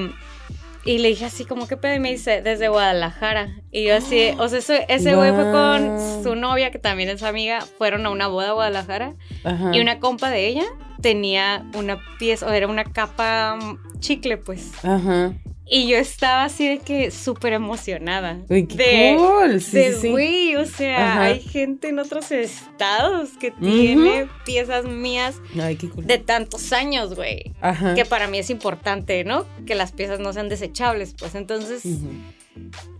y 0.84 0.98
le 0.98 1.08
dije 1.08 1.24
así, 1.26 1.44
como, 1.44 1.68
¿qué 1.68 1.76
pedo? 1.76 1.94
Y 1.94 2.00
me 2.00 2.10
dice, 2.10 2.42
desde 2.42 2.68
Guadalajara. 2.68 3.60
Y 3.70 3.84
yo 3.84 3.96
así, 3.96 4.30
o 4.38 4.48
sea, 4.48 4.58
ese 4.88 5.14
güey 5.14 5.32
fue 5.32 5.52
con 5.52 6.22
su 6.22 6.34
novia, 6.34 6.70
que 6.70 6.78
también 6.78 7.08
es 7.08 7.22
amiga, 7.22 7.60
fueron 7.78 8.04
a 8.06 8.10
una 8.10 8.26
boda 8.26 8.50
a 8.50 8.52
Guadalajara. 8.52 9.14
Ajá. 9.44 9.70
Y 9.72 9.80
una 9.80 10.00
compa 10.00 10.30
de 10.30 10.46
ella 10.46 10.64
tenía 11.00 11.64
una 11.74 11.98
pieza, 12.18 12.46
o 12.46 12.50
era 12.50 12.66
una 12.66 12.84
capa 12.84 13.56
mm, 13.56 14.00
chicle, 14.00 14.38
pues. 14.38 14.72
Ajá. 14.84 15.32
Y 15.74 15.88
yo 15.88 15.96
estaba 15.96 16.44
así 16.44 16.68
de 16.68 16.80
que 16.80 17.10
súper 17.10 17.54
emocionada. 17.54 18.36
Uy, 18.50 18.66
qué 18.66 18.76
de, 18.76 19.16
cool. 19.16 19.58
Sí, 19.62 19.78
de, 19.78 19.92
sí, 19.94 20.00
sí. 20.02 20.10
güey, 20.10 20.56
o 20.56 20.66
sea, 20.66 21.12
Ajá. 21.12 21.22
hay 21.22 21.40
gente 21.40 21.88
en 21.88 21.98
otros 21.98 22.30
estados 22.30 23.30
que 23.40 23.52
tiene 23.52 24.28
piezas 24.44 24.84
mías 24.84 25.40
Ay, 25.58 25.76
qué 25.76 25.88
cool. 25.88 26.06
de 26.06 26.18
tantos 26.18 26.74
años, 26.74 27.14
güey. 27.14 27.54
Ajá. 27.62 27.94
Que 27.94 28.04
para 28.04 28.28
mí 28.28 28.38
es 28.38 28.50
importante, 28.50 29.24
¿no? 29.24 29.46
Que 29.64 29.74
las 29.74 29.92
piezas 29.92 30.20
no 30.20 30.34
sean 30.34 30.50
desechables, 30.50 31.14
pues. 31.18 31.34
Entonces, 31.34 31.84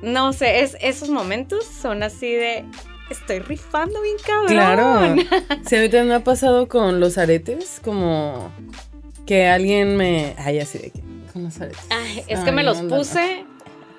no 0.00 0.32
sé, 0.32 0.60
es, 0.60 0.78
esos 0.80 1.10
momentos 1.10 1.66
son 1.66 2.02
así 2.02 2.32
de. 2.32 2.64
Estoy 3.10 3.40
rifando 3.40 4.00
bien 4.00 4.16
cabrón. 4.26 4.46
Claro. 4.48 5.16
Sí, 5.68 5.76
a 5.76 5.80
mí 5.82 5.88
también 5.90 6.08
me 6.08 6.14
ha 6.14 6.24
pasado 6.24 6.68
con 6.68 7.00
los 7.00 7.18
aretes, 7.18 7.82
como 7.84 8.50
que 9.26 9.46
alguien 9.46 9.94
me. 9.98 10.34
Ay, 10.38 10.58
así 10.60 10.78
de 10.78 10.90
que. 10.90 11.02
Con 11.32 11.44
los 11.44 11.60
aretes. 11.60 11.80
Ay, 11.90 12.22
es 12.28 12.40
que 12.40 12.52
me 12.52 12.62
los 12.62 12.80
puse. 12.82 13.44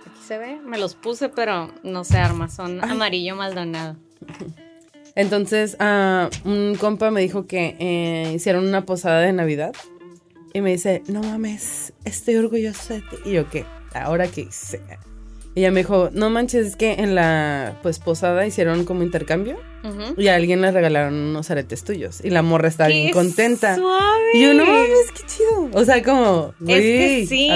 Aquí 0.05 0.19
se 0.25 0.37
ve, 0.37 0.59
me 0.61 0.77
los 0.77 0.95
puse, 0.95 1.29
pero 1.29 1.71
no 1.83 2.03
se 2.03 2.17
arma, 2.17 2.49
son 2.49 2.83
Ay. 2.83 2.91
amarillo 2.91 3.35
maldonado. 3.35 3.95
Entonces, 5.15 5.75
ah, 5.79 6.29
un 6.43 6.75
compa 6.79 7.11
me 7.11 7.21
dijo 7.21 7.45
que 7.45 7.75
eh, 7.79 8.33
hicieron 8.33 8.67
una 8.67 8.85
posada 8.85 9.21
de 9.21 9.33
Navidad. 9.33 9.73
Y 10.53 10.61
me 10.61 10.71
dice, 10.71 11.01
no 11.07 11.21
mames, 11.23 11.93
estoy 12.05 12.35
orgulloso 12.35 12.93
de 12.93 13.01
ti. 13.01 13.15
Y 13.25 13.31
yo, 13.33 13.49
¿qué? 13.49 13.65
¿Ahora 13.93 14.27
qué 14.27 14.41
hice? 14.41 14.81
Y 15.55 15.59
ella 15.59 15.71
me 15.71 15.81
dijo, 15.81 16.09
no 16.13 16.29
manches, 16.29 16.65
es 16.65 16.75
que 16.75 16.93
en 16.93 17.13
la 17.13 17.77
pues 17.83 17.99
posada 17.99 18.45
hicieron 18.45 18.85
como 18.85 19.03
intercambio. 19.03 19.57
Y 20.17 20.29
a 20.29 20.35
alguien 20.35 20.61
le 20.61 20.71
regalaron 20.71 21.13
unos 21.13 21.51
aretes 21.51 21.83
tuyos. 21.83 22.21
Y 22.23 22.29
la 22.29 22.41
morra 22.41 22.69
está 22.69 22.87
bien 22.87 23.07
¡Qué 23.07 23.11
contenta. 23.11 23.75
Suave. 23.75 24.23
Y 24.33 24.41
yo, 24.41 24.53
no 24.53 24.65
mames, 24.65 25.11
qué 25.13 25.23
chido. 25.27 25.69
O 25.73 25.83
sea, 25.83 26.01
como, 26.01 26.53
Es 26.61 26.79
que 26.79 27.25
sí. 27.27 27.49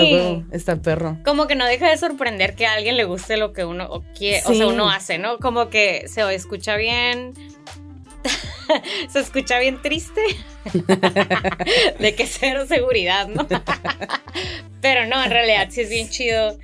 está 0.51 0.75
perro. 0.75 1.17
Como 1.23 1.47
que 1.47 1.55
no 1.55 1.65
deja 1.65 1.89
de 1.89 1.97
sorprender 1.97 2.55
que 2.55 2.65
a 2.65 2.73
alguien 2.73 2.97
le 2.97 3.05
guste 3.05 3.37
lo 3.37 3.53
que 3.53 3.63
uno 3.63 3.85
o 3.89 4.03
quiere, 4.13 4.41
o 4.45 4.53
sea, 4.53 4.67
uno 4.67 4.89
hace, 4.89 5.19
¿no? 5.19 5.37
Como 5.37 5.69
que 5.69 6.05
se 6.09 6.21
escucha 6.35 6.75
bien. 6.75 7.33
se 9.09 9.19
escucha 9.19 9.57
bien 9.59 9.81
triste. 9.81 10.21
de 11.99 12.13
que 12.13 12.27
cero 12.27 12.65
seguridad, 12.67 13.29
¿no? 13.29 13.47
Pero 14.81 15.05
no, 15.05 15.23
en 15.23 15.31
realidad 15.31 15.67
sí 15.69 15.79
es 15.81 15.89
bien 15.89 16.09
chido. 16.09 16.57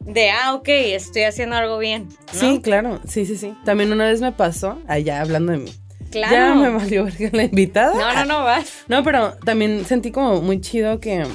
De, 0.00 0.30
ah, 0.30 0.54
ok, 0.54 0.68
estoy 0.68 1.22
haciendo 1.22 1.56
algo 1.56 1.78
bien. 1.78 2.08
¿no? 2.32 2.40
Sí, 2.40 2.60
claro, 2.62 3.00
sí, 3.06 3.26
sí, 3.26 3.36
sí. 3.36 3.54
También 3.64 3.92
una 3.92 4.06
vez 4.06 4.20
me 4.20 4.32
pasó, 4.32 4.78
allá 4.88 5.20
hablando 5.20 5.52
de 5.52 5.58
mí. 5.58 5.72
claro. 6.10 6.32
Ya 6.34 6.54
me 6.54 6.70
valió 6.70 7.04
verga 7.04 7.30
la 7.32 7.44
invitada. 7.44 7.94
No, 7.94 8.14
no, 8.14 8.24
no 8.24 8.44
vas. 8.44 8.84
No, 8.88 9.02
pero 9.04 9.32
también 9.44 9.84
sentí 9.84 10.10
como 10.10 10.40
muy 10.40 10.60
chido 10.60 10.98
que 11.00 11.26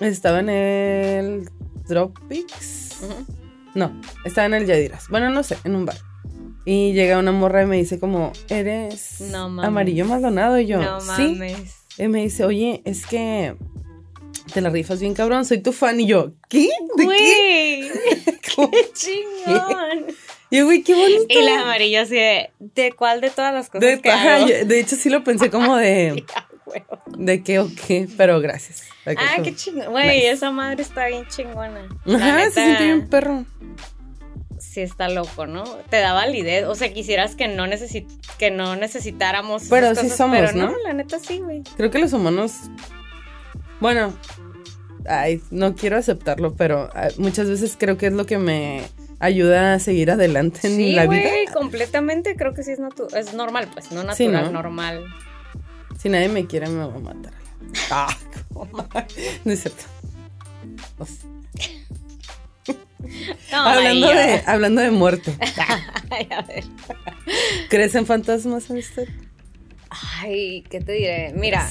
estaba 0.00 0.40
en 0.40 0.48
el 0.48 1.50
Tropics. 1.86 3.00
Ujú. 3.02 3.26
No, 3.74 4.00
estaba 4.24 4.46
en 4.46 4.54
el 4.54 4.66
Yadiras. 4.66 5.08
Bueno, 5.08 5.30
no 5.30 5.42
sé, 5.42 5.56
en 5.64 5.74
un 5.76 5.84
bar. 5.86 5.96
Y 6.64 6.92
llega 6.92 7.18
una 7.18 7.32
morra 7.32 7.62
y 7.62 7.66
me 7.66 7.76
dice 7.76 7.98
como, 7.98 8.32
eres 8.48 9.20
No 9.32 9.46
amarillo 9.62 10.04
Maldonado. 10.06 10.58
Y 10.60 10.66
yo, 10.66 10.80
no 10.80 11.00
sí. 11.00 11.34
mames. 11.34 11.76
Y 11.98 12.08
me 12.08 12.22
dice, 12.22 12.44
oye, 12.44 12.82
es 12.84 13.04
que 13.06 13.56
te 14.52 14.60
la 14.60 14.70
rifas 14.70 15.00
bien 15.00 15.14
cabrón, 15.14 15.44
soy 15.44 15.58
tu 15.58 15.72
fan. 15.72 16.00
Y 16.00 16.06
yo, 16.06 16.32
¿qué? 16.48 16.68
¿De 16.96 17.04
qué? 17.04 17.04
Güey, 17.04 17.90
¿Cómo? 18.56 18.70
qué 18.70 18.90
chingón. 18.92 20.06
Y 20.50 20.58
yo, 20.58 20.64
güey, 20.66 20.82
qué 20.82 20.94
bonito. 20.94 21.24
Y 21.28 21.42
la 21.42 21.62
amarilla 21.62 22.02
así 22.02 22.14
de, 22.14 22.50
¿de 22.58 22.92
cuál 22.92 23.20
de 23.20 23.30
todas 23.30 23.54
las 23.54 23.68
cosas 23.68 23.80
De, 23.80 24.00
que 24.00 24.10
ajá, 24.10 24.36
hago? 24.36 24.48
yo- 24.48 24.64
de 24.66 24.80
hecho, 24.80 24.96
sí 24.96 25.08
lo 25.08 25.24
pensé 25.24 25.50
como 25.50 25.76
de, 25.76 26.24
de 27.18 27.42
qué 27.42 27.58
o 27.58 27.68
qué, 27.86 28.06
pero 28.16 28.40
gracias. 28.40 28.82
Ah, 29.06 29.14
como- 29.36 29.44
qué 29.44 29.54
chingón. 29.54 29.90
Güey, 29.90 30.16
Nice. 30.18 30.30
esa 30.30 30.50
madre 30.50 30.82
está 30.82 31.06
bien 31.06 31.26
chingona. 31.28 31.88
Ajá, 32.06 32.36
neta, 32.36 32.50
se 32.50 32.64
siente 32.64 32.84
bien 32.84 33.08
perro. 33.08 33.44
Sí 34.58 34.80
está 34.80 35.08
loco, 35.08 35.46
¿no? 35.46 35.64
Te 35.90 35.96
da 35.98 36.12
validez. 36.12 36.64
O 36.66 36.74
sea, 36.74 36.92
quisieras 36.92 37.34
que 37.34 37.48
no, 37.48 37.66
necesit 37.66 38.08
que 38.38 38.50
no 38.50 38.76
necesitáramos 38.76 39.64
Pero 39.68 39.86
esas 39.86 39.98
sí 39.98 40.04
cosas, 40.04 40.18
somos, 40.18 40.38
pero 40.38 40.52
¿no? 40.52 40.76
la 40.84 40.92
neta 40.92 41.18
sí, 41.18 41.38
güey. 41.40 41.62
Creo 41.76 41.90
que 41.90 41.98
los 41.98 42.12
humanos, 42.12 42.52
bueno, 43.80 44.14
ay, 45.08 45.40
no 45.50 45.74
quiero 45.74 45.96
aceptarlo, 45.96 46.54
pero 46.54 46.90
ah, 46.94 47.08
muchas 47.18 47.48
veces 47.48 47.76
creo 47.78 47.96
que 47.98 48.06
es 48.06 48.12
lo 48.12 48.26
que 48.26 48.38
me 48.38 48.82
ayuda 49.20 49.74
a 49.74 49.78
seguir 49.78 50.10
adelante 50.10 50.60
en 50.66 50.76
Sí, 50.76 50.92
la 50.92 51.06
güey, 51.06 51.20
vida. 51.20 51.30
completamente. 51.52 52.34
Creo 52.36 52.54
que 52.54 52.62
sí 52.64 52.72
es, 52.72 52.80
natu- 52.80 53.14
es 53.16 53.34
normal, 53.34 53.68
pues, 53.72 53.90
no 53.92 54.02
natural, 54.02 54.16
Sí, 54.16 54.26
¿no? 54.28 54.50
normal. 54.50 55.04
Si 56.00 56.08
nadie 56.08 56.28
me 56.28 56.46
quiere, 56.46 56.68
me 56.68 56.84
va 56.86 56.94
a 56.94 56.98
matar. 56.98 57.32
Ah, 57.90 58.16
no 59.44 59.52
es 59.52 59.60
cierto. 59.60 59.84
O 60.98 61.06
sea, 61.06 61.28
No, 63.52 63.58
hablando, 63.68 64.06
María. 64.06 64.26
de, 64.26 64.42
hablando 64.46 64.80
de 64.80 64.90
muerte, 64.90 65.34
Ay, 66.10 66.26
a 66.30 66.42
ver. 66.42 66.64
¿crees 67.68 67.94
en 67.94 68.06
fantasmas, 68.06 68.70
amistad? 68.70 69.04
Ay, 70.20 70.64
¿qué 70.70 70.80
te 70.80 70.92
diré? 70.92 71.32
Mira, 71.36 71.68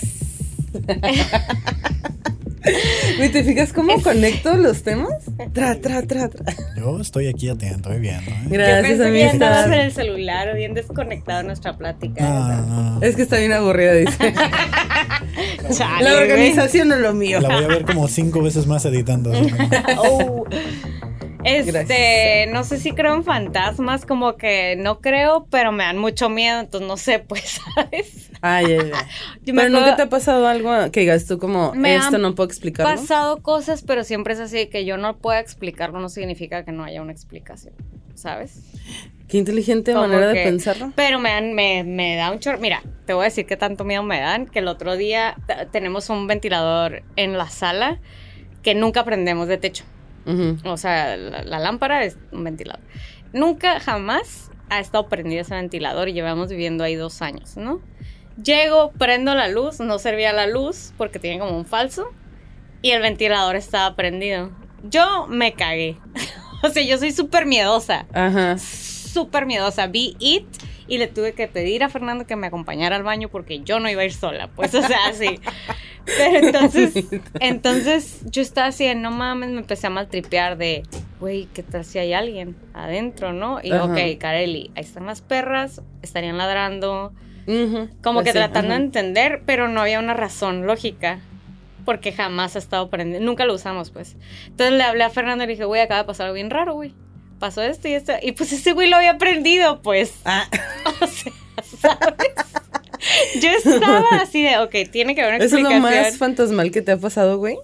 ¿Te 2.62 3.44
fijas 3.44 3.74
cómo 3.74 4.02
conecto 4.04 4.56
los 4.56 4.84
temas? 4.84 5.14
Tra, 5.54 5.80
tra, 5.80 6.02
tra, 6.04 6.30
tra. 6.30 6.54
Yo 6.78 7.00
estoy 7.00 7.28
aquí 7.28 7.50
atento, 7.50 7.90
voy 7.90 8.00
viendo. 8.00 8.30
¿eh? 8.30 8.42
yo 8.44 8.50
Gracias, 8.50 8.82
pensé 8.82 9.12
que 9.12 9.30
en 9.30 9.74
el 9.74 9.92
celular 9.92 10.50
o 10.50 10.56
bien 10.56 10.74
desconectado 10.74 11.40
de 11.40 11.44
nuestra 11.46 11.78
plática. 11.78 12.24
No, 12.24 12.48
no, 12.48 13.00
no. 13.00 13.02
Es 13.02 13.16
que 13.16 13.24
está 13.24 13.38
bien 13.38 13.54
aburrida, 13.54 13.94
dice. 13.94 14.34
Chale, 15.72 16.04
La 16.04 16.18
organización 16.18 16.90
no 16.90 16.96
es 16.96 17.02
lo 17.02 17.14
mío. 17.14 17.40
La 17.42 17.56
voy 17.56 17.64
a 17.64 17.68
ver 17.68 17.86
como 17.86 18.08
cinco 18.08 18.42
veces 18.42 18.68
más 18.68 18.86
editando. 18.86 19.32
Oh. 19.98 20.46
Este, 21.44 21.72
Gracias. 21.72 22.50
no 22.54 22.64
sé 22.64 22.78
si 22.80 22.92
creo 22.92 23.14
en 23.16 23.24
fantasmas, 23.24 24.06
como 24.06 24.36
que 24.38 24.76
no 24.78 25.00
creo, 25.00 25.48
pero 25.50 25.72
me 25.72 25.84
dan 25.84 25.98
mucho 25.98 26.30
miedo, 26.30 26.60
entonces 26.60 26.88
no 26.88 26.98
sé, 26.98 27.20
pues, 27.28 27.60
¿sabes? 27.76 28.30
Ay, 28.42 28.66
ay, 28.66 28.92
ay. 28.94 29.06
Me 29.46 29.54
Pero 29.54 29.70
nunca 29.70 29.80
acuerdo- 29.80 29.96
te 29.98 30.02
ha 30.04 30.10
pasado 30.10 30.48
algo 30.48 30.72
que 30.92 31.02
digas 31.02 31.26
tú 31.28 31.38
como, 31.40 31.74
Me 31.74 31.96
esto 31.96 32.18
no 32.18 32.34
puedo 32.36 32.48
explicarlo. 32.50 32.96
pasado 33.00 33.42
cosas, 33.42 33.84
pero 33.84 34.04
siempre 34.04 34.34
es 34.34 34.40
así, 34.40 34.68
que 34.68 34.86
yo 34.86 34.98
no 34.98 35.18
pueda 35.18 35.40
explicarlo 35.40 36.00
no 36.00 36.10
significa 36.10 36.64
que 36.66 36.72
no 36.72 36.84
haya 36.84 37.02
una 37.02 37.12
explicación, 37.12 37.74
¿sabes? 38.16 38.60
Qué 39.28 39.38
inteligente 39.38 39.94
Como 39.94 40.08
manera 40.08 40.28
de 40.28 40.34
que- 40.34 40.44
pensarlo. 40.44 40.92
Pero 40.96 41.20
me, 41.20 41.30
dan, 41.30 41.54
me, 41.54 41.84
me 41.86 42.16
da 42.18 42.32
un 42.32 42.40
chorro. 42.40 42.58
Mira, 42.60 42.84
te 43.06 43.14
voy 43.14 43.22
a 43.22 43.26
decir 43.26 43.46
qué 43.46 43.56
tanto 43.56 43.86
miedo 43.86 44.04
me 44.04 44.20
dan, 44.20 44.46
que 44.46 44.60
el 44.60 44.68
otro 44.68 44.98
día 44.98 45.38
tenemos 45.72 46.10
un 46.10 46.28
ventilador 46.28 47.04
en 47.16 47.38
la 47.38 47.48
sala 47.50 48.00
que 48.62 48.76
nunca 48.76 49.06
prendemos 49.06 49.48
de 49.48 49.58
techo. 49.58 49.86
O 50.66 50.78
sea, 50.78 51.18
la, 51.18 51.44
la 51.44 51.60
lámpara 51.60 52.04
es 52.04 52.18
un 52.32 52.44
ventilador. 52.44 52.82
Nunca, 53.34 53.80
jamás 53.80 54.52
ha 54.70 54.80
estado 54.80 55.08
prendido 55.08 55.42
ese 55.42 55.54
ventilador 55.56 56.10
y 56.10 56.14
llevamos 56.14 56.50
viviendo 56.50 56.84
ahí 56.84 56.96
dos 56.96 57.22
años, 57.22 57.58
¿no? 57.58 57.82
Llego, 58.42 58.92
prendo 58.92 59.36
la 59.36 59.48
luz, 59.50 59.80
no 59.80 60.00
servía 60.00 60.32
la 60.32 60.48
luz 60.48 60.94
porque 60.98 61.20
tiene 61.20 61.40
como 61.40 61.58
un 61.58 61.66
falso 61.66 62.08
y 62.82 62.92
el 62.92 63.02
ventilador 63.02 63.56
estaba 63.56 63.96
prendido. 63.96 64.50
Yo 64.84 65.28
me 65.28 65.54
cagué. 65.54 65.98
o 66.64 66.70
sea, 66.70 66.84
yo 66.84 66.98
soy 66.98 67.12
súper 67.12 67.46
miedosa, 67.46 68.06
Ajá. 68.14 68.58
súper 68.58 69.46
miedosa. 69.46 69.88
Vi 69.88 70.16
It 70.20 70.46
y 70.88 70.98
le 70.98 71.08
tuve 71.08 71.34
que 71.34 71.48
pedir 71.48 71.84
a 71.84 71.90
Fernando 71.90 72.26
que 72.26 72.36
me 72.36 72.48
acompañara 72.48 72.96
al 72.96 73.04
baño 73.04 73.30
porque 73.30 73.60
yo 73.60 73.80
no 73.80 73.90
iba 73.90 74.02
a 74.02 74.06
ir 74.06 74.14
sola, 74.14 74.48
pues, 74.56 74.74
o 74.74 74.82
sea, 74.82 75.08
así. 75.10 75.40
Pero 76.06 76.38
entonces, 76.48 77.06
entonces 77.40 78.22
yo 78.26 78.42
estaba 78.42 78.68
así, 78.68 78.86
de, 78.86 78.96
no 78.96 79.12
mames, 79.12 79.52
me 79.52 79.60
empecé 79.60 79.88
a 79.88 79.90
maltripear 79.90 80.58
de, 80.58 80.84
güey, 81.20 81.48
¿qué 81.54 81.64
tal 81.64 81.86
si 81.86 82.00
hay 82.00 82.14
alguien 82.14 82.56
adentro, 82.74 83.34
no? 83.34 83.60
Y 83.62 83.72
Ajá. 83.72 83.86
ok, 83.86 84.18
Kareli, 84.20 84.72
ahí 84.76 84.84
están 84.84 85.06
las 85.06 85.22
perras, 85.22 85.82
estarían 86.02 86.38
ladrando, 86.38 87.14
como 88.02 88.24
que 88.24 88.32
tratando 88.32 88.70
ajá. 88.70 88.80
de 88.80 88.86
entender, 88.86 89.44
pero 89.46 89.68
no 89.68 89.82
había 89.82 90.00
una 90.00 90.14
razón 90.14 90.66
lógica. 90.66 91.20
Porque 91.84 92.12
jamás 92.14 92.56
ha 92.56 92.60
estado 92.60 92.92
prendido. 92.92 93.22
Nunca 93.22 93.44
lo 93.46 93.56
usamos, 93.56 93.90
pues. 93.90 94.16
Entonces 94.46 94.76
le 94.76 94.84
hablé 94.84 95.04
a 95.04 95.10
Fernando 95.10 95.44
y 95.44 95.48
le 95.48 95.54
dije, 95.54 95.66
güey, 95.66 95.82
acaba 95.82 96.02
de 96.02 96.06
pasar 96.06 96.28
algo 96.28 96.36
bien 96.36 96.52
raro, 96.52 96.76
güey. 96.76 96.94
Pasó 97.40 97.64
esto 97.64 97.88
y 97.88 97.94
esto. 97.94 98.14
Y 98.22 98.34
pues 98.34 98.54
ese 98.54 98.74
güey 98.74 98.88
lo 98.88 98.98
había 98.98 99.18
prendido, 99.18 99.82
pues. 99.82 100.22
Ah, 100.24 100.48
O 101.02 101.08
sea, 101.08 101.34
¿sabes? 101.64 102.34
Yo 103.42 103.50
estaba 103.50 104.06
así 104.22 104.44
de, 104.44 104.58
ok, 104.60 104.76
tiene 104.92 105.16
que 105.16 105.22
haber 105.22 105.36
una 105.36 105.44
¿Eso 105.46 105.58
es 105.58 105.64
lo 105.64 105.70
explicación. 105.70 106.04
más 106.04 106.18
fantasmal 106.18 106.72
que 106.72 106.82
te 106.82 106.92
ha 106.92 106.98
pasado, 106.98 107.38
güey? 107.38 107.58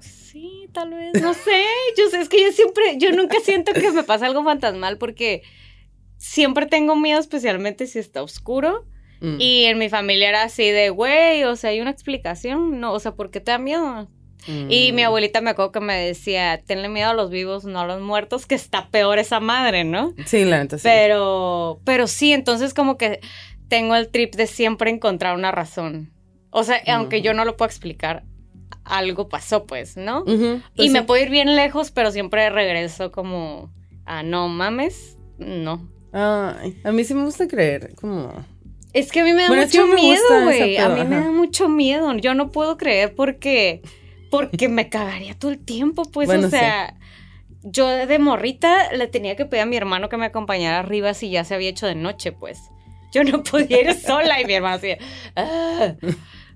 Sí, 0.00 0.68
tal 0.72 0.90
vez, 0.90 1.20
no 1.20 1.34
sé. 1.34 1.62
Yo 1.96 2.08
sé, 2.10 2.20
es 2.20 2.28
que 2.28 2.42
yo 2.42 2.52
siempre, 2.52 2.96
yo 2.98 3.10
nunca 3.12 3.36
siento 3.42 3.72
que 3.72 3.90
me 3.92 4.02
pasa 4.02 4.26
algo 4.26 4.42
fantasmal 4.44 4.98
porque 4.98 5.42
siempre 6.16 6.66
tengo 6.66 6.96
miedo, 6.96 7.20
especialmente 7.20 7.86
si 7.86 7.98
está 7.98 8.22
oscuro. 8.22 8.84
Mm. 9.20 9.36
Y 9.40 9.64
en 9.64 9.78
mi 9.78 9.88
familia 9.88 10.28
era 10.28 10.42
así 10.42 10.70
de, 10.70 10.90
güey, 10.90 11.44
o 11.44 11.56
sea, 11.56 11.70
hay 11.70 11.80
una 11.80 11.90
explicación, 11.90 12.80
no, 12.80 12.92
o 12.92 13.00
sea, 13.00 13.12
¿por 13.14 13.30
qué 13.30 13.40
te 13.40 13.50
da 13.52 13.58
miedo? 13.58 14.08
Y 14.46 14.92
Mm. 14.92 14.94
mi 14.94 15.02
abuelita 15.02 15.40
me 15.40 15.50
acuerdo 15.50 15.72
que 15.72 15.80
me 15.80 15.96
decía, 15.96 16.60
tenle 16.66 16.90
miedo 16.90 17.08
a 17.10 17.14
los 17.14 17.30
vivos, 17.30 17.64
no 17.64 17.80
a 17.80 17.86
los 17.86 18.02
muertos, 18.02 18.44
que 18.44 18.54
está 18.54 18.88
peor 18.90 19.18
esa 19.18 19.40
madre, 19.40 19.84
¿no? 19.84 20.12
Sí, 20.26 20.44
la 20.44 20.58
neta 20.58 20.76
sí. 20.76 20.82
Pero, 20.84 21.80
pero 21.84 22.06
sí, 22.06 22.32
entonces 22.34 22.74
como 22.74 22.98
que 22.98 23.20
tengo 23.74 23.96
el 23.96 24.08
trip 24.08 24.36
de 24.36 24.46
siempre 24.46 24.88
encontrar 24.88 25.34
una 25.34 25.50
razón. 25.50 26.12
O 26.50 26.62
sea, 26.62 26.80
aunque 26.86 27.22
yo 27.22 27.34
no 27.34 27.44
lo 27.44 27.56
puedo 27.56 27.68
explicar, 27.68 28.22
algo 28.84 29.28
pasó, 29.28 29.66
pues, 29.66 29.96
¿no? 29.96 30.20
Ujú, 30.20 30.62
pues 30.76 30.88
y 30.88 30.90
me 30.90 31.02
puedo 31.02 31.20
ir 31.20 31.28
bien 31.28 31.56
lejos, 31.56 31.90
pero 31.90 32.12
siempre 32.12 32.48
regreso 32.50 33.10
como 33.10 33.72
a 34.06 34.22
no 34.22 34.46
mames, 34.46 35.16
no. 35.38 35.90
Ay, 36.12 36.80
a 36.84 36.92
mí 36.92 37.02
sí 37.02 37.14
me 37.14 37.24
gusta 37.24 37.48
creer, 37.48 37.96
como... 37.96 38.32
Es 38.92 39.10
que 39.10 39.20
a 39.20 39.24
mí 39.24 39.32
me 39.32 39.42
da 39.42 39.48
Bueno, 39.48 39.64
mucho 39.64 39.86
me 39.88 39.94
miedo, 39.96 40.22
güey. 40.44 40.76
A 40.76 40.88
mí 40.90 41.04
me 41.04 41.16
da 41.16 41.32
mucho 41.32 41.68
miedo. 41.68 42.16
Yo 42.18 42.34
no 42.34 42.52
puedo 42.52 42.76
creer 42.76 43.16
porque 43.16 43.82
porque 44.30 44.68
me 44.68 44.88
cagaría 44.88 45.36
todo 45.36 45.50
el 45.50 45.58
tiempo, 45.58 46.04
pues, 46.04 46.28
Bueno, 46.28 46.46
o 46.46 46.50
sea, 46.50 46.94
yo 47.64 47.88
de 47.88 48.18
morrita 48.20 48.92
le 48.92 49.08
tenía 49.08 49.34
que 49.34 49.46
pedir 49.46 49.62
a 49.62 49.66
mi 49.66 49.76
hermano 49.76 50.08
que 50.08 50.16
me 50.16 50.26
acompañara 50.26 50.78
arriba 50.78 51.12
si 51.12 51.30
ya 51.30 51.42
se 51.42 51.56
había 51.56 51.70
hecho 51.70 51.88
de 51.88 51.96
noche, 51.96 52.30
pues. 52.30 52.60
Yo 53.14 53.24
no 53.24 53.42
podía 53.42 53.80
ir 53.80 53.94
sola 53.94 54.40
y 54.40 54.44
mi 54.44 54.54
hermano 54.54 54.76
así, 54.76 54.88
"Ah, 55.36 55.94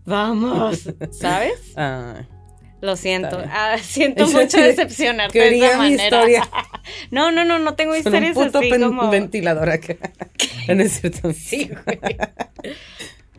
vamos, 0.04 0.90
¿sabes? 1.12 1.52
Ay, 1.76 2.26
Lo 2.80 2.94
siento, 2.96 3.42
ah, 3.50 3.76
siento 3.82 4.24
Eso 4.28 4.40
mucho 4.40 4.59
decepcionarte 4.61 5.36
de 5.38 5.56
esa 5.56 5.72
mi 5.78 5.90
manera. 5.90 6.04
historia. 6.04 6.48
No, 7.11 7.30
no, 7.30 7.44
no, 7.44 7.59
no 7.59 7.74
tengo 7.74 7.90
un 7.92 7.98
historias 7.98 8.32
puto 8.34 8.61
así 8.61 8.70
como... 8.70 9.11
ventilador 9.11 9.68
acá. 9.68 9.94
No 10.68 10.82
es 10.82 11.00
cierto. 11.00 11.32
Sí, 11.34 11.70
güey. 11.84 11.98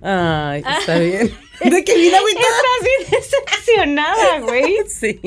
Ay, 0.02 0.62
está 0.80 1.00
bien. 1.00 1.32
¿De 1.64 1.84
qué 1.84 1.96
vida, 1.98 2.20
güey? 2.22 2.36
Estás 2.36 2.52
bien 2.84 3.22
decepcionada, 3.22 4.40
güey. 4.42 4.76
Sí. 4.88 5.20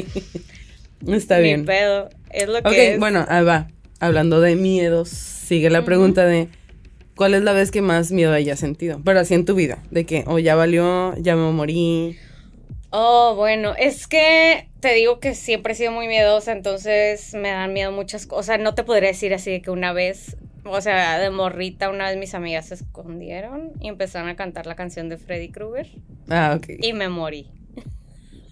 Está 1.08 1.38
bien. 1.38 1.64
pedo. 1.64 2.10
Es 2.30 2.46
lo 2.48 2.62
que 2.62 2.68
Ok, 2.68 2.74
es. 2.76 2.98
bueno, 3.00 3.26
va. 3.28 3.66
Hablando 3.98 4.40
de 4.40 4.54
miedos, 4.56 5.08
sigue 5.08 5.68
la 5.68 5.84
pregunta 5.84 6.24
de 6.24 6.48
¿cuál 7.16 7.34
es 7.34 7.42
la 7.42 7.52
vez 7.52 7.70
que 7.70 7.82
más 7.82 8.10
miedo 8.12 8.32
hayas 8.32 8.58
sentido? 8.60 9.00
Pero 9.04 9.20
así 9.20 9.34
en 9.34 9.44
tu 9.44 9.54
vida, 9.54 9.78
de 9.90 10.04
que, 10.06 10.24
o 10.26 10.38
ya 10.38 10.54
valió, 10.54 11.14
ya 11.18 11.36
me 11.36 11.50
morí. 11.52 12.16
Oh, 12.90 13.34
bueno, 13.36 13.74
es 13.78 14.06
que 14.06 14.68
te 14.80 14.92
digo 14.94 15.18
que 15.18 15.34
siempre 15.34 15.72
he 15.72 15.76
sido 15.76 15.92
muy 15.92 16.08
miedosa, 16.08 16.52
entonces 16.52 17.32
me 17.34 17.50
dan 17.50 17.72
miedo 17.72 17.90
muchas 17.92 18.26
cosas. 18.26 18.40
O 18.40 18.46
sea, 18.46 18.58
no 18.58 18.74
te 18.74 18.84
podría 18.84 19.08
decir 19.08 19.32
así 19.32 19.50
de 19.50 19.62
que 19.62 19.70
una 19.70 19.92
vez, 19.94 20.36
o 20.64 20.78
sea, 20.82 21.18
de 21.18 21.30
morrita, 21.30 21.88
una 21.88 22.08
vez 22.08 22.18
mis 22.18 22.34
amigas 22.34 22.66
se 22.68 22.74
escondieron 22.74 23.72
y 23.80 23.88
empezaron 23.88 24.28
a 24.28 24.36
cantar 24.36 24.66
la 24.66 24.74
canción 24.76 25.08
de 25.08 25.16
Freddy 25.16 25.50
Krueger 25.50 25.88
Ah, 26.28 26.54
ok. 26.58 26.66
y 26.82 26.92
me 26.92 27.08
morí. 27.08 27.46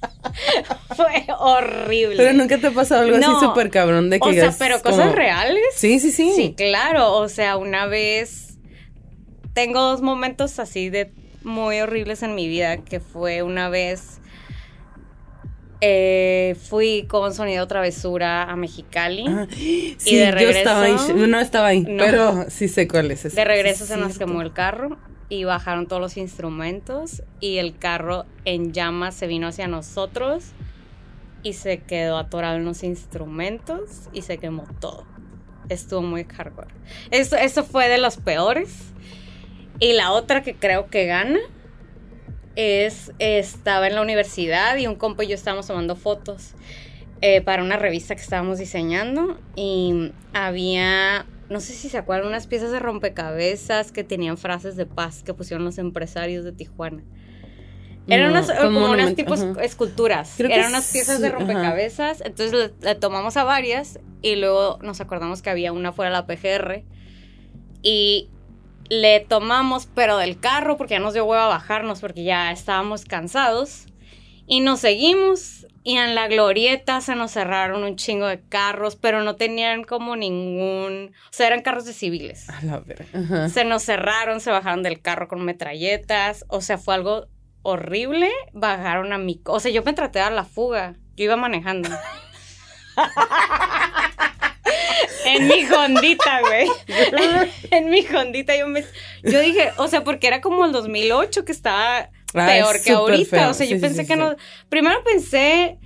Fue 0.96 1.26
horrible. 1.38 2.16
Pero 2.16 2.32
nunca 2.32 2.58
te 2.58 2.68
ha 2.68 2.70
pasado 2.70 3.02
algo 3.02 3.18
No. 3.18 3.36
así 3.36 3.44
súper 3.46 3.70
cabrón 3.70 4.08
de 4.10 4.20
que 4.20 4.28
o 4.28 4.32
sea, 4.32 4.54
pero 4.58 4.80
cosas 4.80 5.00
como- 5.00 5.12
reales. 5.12 5.62
Sí, 5.76 6.00
sí, 6.00 6.10
sí. 6.10 6.32
Sí, 6.34 6.54
claro. 6.56 7.12
O 7.16 7.28
sea, 7.28 7.56
una 7.58 7.86
vez 7.86 8.49
tengo 9.60 9.80
dos 9.80 10.00
momentos 10.02 10.58
así 10.58 10.90
de 10.90 11.12
muy 11.42 11.80
horribles 11.80 12.22
en 12.22 12.34
mi 12.34 12.48
vida, 12.48 12.78
que 12.78 13.00
fue 13.00 13.42
una 13.42 13.68
vez 13.68 14.18
eh, 15.82 16.56
fui 16.68 17.06
con 17.08 17.32
Sonido 17.34 17.66
Travesura 17.66 18.44
a 18.44 18.56
Mexicali. 18.56 19.24
Ah, 19.28 19.46
sí, 19.98 20.16
de 20.16 20.32
yo 20.40 20.50
estaba 20.50 20.82
ahí. 20.82 20.92
regreso- 20.96 21.26
No 21.26 21.40
estaba 21.40 21.66
ahí, 21.68 21.80
No. 21.88 22.04
pero 22.04 22.44
sí 22.50 22.68
sé 22.68 22.86
cuál 22.86 23.10
es 23.10 23.24
ese. 23.24 23.36
De 23.36 23.44
regreso 23.44 23.84
Sí, 23.86 23.92
se 23.92 23.96
nos 23.96 24.18
quemó 24.18 24.42
el 24.42 24.52
carro 24.52 24.98
y 25.30 25.44
bajaron 25.44 25.86
todos 25.86 26.02
los 26.02 26.16
instrumentos 26.16 27.22
y 27.40 27.58
el 27.58 27.76
carro 27.78 28.26
en 28.44 28.72
llamas 28.72 29.14
se 29.14 29.26
vino 29.26 29.46
hacia 29.48 29.68
nosotros 29.68 30.44
y 31.42 31.54
se 31.54 31.78
quedó 31.78 32.18
atorado 32.18 32.56
en 32.56 32.64
los 32.66 32.82
instrumentos 32.82 34.08
y 34.12 34.22
se 34.22 34.36
quemó 34.38 34.64
todo. 34.80 35.06
Estuvo 35.70 36.02
muy 36.02 36.24
hardcore. 36.24 36.68
Eso, 37.10 37.36
eso 37.36 37.64
fue 37.64 37.88
de 37.88 37.96
los 37.98 38.16
peores. 38.18 38.89
Y 39.80 39.94
la 39.94 40.12
otra 40.12 40.42
que 40.42 40.54
creo 40.54 40.88
que 40.88 41.06
gana 41.06 41.38
es, 42.56 43.12
estaba 43.18 43.86
en 43.86 43.94
la 43.94 44.02
universidad 44.02 44.76
y 44.76 44.86
un 44.86 44.94
compa 44.96 45.24
y 45.24 45.28
yo 45.28 45.34
estábamos 45.34 45.66
tomando 45.66 45.96
fotos 45.96 46.52
eh, 47.22 47.40
para 47.40 47.62
una 47.62 47.76
revista 47.76 48.14
que 48.14 48.20
estábamos 48.22 48.58
diseñando 48.58 49.38
y 49.56 50.12
había, 50.34 51.26
no 51.48 51.60
sé 51.60 51.72
si 51.72 51.88
se 51.88 51.96
acuerdan, 51.98 52.28
unas 52.28 52.46
piezas 52.46 52.70
de 52.72 52.78
rompecabezas 52.78 53.92
que 53.92 54.04
tenían 54.04 54.36
frases 54.36 54.76
de 54.76 54.86
paz 54.86 55.22
que 55.22 55.32
pusieron 55.34 55.64
los 55.64 55.78
empresarios 55.78 56.44
de 56.44 56.52
Tijuana. 56.52 57.02
Eran 58.06 58.32
No, 58.32 58.38
unas, 58.38 58.50
con 58.50 58.74
como 58.74 58.90
unas 58.90 59.14
tipos 59.14 59.40
ajá. 59.40 59.62
esculturas. 59.62 60.34
Creo 60.36 60.50
Eran 60.50 60.70
unas 60.70 60.90
piezas 60.90 61.20
de 61.20 61.28
ajá. 61.28 61.38
rompecabezas. 61.38 62.22
Entonces 62.22 62.52
le, 62.52 62.72
le 62.86 62.94
tomamos 62.96 63.36
a 63.36 63.44
varias 63.44 64.00
y 64.20 64.36
luego 64.36 64.78
nos 64.82 65.00
acordamos 65.00 65.42
que 65.42 65.50
había 65.50 65.72
una 65.72 65.92
fuera 65.92 66.10
de 66.10 66.16
la 66.16 66.26
PGR 66.26 66.82
y 67.82 68.28
le 68.90 69.20
tomamos, 69.20 69.88
pero 69.94 70.18
del 70.18 70.38
carro, 70.38 70.76
porque 70.76 70.94
ya 70.94 71.00
nos 71.00 71.14
dio 71.14 71.24
hueva 71.24 71.46
bajarnos, 71.46 72.00
porque 72.00 72.24
ya 72.24 72.50
estábamos 72.50 73.04
cansados. 73.04 73.86
Y 74.46 74.60
nos 74.60 74.80
seguimos. 74.80 75.66
Y 75.82 75.96
en 75.96 76.14
la 76.14 76.28
glorieta 76.28 77.00
se 77.00 77.14
nos 77.14 77.30
cerraron 77.30 77.84
un 77.84 77.96
chingo 77.96 78.26
de 78.26 78.40
carros, 78.40 78.96
pero 78.96 79.22
no 79.22 79.36
tenían 79.36 79.84
como 79.84 80.16
ningún. 80.16 81.12
O 81.14 81.32
sea, 81.32 81.46
eran 81.46 81.62
carros 81.62 81.86
de 81.86 81.94
civiles. 81.94 82.50
A 82.50 82.60
la 82.62 82.80
verga. 82.80 83.06
Ajá. 83.14 83.48
Se 83.48 83.64
nos 83.64 83.84
cerraron, 83.84 84.40
se 84.40 84.50
bajaron 84.50 84.82
del 84.82 85.00
carro 85.00 85.28
con 85.28 85.44
metralletas. 85.44 86.44
O 86.48 86.60
sea, 86.60 86.76
fue 86.76 86.96
algo 86.96 87.28
horrible. 87.62 88.28
Bajaron 88.52 89.12
a 89.12 89.18
mi. 89.18 89.40
O 89.46 89.60
sea, 89.60 89.70
yo 89.70 89.82
me 89.84 89.94
traté 89.94 90.18
de 90.18 90.24
dar 90.24 90.32
la 90.32 90.44
fuga. 90.44 90.96
Yo 91.16 91.24
iba 91.24 91.36
manejando. 91.36 91.88
en 95.26 95.48
mi 95.48 95.64
hondita, 95.66 96.40
güey. 96.40 96.66
en 97.70 97.90
mi 97.90 98.06
hondita 98.06 98.56
yo 98.56 98.66
me. 98.66 98.84
Yo 99.22 99.40
dije, 99.40 99.70
o 99.76 99.88
sea, 99.88 100.04
porque 100.04 100.26
era 100.26 100.40
como 100.40 100.64
el 100.64 100.72
2008 100.72 101.44
que 101.44 101.52
estaba 101.52 102.10
Ah, 102.34 102.46
peor 102.46 102.76
es 102.76 102.82
que 102.84 102.92
ahorita. 102.92 103.36
feo. 103.38 103.50
O 103.50 103.54
sea, 103.54 103.66
yo 103.66 103.76
Sí, 103.76 103.80
pensé 103.82 104.02
sí, 104.02 104.06
que 104.08 104.14
sí. 104.14 104.18
no. 104.20 104.36
Primero 104.68 105.02
pensé 105.02 105.78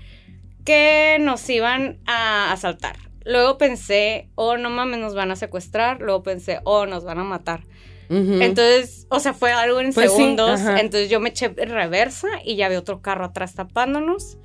que 0.65 1.17
nos 1.21 1.49
iban 1.49 1.99
a 2.07 2.53
asaltar. 2.53 2.97
Luego 3.25 3.57
pensé, 3.57 4.29
oh, 4.35 4.57
no 4.59 4.69
mames, 4.71 4.99
nos 5.01 5.15
van 5.15 5.31
a 5.31 5.37
secuestrar. 5.37 6.01
Luego 6.01 6.23
pensé, 6.23 6.61
oh, 6.65 6.85
nos 6.87 7.05
van 7.05 7.19
a 7.19 7.25
matar. 7.25 7.63
Entonces, 8.11 9.07
o 9.09 9.19
sea, 9.19 9.33
fue 9.33 9.51
algo 9.53 9.81
en 9.81 9.93
Pues 9.95 10.13
segundos. 10.13 10.61
entonces 10.61 11.09
yo 11.09 11.21
me 11.21 11.31
eché 11.31 11.47
en 11.57 11.71
reversa 11.71 12.29
y 12.45 12.55
ya 12.57 12.67
había 12.67 12.79
otro 12.79 13.01
carro 13.01 13.25
atrás 13.25 13.55
tapándonos. 13.55 14.37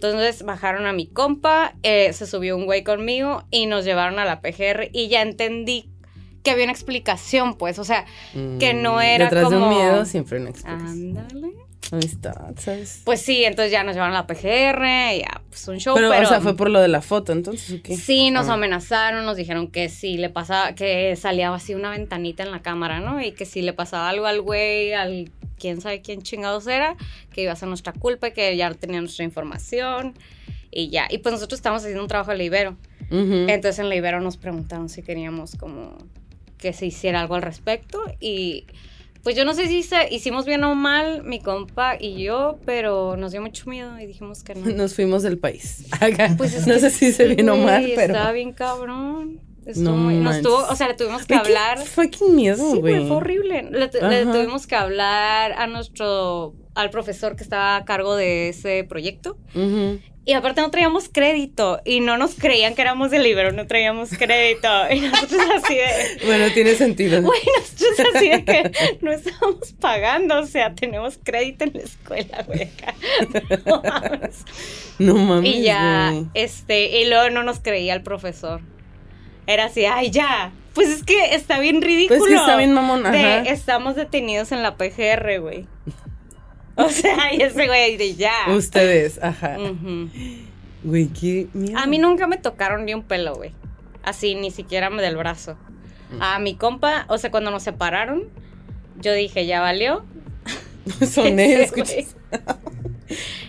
Entonces 0.00 0.44
bajaron 0.44 0.86
a 0.86 0.92
mi 0.92 1.08
compa, 1.08 1.74
eh, 1.82 2.12
se 2.12 2.24
subió 2.26 2.56
un 2.56 2.66
güey 2.66 2.84
conmigo 2.84 3.42
y 3.50 3.66
nos 3.66 3.84
llevaron 3.84 4.20
a 4.20 4.24
la 4.24 4.40
PGR 4.40 4.90
y 4.92 5.08
ya 5.08 5.22
entendí 5.22 5.90
que 6.44 6.52
había 6.52 6.62
una 6.64 6.72
explicación, 6.72 7.56
pues, 7.58 7.80
o 7.80 7.84
sea, 7.84 8.04
que 8.60 8.74
no 8.74 8.98
Mm, 8.98 9.00
era 9.00 9.24
Detrás 9.24 9.50
de 9.50 9.56
un 9.56 9.62
como- 9.64 9.74
miedo 9.76 10.04
siempre 10.04 10.36
hay 10.36 10.42
una 10.42 10.50
explicación. 10.50 11.18
ándale. 11.18 11.48
Amistad, 11.90 12.34
¿sabes? 12.58 13.00
Pues 13.04 13.22
sí, 13.22 13.44
entonces 13.44 13.72
ya 13.72 13.82
nos 13.82 13.94
llevaron 13.94 14.14
a 14.14 14.20
la 14.20 14.26
PGR, 14.26 15.14
y 15.16 15.20
ya, 15.20 15.40
pues 15.48 15.66
un 15.68 15.78
show, 15.78 15.94
pero, 15.94 16.10
pero... 16.10 16.26
o 16.26 16.28
sea, 16.28 16.40
fue 16.40 16.54
por 16.54 16.68
lo 16.70 16.80
de 16.80 16.88
la 16.88 17.00
foto, 17.00 17.32
entonces, 17.32 17.78
¿o 17.78 17.82
qué? 17.82 17.96
Sí, 17.96 18.30
nos 18.30 18.48
Ah. 18.48 18.54
amenazaron, 18.54 19.24
nos 19.24 19.36
dijeron 19.36 19.68
que 19.68 19.88
si 19.88 20.18
le 20.18 20.28
pasaba, 20.28 20.74
que 20.74 21.16
salía 21.16 21.52
así 21.54 21.74
una 21.74 21.90
ventanita 21.90 22.42
en 22.42 22.50
la 22.50 22.60
cámara, 22.62 23.00
¿no? 23.00 23.22
Y 23.22 23.32
que 23.32 23.46
si 23.46 23.62
le 23.62 23.72
pasaba 23.72 24.08
algo 24.10 24.26
al 24.26 24.42
güey, 24.42 24.92
al 24.92 25.30
quién 25.58 25.80
sabe 25.80 26.00
quién 26.02 26.22
chingados 26.22 26.66
era, 26.66 26.96
que 27.32 27.42
iba 27.42 27.52
a 27.52 27.56
ser 27.56 27.68
nuestra 27.68 27.92
culpa, 27.92 28.30
que 28.30 28.56
ya 28.56 28.72
tenía 28.74 29.00
nuestra 29.00 29.24
información 29.24 30.14
y 30.70 30.88
ya. 30.90 31.06
Y 31.10 31.18
pues 31.18 31.32
nosotros 31.32 31.58
estábamos 31.58 31.82
haciendo 31.82 32.02
un 32.02 32.08
trabajo 32.08 32.32
en 32.32 32.38
la 32.38 32.44
Ibero. 32.44 32.76
Ujú. 33.10 33.46
Entonces 33.48 33.78
en 33.78 33.88
la 33.88 33.96
Ibero 33.96 34.20
nos 34.20 34.36
preguntaron 34.36 34.88
si 34.88 35.02
queríamos 35.02 35.56
como 35.56 35.96
que 36.58 36.72
se 36.72 36.86
hiciera 36.86 37.20
algo 37.20 37.34
al 37.36 37.42
respecto 37.42 38.02
y 38.20 38.66
pues 39.22 39.36
yo 39.36 39.44
no 39.44 39.52
sé 39.52 39.66
si 39.66 39.82
se- 39.82 40.12
hicimos 40.12 40.46
bien 40.46 40.62
o 40.64 40.74
mal 40.74 41.22
mi 41.24 41.40
compa 41.40 41.96
y 42.00 42.22
yo, 42.22 42.58
pero 42.64 43.16
nos 43.16 43.32
dio 43.32 43.40
mucho 43.42 43.68
miedo 43.68 43.98
y 43.98 44.06
dijimos 44.06 44.42
que 44.44 44.54
no. 44.54 44.64
Nos 44.76 44.94
fuimos 44.94 45.22
del 45.22 45.38
país. 45.38 45.86
Pues 46.36 46.54
es 46.54 46.66
no 46.66 46.74
que 46.74 46.80
sé 46.80 46.90
si 46.90 47.12
se 47.12 47.28
sí, 47.28 47.34
vino 47.34 47.56
mal, 47.56 47.84
pero. 47.94 48.14
Estaba 48.14 48.32
bien 48.32 48.52
cabrón. 48.52 49.40
Estuvo 49.68 49.84
No 49.90 49.96
muy- 49.96 50.14
nos 50.16 50.40
tuvo, 50.42 50.66
o 50.68 50.74
sea, 50.74 50.88
le 50.88 50.94
tuvimos 50.94 51.26
que 51.26 51.34
Ay, 51.34 51.40
qué 51.42 51.46
hablar. 51.48 51.78
fucking 51.84 52.34
miedo, 52.34 52.72
Sí, 52.72 52.78
güey. 52.80 53.06
fue 53.06 53.16
horrible. 53.16 53.68
Le, 53.70 53.88
tuvimos 53.88 54.66
que 54.66 54.74
hablar 54.74 55.52
a 55.52 55.66
nuestro, 55.66 56.54
al 56.74 56.90
profesor 56.90 57.36
que 57.36 57.42
estaba 57.42 57.76
a 57.76 57.84
cargo 57.84 58.16
de 58.16 58.48
ese 58.48 58.84
proyecto. 58.88 59.36
Y 60.24 60.34
aparte 60.34 60.60
no 60.60 60.70
traíamos 60.70 61.08
crédito 61.10 61.80
y 61.86 62.00
no 62.00 62.18
nos 62.18 62.34
creían 62.34 62.74
que 62.74 62.82
éramos 62.82 63.10
del 63.10 63.22
libro, 63.22 63.50
no 63.52 63.66
traíamos 63.66 64.10
crédito. 64.10 64.68
Y 64.90 65.00
nosotros 65.00 65.40
así 65.62 65.74
de, 65.74 65.86
Bueno, 66.26 66.52
tiene 66.52 66.74
sentido. 66.74 67.22
güey, 67.22 67.40
nosotros 67.58 68.14
así 68.14 68.28
de 68.28 68.44
que 68.44 68.98
no 69.00 69.10
estábamos 69.10 69.72
pagando, 69.80 70.40
o 70.40 70.46
sea, 70.46 70.74
tenemos 70.74 71.18
crédito 71.22 71.64
en 71.64 71.72
la 71.74 71.80
escuela, 71.80 72.42
güey. 72.46 72.68
No 73.66 73.82
mames. 73.82 74.44
No 74.98 75.14
mames. 75.14 75.54
Y 75.54 75.62
ya, 75.62 76.12
este, 76.34 77.00
y 77.00 77.08
luego 77.08 77.30
no 77.30 77.42
nos 77.44 77.60
creía 77.60 77.94
el 77.94 78.02
profesor. 78.02 78.60
Era 79.48 79.64
así, 79.64 79.86
ay, 79.86 80.10
ya. 80.10 80.52
Pues 80.74 80.90
es 80.90 81.02
que 81.02 81.34
está 81.34 81.58
bien 81.58 81.80
ridículo. 81.80 82.18
Pues 82.18 82.30
que 82.30 82.36
está 82.36 82.54
bien 82.58 82.74
mamón, 82.74 83.02
de, 83.02 83.48
estamos 83.48 83.96
detenidos 83.96 84.52
en 84.52 84.62
la 84.62 84.76
PGR, 84.76 85.40
güey. 85.40 85.66
O 86.80 86.90
sea, 86.90 87.34
y 87.34 87.42
ese 87.42 87.66
güey 87.66 87.96
de 87.96 88.14
ya. 88.14 88.32
Ustedes, 88.50 89.18
ajá. 89.20 89.56
Ujú. 89.58 90.08
Güey, 90.84 91.08
qué 91.08 91.48
miedo. 91.52 91.76
A 91.76 91.86
mí 91.86 91.98
nunca 91.98 92.28
me 92.28 92.36
tocaron 92.36 92.84
ni 92.84 92.94
un 92.94 93.02
pelo, 93.02 93.34
güey. 93.34 93.52
Así, 94.04 94.36
ni 94.36 94.52
siquiera 94.52 94.88
me 94.88 95.02
del 95.02 95.16
brazo. 95.16 95.56
Mm. 96.12 96.22
A 96.22 96.38
mi 96.38 96.54
compa, 96.54 97.04
o 97.08 97.18
sea, 97.18 97.32
cuando 97.32 97.50
nos 97.50 97.64
separaron, 97.64 98.28
yo 99.00 99.12
dije, 99.12 99.44
ya 99.44 99.60
valió. 99.60 100.04
Soné, 101.10 101.54
Ese 101.54 101.62
escuchas. 101.64 102.16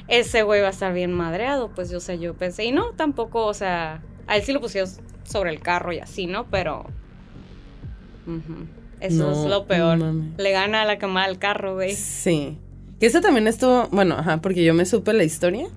Ese 0.07 0.41
güey 0.41 0.61
va 0.61 0.67
a 0.67 0.71
estar 0.71 0.91
bien 0.91 1.13
madreado, 1.13 1.69
pues 1.69 1.91
yo 1.91 1.99
sé, 1.99 2.17
yo 2.17 2.33
pensé, 2.33 2.63
y 2.63 2.71
no, 2.71 2.93
tampoco, 2.93 3.45
o 3.45 3.53
sea, 3.53 4.01
a 4.25 4.37
él 4.37 4.41
sí 4.41 4.53
lo 4.53 4.59
pusieron 4.59 4.89
sobre 5.29 5.51
el 5.51 5.59
carro 5.59 5.91
y 5.93 5.99
así, 5.99 6.25
¿no? 6.25 6.45
Pero 6.47 6.85
eso 8.99 9.23
No, 9.31 9.43
es 9.43 9.49
lo 9.49 9.65
peor. 9.65 9.97
Le 10.37 10.51
gana 10.51 10.85
la 10.85 10.97
quemada 10.99 11.25
al 11.27 11.39
carro, 11.39 11.75
güey. 11.75 11.95
Sí. 11.95 12.57
Que 12.99 13.05
eso 13.05 13.21
también 13.21 13.47
estuvo, 13.47 13.87
bueno, 13.91 14.15
ajá, 14.17 14.41
porque 14.41 14.63
yo 14.63 14.73
me 14.73 14.85
supe 14.85 15.13
la 15.13 15.23
historia 15.23 15.67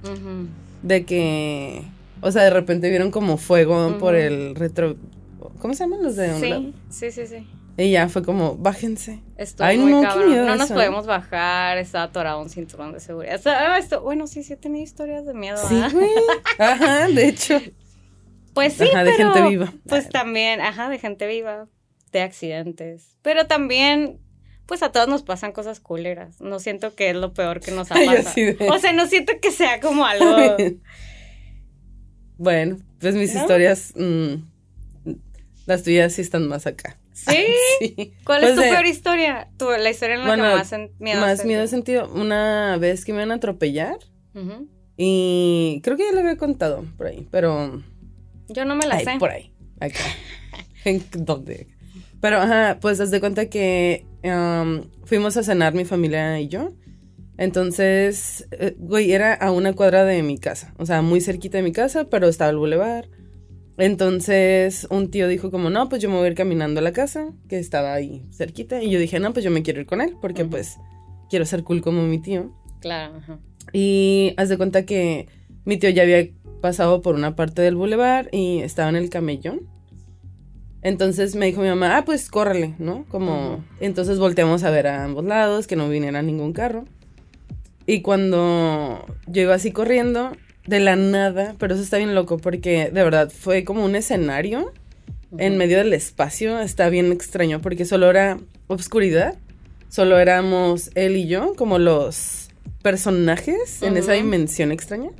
de 0.83 1.05
que, 1.05 1.83
o 2.21 2.33
sea, 2.33 2.43
de 2.43 2.51
repente 2.51 2.89
vieron 2.91 3.13
como 3.13 3.37
fuego 3.37 3.97
por 3.99 4.17
el 4.17 4.57
retro, 4.57 4.97
¿cómo 5.61 5.73
se 5.75 5.85
llaman 5.85 6.03
los 6.03 6.17
de 6.17 6.35
un? 6.35 6.41
Sí, 6.91 7.11
sí, 7.11 7.11
sí, 7.13 7.27
sí. 7.29 7.47
Y 7.79 7.93
ya 7.93 8.09
fue 8.09 8.23
como, 8.23 8.57
bájense. 8.57 9.21
Estuvo 9.39 9.67
Ay, 9.67 9.79
muy 9.79 9.93
no, 9.93 10.03
cabrón. 10.03 10.29
miedo 10.31 10.45
no 10.45 10.57
nos 10.57 10.67
eso. 10.67 10.75
podemos 10.75 11.07
bajar, 11.07 11.79
estaba 11.79 12.05
atorado 12.05 12.43
un 12.43 12.51
cinturón 12.51 12.93
de 12.93 13.01
seguridad. 13.01 13.37
O 13.37 13.43
sea, 13.43 13.75
ah, 13.75 13.79
esto, 13.79 14.03
bueno, 14.03 14.27
sí, 14.27 14.43
sí 14.43 14.53
he 14.53 14.57
tenido 14.57 14.83
historias 14.85 15.25
de 15.25 15.33
miedo. 15.33 15.57
Sí, 15.69 15.81
güey. 15.93 16.11
Ajá, 16.59 17.07
de 17.09 17.29
hecho. 17.29 17.61
Pues 18.55 18.75
sí, 18.75 18.85
Ajá, 18.85 19.05
de 19.05 19.13
pero, 19.17 19.33
gente 19.33 19.49
viva. 19.49 19.73
Pues 19.89 20.09
también, 20.09 20.61
ajá, 20.61 20.89
de 20.91 20.99
gente 20.99 21.27
viva, 21.27 21.69
de 22.13 22.21
accidentes. 22.21 23.17
Pero 23.23 23.47
también, 23.47 24.19
pues 24.67 24.83
a 24.83 24.93
todos 24.93 25.09
nos 25.09 25.23
pasan 25.23 25.53
cosas 25.53 25.81
culeras. 25.81 26.41
No 26.41 26.59
siento 26.59 26.95
que 26.95 27.11
es 27.11 27.17
lo 27.17 27.33
peor 27.33 27.61
que 27.61 27.71
nos 27.71 27.91
ha 27.91 27.95
pasado. 28.07 28.35
de- 28.37 28.57
O 28.71 28.79
sea, 28.79 28.93
no 28.93 29.07
siento 29.07 29.33
que 29.41 29.51
sea 29.51 29.81
como 29.81 30.05
algo. 30.07 30.57
Bueno, 32.37 32.79
pues 32.99 33.15
mis 33.15 33.35
¿No? 33.35 33.41
historias, 33.41 33.93
mm, 33.97 34.35
las 35.67 35.83
tuyas 35.83 36.13
sí 36.13 36.23
están 36.23 36.49
más 36.49 36.67
acá. 36.67 36.99
¿Sí? 37.13 37.37
Sí. 37.79 38.15
¿Cuál 38.25 38.41
Pues 38.41 38.51
es 38.53 38.57
tu 38.57 38.63
de- 38.63 38.69
peor 38.71 38.87
historia? 38.87 39.49
Tu, 39.59 39.69
la 39.71 39.91
historia 39.91 40.15
en 40.17 40.21
la 40.23 40.27
Bueno, 40.29 40.45
que 40.45 40.55
más 40.57 40.73
miedo 41.01 41.21
Más 41.21 41.41
has 41.41 41.45
miedo 41.47 41.63
he 41.63 41.69
sentido. 41.69 42.05
sentido 42.07 42.23
una 42.23 42.77
vez 42.79 43.05
que 43.05 43.13
me 43.13 43.19
iban 43.19 43.33
a 43.33 43.35
atropellar 43.35 43.99
y 44.97 45.81
creo 45.83 45.97
que 45.97 46.05
ya 46.05 46.13
lo 46.13 46.21
había 46.21 46.37
contado 46.37 46.85
por 46.97 47.07
ahí, 47.09 47.27
pero 47.31 47.83
Yo 48.53 48.65
no 48.65 48.75
me 48.77 48.87
la 48.87 49.01
sé. 49.01 49.17
por 49.19 49.31
ahí, 49.31 49.53
acá. 49.81 50.01
¿En 50.85 51.03
dónde? 51.13 51.69
Pero, 52.21 52.39
ajá, 52.39 52.79
pues 52.81 53.01
haz 53.01 53.11
de 53.11 53.21
cuenta 53.21 53.47
que 53.47 54.07
um, 54.25 54.83
fuimos 55.05 55.37
a 55.37 55.43
cenar 55.43 55.75
mi 55.75 55.85
familia 55.85 56.41
y 56.41 56.49
yo. 56.49 56.73
Entonces, 57.39 58.47
eh, 58.53 58.77
güey, 58.79 59.13
era 59.13 59.35
a 59.35 59.51
una 59.51 59.73
cuadra 59.73 60.05
de 60.05 60.23
mi 60.23 60.39
casa. 60.39 60.75
O 60.79 60.87
sea, 60.87 61.03
muy 61.03 61.21
cerquita 61.21 61.59
de 61.59 61.65
mi 61.65 61.73
casa, 61.73 62.05
pero 62.05 62.29
estaba 62.29 62.51
el 62.51 62.59
bulevar. 62.59 63.09
Entonces, 63.79 64.87
un 64.91 65.11
tío 65.11 65.27
dijo 65.29 65.51
como, 65.51 65.71
no, 65.71 65.89
pues 65.89 66.03
yo 66.03 66.09
me 66.09 66.17
voy 66.17 66.27
a 66.27 66.29
ir 66.29 66.35
caminando 66.37 66.81
a 66.81 66.83
la 66.83 66.93
casa, 66.93 67.33
que 67.49 67.59
estaba 67.59 67.95
ahí 67.95 68.23
cerquita. 68.33 68.83
Y 68.83 68.91
yo 68.91 68.99
dije, 68.99 69.19
no, 69.19 69.33
pues 69.33 69.45
yo 69.45 69.51
me 69.51 69.63
quiero 69.63 69.81
ir 69.81 69.87
con 69.87 70.01
él, 70.01 70.17
porque 70.21 70.45
pues 70.45 70.77
quiero 71.31 71.45
ser 71.47 71.65
cool 71.65 71.81
como 71.81 72.03
mi 72.03 72.21
tío. 72.21 72.53
Claro, 72.81 73.17
ajá. 73.17 73.41
Y 73.73 74.35
haz 74.37 74.49
de 74.49 74.57
cuenta 74.57 74.85
que 74.85 75.27
mi 75.65 75.79
tío 75.79 75.91
ya 75.91 76.03
había 76.03 76.29
pasado 76.63 77.03
por 77.03 77.15
una 77.15 77.37
parte 77.37 77.61
del 77.61 77.77
bulevar 77.77 78.31
y 78.33 78.61
estaba 78.61 78.89
en 78.89 78.97
el 78.97 79.11
camellón. 79.11 79.69
Entonces 80.81 81.37
me 81.37 81.47
dijo 81.47 81.61
mi 81.61 81.69
mamá, 81.69 81.99
ah, 81.99 82.05
pues 82.07 82.31
córrele, 82.31 82.75
¿no? 82.79 83.05
Como, 83.11 83.63
entonces 83.81 84.19
volteamos 84.19 84.65
a 84.65 84.71
ver 84.71 84.87
a 84.87 85.05
ambos 85.05 85.25
lados, 85.27 85.67
que 85.67 85.77
no 85.77 85.91
viniera 85.91 86.23
ningún 86.23 86.55
carro. 86.55 86.87
Y 87.87 88.01
cuando 88.01 89.05
llegó 89.31 89.53
así 89.53 89.71
corriendo, 89.71 90.33
de 90.67 90.81
la 90.81 90.97
nada, 90.97 91.55
pero 91.59 91.75
eso 91.75 91.83
está 91.83 91.99
bien 91.99 92.15
loco, 92.15 92.39
porque 92.39 92.91
de 92.93 93.05
verdad 93.05 93.31
fue 93.31 93.65
como 93.65 93.85
un 93.85 93.97
escenario 93.97 94.73
en 95.39 95.57
medio 95.57 95.79
del 95.79 95.93
espacio, 95.93 96.61
está 96.61 96.89
bien 96.89 97.11
extraño, 97.11 97.61
porque 97.61 97.85
solo 97.85 98.11
era 98.11 98.39
obscuridad, 98.67 99.35
solo 99.89 100.19
éramos 100.19 100.91
él 100.95 101.17
y 101.17 101.27
yo, 101.27 101.55
como 101.57 101.79
los 101.79 102.49
personajes 102.83 103.83
en 103.83 103.97
esa 103.97 104.13
dimensión 104.13 104.73
extraña. 104.73 105.11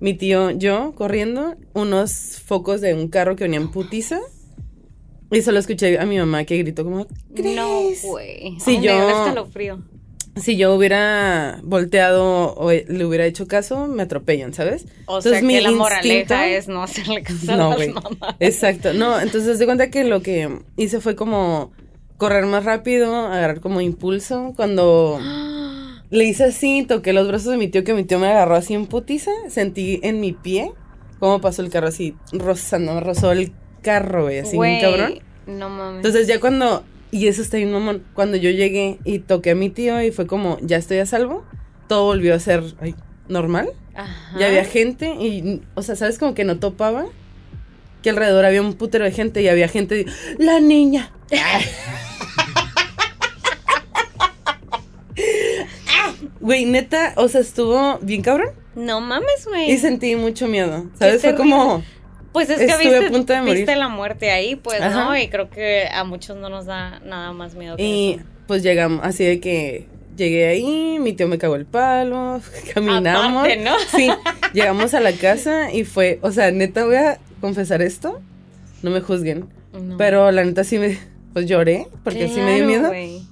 Mi 0.00 0.14
tío, 0.14 0.50
yo, 0.50 0.92
corriendo, 0.94 1.54
unos 1.72 2.40
focos 2.44 2.80
de 2.80 2.94
un 2.94 3.08
carro 3.08 3.36
que 3.36 3.44
venía 3.44 3.58
en 3.60 3.70
putiza. 3.70 4.18
Y 5.30 5.42
solo 5.42 5.58
escuché 5.58 5.98
a 5.98 6.06
mi 6.06 6.18
mamá 6.18 6.44
que 6.44 6.58
gritó 6.58 6.84
como, 6.84 7.06
No, 7.34 7.80
güey. 8.04 8.56
Me 8.66 8.80
yo- 8.82 9.08
escalofrío. 9.08 9.82
Si 10.36 10.58
yo 10.58 10.74
hubiera 10.74 11.60
volteado 11.64 12.54
o 12.54 12.70
le 12.70 13.04
hubiera 13.06 13.24
hecho 13.24 13.48
caso, 13.48 13.86
me 13.88 14.02
atropellan, 14.02 14.52
¿sabes? 14.52 14.84
O 15.06 15.16
Entonces, 15.16 15.32
sea 15.32 15.42
mi 15.42 15.54
que 15.54 15.60
la 15.62 15.70
moraleja 15.70 16.46
es 16.48 16.68
no 16.68 16.82
hacerle 16.82 17.22
caso 17.22 17.52
a 17.52 17.56
No, 17.56 17.70
las 17.76 17.88
mamás. 17.88 18.34
Exacto. 18.38 18.92
No, 18.92 19.18
entonces 19.18 19.58
de 19.58 19.64
cuenta 19.64 19.90
que 19.90 20.04
lo 20.04 20.20
que 20.20 20.58
hice 20.76 21.00
fue 21.00 21.16
como 21.16 21.72
correr 22.18 22.44
más 22.44 22.64
rápido, 22.66 23.16
agarrar 23.16 23.60
como 23.60 23.80
impulso. 23.80 24.52
Cuando 24.56 25.18
le 26.10 26.24
hice 26.24 26.44
así, 26.44 26.84
toqué 26.86 27.12
los 27.12 27.26
brazos 27.28 27.52
de 27.52 27.58
mi 27.58 27.68
tío, 27.68 27.84
que 27.84 27.94
mi 27.94 28.04
tío 28.04 28.18
me 28.18 28.28
agarró 28.28 28.54
así 28.54 28.74
en 28.74 28.86
putiza, 28.86 29.30
sentí 29.48 30.00
en 30.02 30.20
mi 30.20 30.32
pie 30.32 30.72
cómo 31.18 31.40
pasó 31.40 31.62
el 31.62 31.70
carro 31.70 31.88
así, 31.88 32.14
rozando, 32.32 33.00
rozó 33.00 33.32
el 33.32 33.52
carro, 33.82 34.24
güey, 34.24 34.38
así, 34.38 34.56
Güey, 34.56 34.80
cabrón. 34.80 35.18
No 35.46 35.68
mames. 35.68 35.96
Entonces 35.96 36.26
ya 36.26 36.40
cuando, 36.40 36.84
y 37.10 37.28
eso 37.28 37.42
está 37.42 37.56
bien 37.56 37.72
mamón, 37.72 38.04
cuando 38.14 38.36
yo 38.36 38.50
llegué 38.50 38.98
y 39.04 39.20
toqué 39.20 39.52
a 39.52 39.54
mi 39.54 39.70
tío 39.70 40.02
y 40.02 40.10
fue 40.10 40.26
como, 40.26 40.58
ya 40.60 40.76
estoy 40.76 40.98
a 40.98 41.06
salvo, 41.06 41.44
todo 41.88 42.04
volvió 42.04 42.34
a 42.34 42.40
ser 42.40 42.64
ay, 42.80 42.94
normal. 43.28 43.70
Ajá. 43.94 44.38
Ya 44.38 44.48
había 44.48 44.64
gente 44.64 45.14
y, 45.14 45.62
o 45.74 45.82
sea, 45.82 45.96
¿sabes? 45.96 46.18
Como 46.18 46.34
que 46.34 46.44
no 46.44 46.58
topaba. 46.58 47.06
Que 48.02 48.10
alrededor 48.10 48.44
había 48.44 48.60
un 48.60 48.74
putero 48.74 49.04
de 49.04 49.10
gente 49.10 49.40
y 49.42 49.48
había 49.48 49.68
gente. 49.68 50.04
La 50.38 50.60
niña. 50.60 51.10
Güey, 56.46 56.64
neta, 56.64 57.12
o 57.16 57.28
sea, 57.28 57.40
estuvo 57.40 57.98
bien 58.02 58.22
cabrón. 58.22 58.50
No 58.74 59.00
mames, 59.00 59.46
güey. 59.46 59.70
Y 59.70 59.78
sentí 59.78 60.16
mucho 60.16 60.46
miedo. 60.48 60.86
¿Sabes? 60.98 61.20
Fue 61.22 61.34
como. 61.34 61.82
Pues 62.32 62.50
es 62.50 62.58
que 62.58 62.64
Estuve 62.66 62.90
viste, 62.90 63.06
a 63.06 63.10
punto 63.10 63.32
de 63.32 63.40
morir. 63.40 63.56
viste 63.56 63.76
la 63.76 63.88
muerte 63.88 64.30
ahí, 64.30 64.56
pues, 64.56 64.80
Ajá. 64.80 65.04
¿no? 65.06 65.16
Y 65.18 65.28
creo 65.28 65.48
que 65.50 65.88
a 65.92 66.04
muchos 66.04 66.36
no 66.36 66.48
nos 66.50 66.66
da 66.66 67.00
nada 67.00 67.32
más 67.32 67.54
miedo 67.54 67.76
que 67.76 67.82
Y 67.82 68.12
eso. 68.14 68.24
pues 68.46 68.62
llegamos, 68.62 69.00
así 69.02 69.24
de 69.24 69.40
que 69.40 69.86
llegué 70.18 70.46
ahí, 70.46 70.98
mi 71.00 71.14
tío 71.14 71.28
me 71.28 71.38
cagó 71.38 71.56
el 71.56 71.64
palo, 71.66 72.40
caminamos. 72.74 73.42
Aparte, 73.44 73.56
¿no? 73.64 73.72
Sí, 73.94 74.08
llegamos 74.52 74.92
a 74.94 75.00
la 75.00 75.12
casa 75.12 75.72
y 75.72 75.84
fue, 75.84 76.18
o 76.22 76.30
sea, 76.30 76.50
neta 76.52 76.84
voy 76.84 76.96
a 76.96 77.18
confesar 77.40 77.80
esto, 77.80 78.20
no 78.82 78.90
me 78.90 79.00
juzguen, 79.00 79.48
No. 79.72 79.96
pero 79.96 80.30
la 80.30 80.44
neta 80.44 80.62
sí 80.64 80.78
me, 80.78 80.98
pues 81.32 81.46
lloré, 81.46 81.86
porque 82.04 82.28
sí 82.28 82.40
me 82.40 82.56
dio 82.56 82.66
Claro, 82.66 82.66
miedo. 82.66 82.88
güey. 82.88 83.22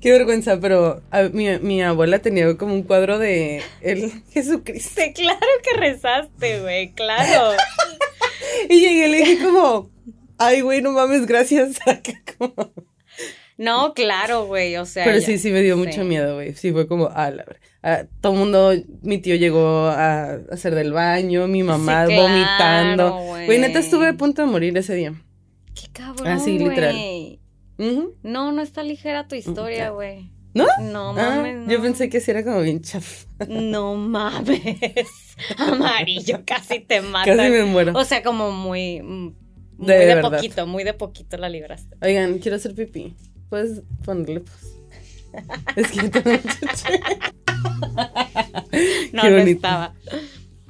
Qué 0.00 0.12
vergüenza, 0.12 0.58
pero 0.60 1.02
a- 1.10 1.24
mi, 1.24 1.58
mi 1.58 1.82
abuela 1.82 2.18
tenía 2.20 2.56
como 2.56 2.74
un 2.74 2.82
cuadro 2.82 3.18
de 3.18 3.62
el 3.80 4.10
Jesucristo. 4.30 5.00
Claro 5.14 5.38
que 5.62 5.78
rezaste, 5.78 6.60
güey, 6.60 6.92
claro. 6.92 7.56
Y 8.68 8.80
llegué 8.80 9.06
y 9.08 9.10
le 9.10 9.18
dije 9.18 9.44
como, 9.44 9.90
ay, 10.38 10.60
güey, 10.62 10.80
no 10.82 10.92
mames, 10.92 11.26
gracias. 11.26 11.78
Como- 12.38 12.72
No, 13.58 13.92
claro, 13.94 14.46
güey, 14.46 14.76
o 14.76 14.86
sea. 14.86 15.04
Pero 15.04 15.18
ya- 15.18 15.26
sí, 15.26 15.38
sí 15.38 15.50
me 15.50 15.60
dio 15.62 15.76
mucho 15.76 16.02
miedo, 16.04 16.34
güey. 16.36 16.54
Sí, 16.54 16.72
fue 16.72 16.86
como, 16.86 17.10
ah, 17.14 17.30
la 17.30 17.44
verdad. 17.44 17.60
Ah, 17.82 18.04
todo 18.20 18.32
el 18.34 18.38
mundo, 18.38 18.72
mi 19.02 19.18
tío 19.18 19.36
llegó 19.36 19.86
a 19.86 20.38
hacer 20.50 20.74
del 20.74 20.92
baño, 20.92 21.46
mi 21.48 21.62
mamá 21.62 22.06
Sí, 22.06 22.14
claro, 22.14 22.22
vomitando. 22.28 23.18
güey. 23.24 23.46
Güey, 23.46 23.58
neta 23.58 23.78
estuve 23.78 24.08
a 24.08 24.12
punto 24.14 24.42
de 24.42 24.48
morir 24.48 24.76
ese 24.78 24.94
día. 24.94 25.14
Qué 25.74 25.88
cabrón, 25.92 26.26
Ah, 26.26 26.38
sí, 26.38 26.58
literal. 26.58 27.38
No, 28.22 28.52
no 28.52 28.62
está 28.62 28.82
ligera 28.82 29.26
tu 29.28 29.34
historia, 29.34 29.90
Ok. 29.90 29.94
güey. 29.96 30.30
¿No? 30.52 30.66
No 30.82 31.10
Ah, 31.10 31.12
mames, 31.12 31.56
no. 31.58 31.70
Yo 31.70 31.80
pensé 31.80 32.08
que 32.08 32.20
sí 32.20 32.30
era 32.32 32.42
como 32.44 32.60
bien 32.60 32.82
chaf. 32.82 33.24
No 33.48 33.94
mames. 33.94 34.76
Amarillo, 35.58 36.40
casi 36.44 36.80
te 36.80 37.00
mata. 37.00 37.36
Casi 37.36 37.50
me 37.50 37.64
muero. 37.64 37.92
O 37.98 38.04
sea, 38.04 38.22
como 38.22 38.50
muy. 38.50 39.00
mm, 39.00 39.34
Muy 39.78 39.86
De 39.86 40.20
poquito, 40.20 40.66
muy 40.66 40.84
de 40.84 40.92
poquito 40.92 41.36
la 41.36 41.48
libraste. 41.48 41.96
Oigan, 42.02 42.38
quiero 42.38 42.56
hacer 42.56 42.74
pipí. 42.74 43.14
¿Puedes 43.48 43.82
ponerle 44.04 44.40
pues? 44.40 44.74
Es 45.76 45.90
que 45.92 46.00
ch- 46.10 47.32
No, 49.12 49.22
Qué 49.22 49.30
no 49.30 49.38
estaba. 49.38 49.94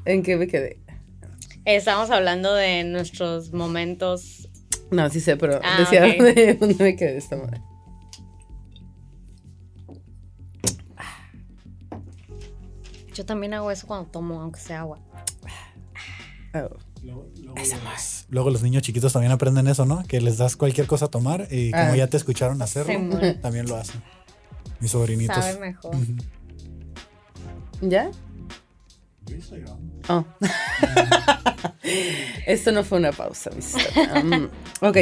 ¿En 0.04 0.22
qué 0.22 0.36
me 0.36 0.46
quedé? 0.46 0.78
Estamos 1.64 2.10
hablando 2.10 2.54
de 2.54 2.84
nuestros 2.84 3.52
momentos. 3.52 4.48
No, 4.90 5.08
sí 5.10 5.20
sé, 5.20 5.36
pero 5.36 5.60
Ah, 5.62 5.76
decía 5.80 6.04
ok. 6.06 6.16
dónde, 6.18 6.54
dónde 6.60 6.84
me 6.84 6.96
quedé 6.96 7.16
esta 7.16 7.36
madre. 7.36 7.60
Yo 13.14 13.26
también 13.26 13.54
hago 13.54 13.70
eso 13.70 13.86
cuando 13.86 14.08
tomo, 14.10 14.40
aunque 14.40 14.60
sea 14.60 14.80
agua. 14.80 14.98
Ah, 16.52 16.68
Luego, 17.02 17.28
luego 17.42 17.54
los, 17.56 18.26
luego 18.28 18.50
los 18.50 18.62
niños 18.62 18.82
chiquitos 18.82 19.14
también 19.14 19.32
aprenden 19.32 19.66
eso, 19.68 19.86
¿no? 19.86 20.02
Que 20.04 20.20
les 20.20 20.36
das 20.36 20.54
cualquier 20.56 20.86
cosa 20.86 21.06
a 21.06 21.08
tomar 21.08 21.48
y 21.50 21.70
como 21.70 21.92
Ah. 21.92 21.96
ya 21.96 22.08
te 22.08 22.18
escucharon 22.18 22.60
hacerlo, 22.60 23.18
también 23.40 23.66
lo 23.66 23.76
hacen. 23.76 24.02
Mis 24.80 24.90
sobrinitos. 24.90 25.36
Sabe 25.42 25.58
mejor. 25.58 25.96
¿Ya? 27.80 28.10
Oh. 30.08 30.24
Esto 32.46 32.72
no 32.72 32.84
fue 32.84 32.98
una 32.98 33.12
pausa, 33.12 33.50
mis 33.54 33.74
um, 34.22 34.48
Ok. 34.80 34.96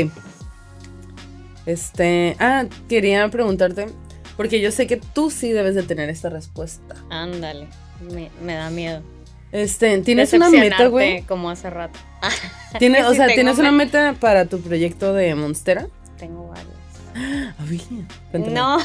Este. 1.66 2.37
Ah, 2.39 2.64
quería 2.89 3.29
preguntarte. 3.31 3.89
Porque 4.37 4.61
yo 4.61 4.70
sé 4.70 4.87
que 4.87 4.97
tú 4.99 5.31
sí 5.31 5.51
debes 5.53 5.74
de 5.74 5.83
tener 5.83 6.09
esta 6.11 6.29
respuesta. 6.31 6.95
Ándale. 7.11 7.68
Me, 8.12 8.31
me 8.43 8.55
da 8.55 8.70
miedo. 8.70 9.03
Este, 9.51 9.99
¿tienes 9.99 10.33
una 10.33 10.51
meta, 10.51 10.87
güey? 10.87 11.22
Como 11.22 11.51
hace 11.51 11.70
rato. 11.70 11.99
¿Tienes, 12.79 13.05
o 13.07 13.11
Sí, 13.11 13.16
sea, 13.16 13.26
¿tienes 13.29 13.59
una 13.59 13.72
meta. 13.72 14.14
para 14.20 14.45
tu 14.47 14.61
proyecto 14.61 15.12
de 15.14 15.35
Monstera? 15.35 15.89
Tengo. 16.18 16.53
Ah, 16.55 17.64
bien. 17.66 18.07
Cuéntame. 18.31 18.55
No, 18.55 18.79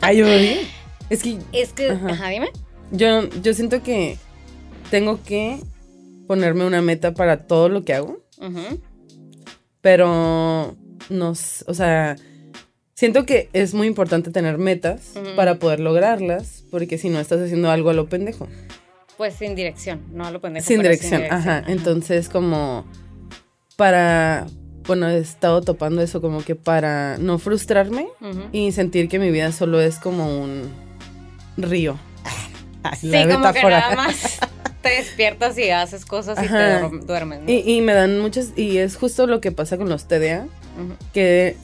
Ah, 0.00 0.12
yo. 0.12 0.26
Es 1.10 1.22
que 1.22 1.38
es 1.52 1.72
que. 1.72 1.90
Ajá. 1.90 2.08
Ajá, 2.10 2.28
dime. 2.28 2.50
yo, 2.90 3.26
yo 3.40 3.54
siento 3.54 3.82
que 3.82 4.18
tengo 4.90 5.22
que 5.22 5.60
ponerme 6.26 6.64
una 6.66 6.82
meta 6.82 7.14
para 7.14 7.46
todo 7.46 7.68
lo 7.68 7.84
que 7.84 7.94
hago. 7.94 8.22
Pero 9.80 10.76
no, 11.08 11.32
s- 11.32 11.64
o 11.68 11.74
sea, 11.74 12.16
siento 12.94 13.24
que 13.24 13.48
es 13.52 13.74
muy 13.74 13.86
importante 13.86 14.30
tener 14.30 14.58
metas 14.58 15.12
para 15.36 15.56
poder 15.56 15.80
lograrlas, 15.80 16.64
porque 16.70 16.98
si 16.98 17.08
no 17.10 17.20
estás 17.20 17.40
haciendo 17.40 17.70
algo 17.70 17.90
a 17.90 17.94
lo 17.94 18.08
pendejo. 18.08 18.48
Pues 19.16 19.34
sin 19.34 19.54
dirección, 19.54 20.00
no 20.12 20.26
a 20.26 20.30
lo 20.30 20.40
pendejo. 20.40 20.66
sin, 20.66 20.82
dirección, 20.82 21.22
ajá. 21.30 21.64
Entonces, 21.66 22.28
como 22.28 22.84
para, 23.76 24.46
bueno, 24.86 25.08
he 25.08 25.18
estado 25.18 25.60
topando 25.62 26.02
eso 26.02 26.20
como 26.20 26.42
que 26.42 26.54
para 26.54 27.18
no 27.18 27.38
frustrarme 27.38 28.08
y 28.52 28.72
sentir 28.72 29.08
que 29.08 29.18
mi 29.18 29.30
vida 29.30 29.52
solo 29.52 29.80
es 29.80 29.98
como 29.98 30.40
un 30.42 30.70
río. 31.56 31.96
Ay, 32.82 32.98
Sí, 33.00 33.08
la 33.08 33.22
como 33.22 33.38
que 33.38 33.48
metáfora. 33.48 33.80
nada 33.80 33.96
más 33.96 34.38
te 34.88 34.96
despiertas 34.96 35.58
y 35.58 35.70
haces 35.70 36.04
cosas 36.04 36.38
y 36.42 36.46
te 36.48 36.54
duerm- 36.54 37.02
duermes. 37.04 37.40
¿no? 37.42 37.50
Y, 37.50 37.58
y 37.70 37.80
me 37.80 37.94
dan 37.94 38.18
muchas, 38.20 38.52
y 38.56 38.78
es 38.78 38.96
justo 38.96 39.26
lo 39.26 39.40
que 39.40 39.52
pasa 39.52 39.76
con 39.76 39.88
los 39.88 40.06
TDA, 40.08 40.46
que 41.12 41.56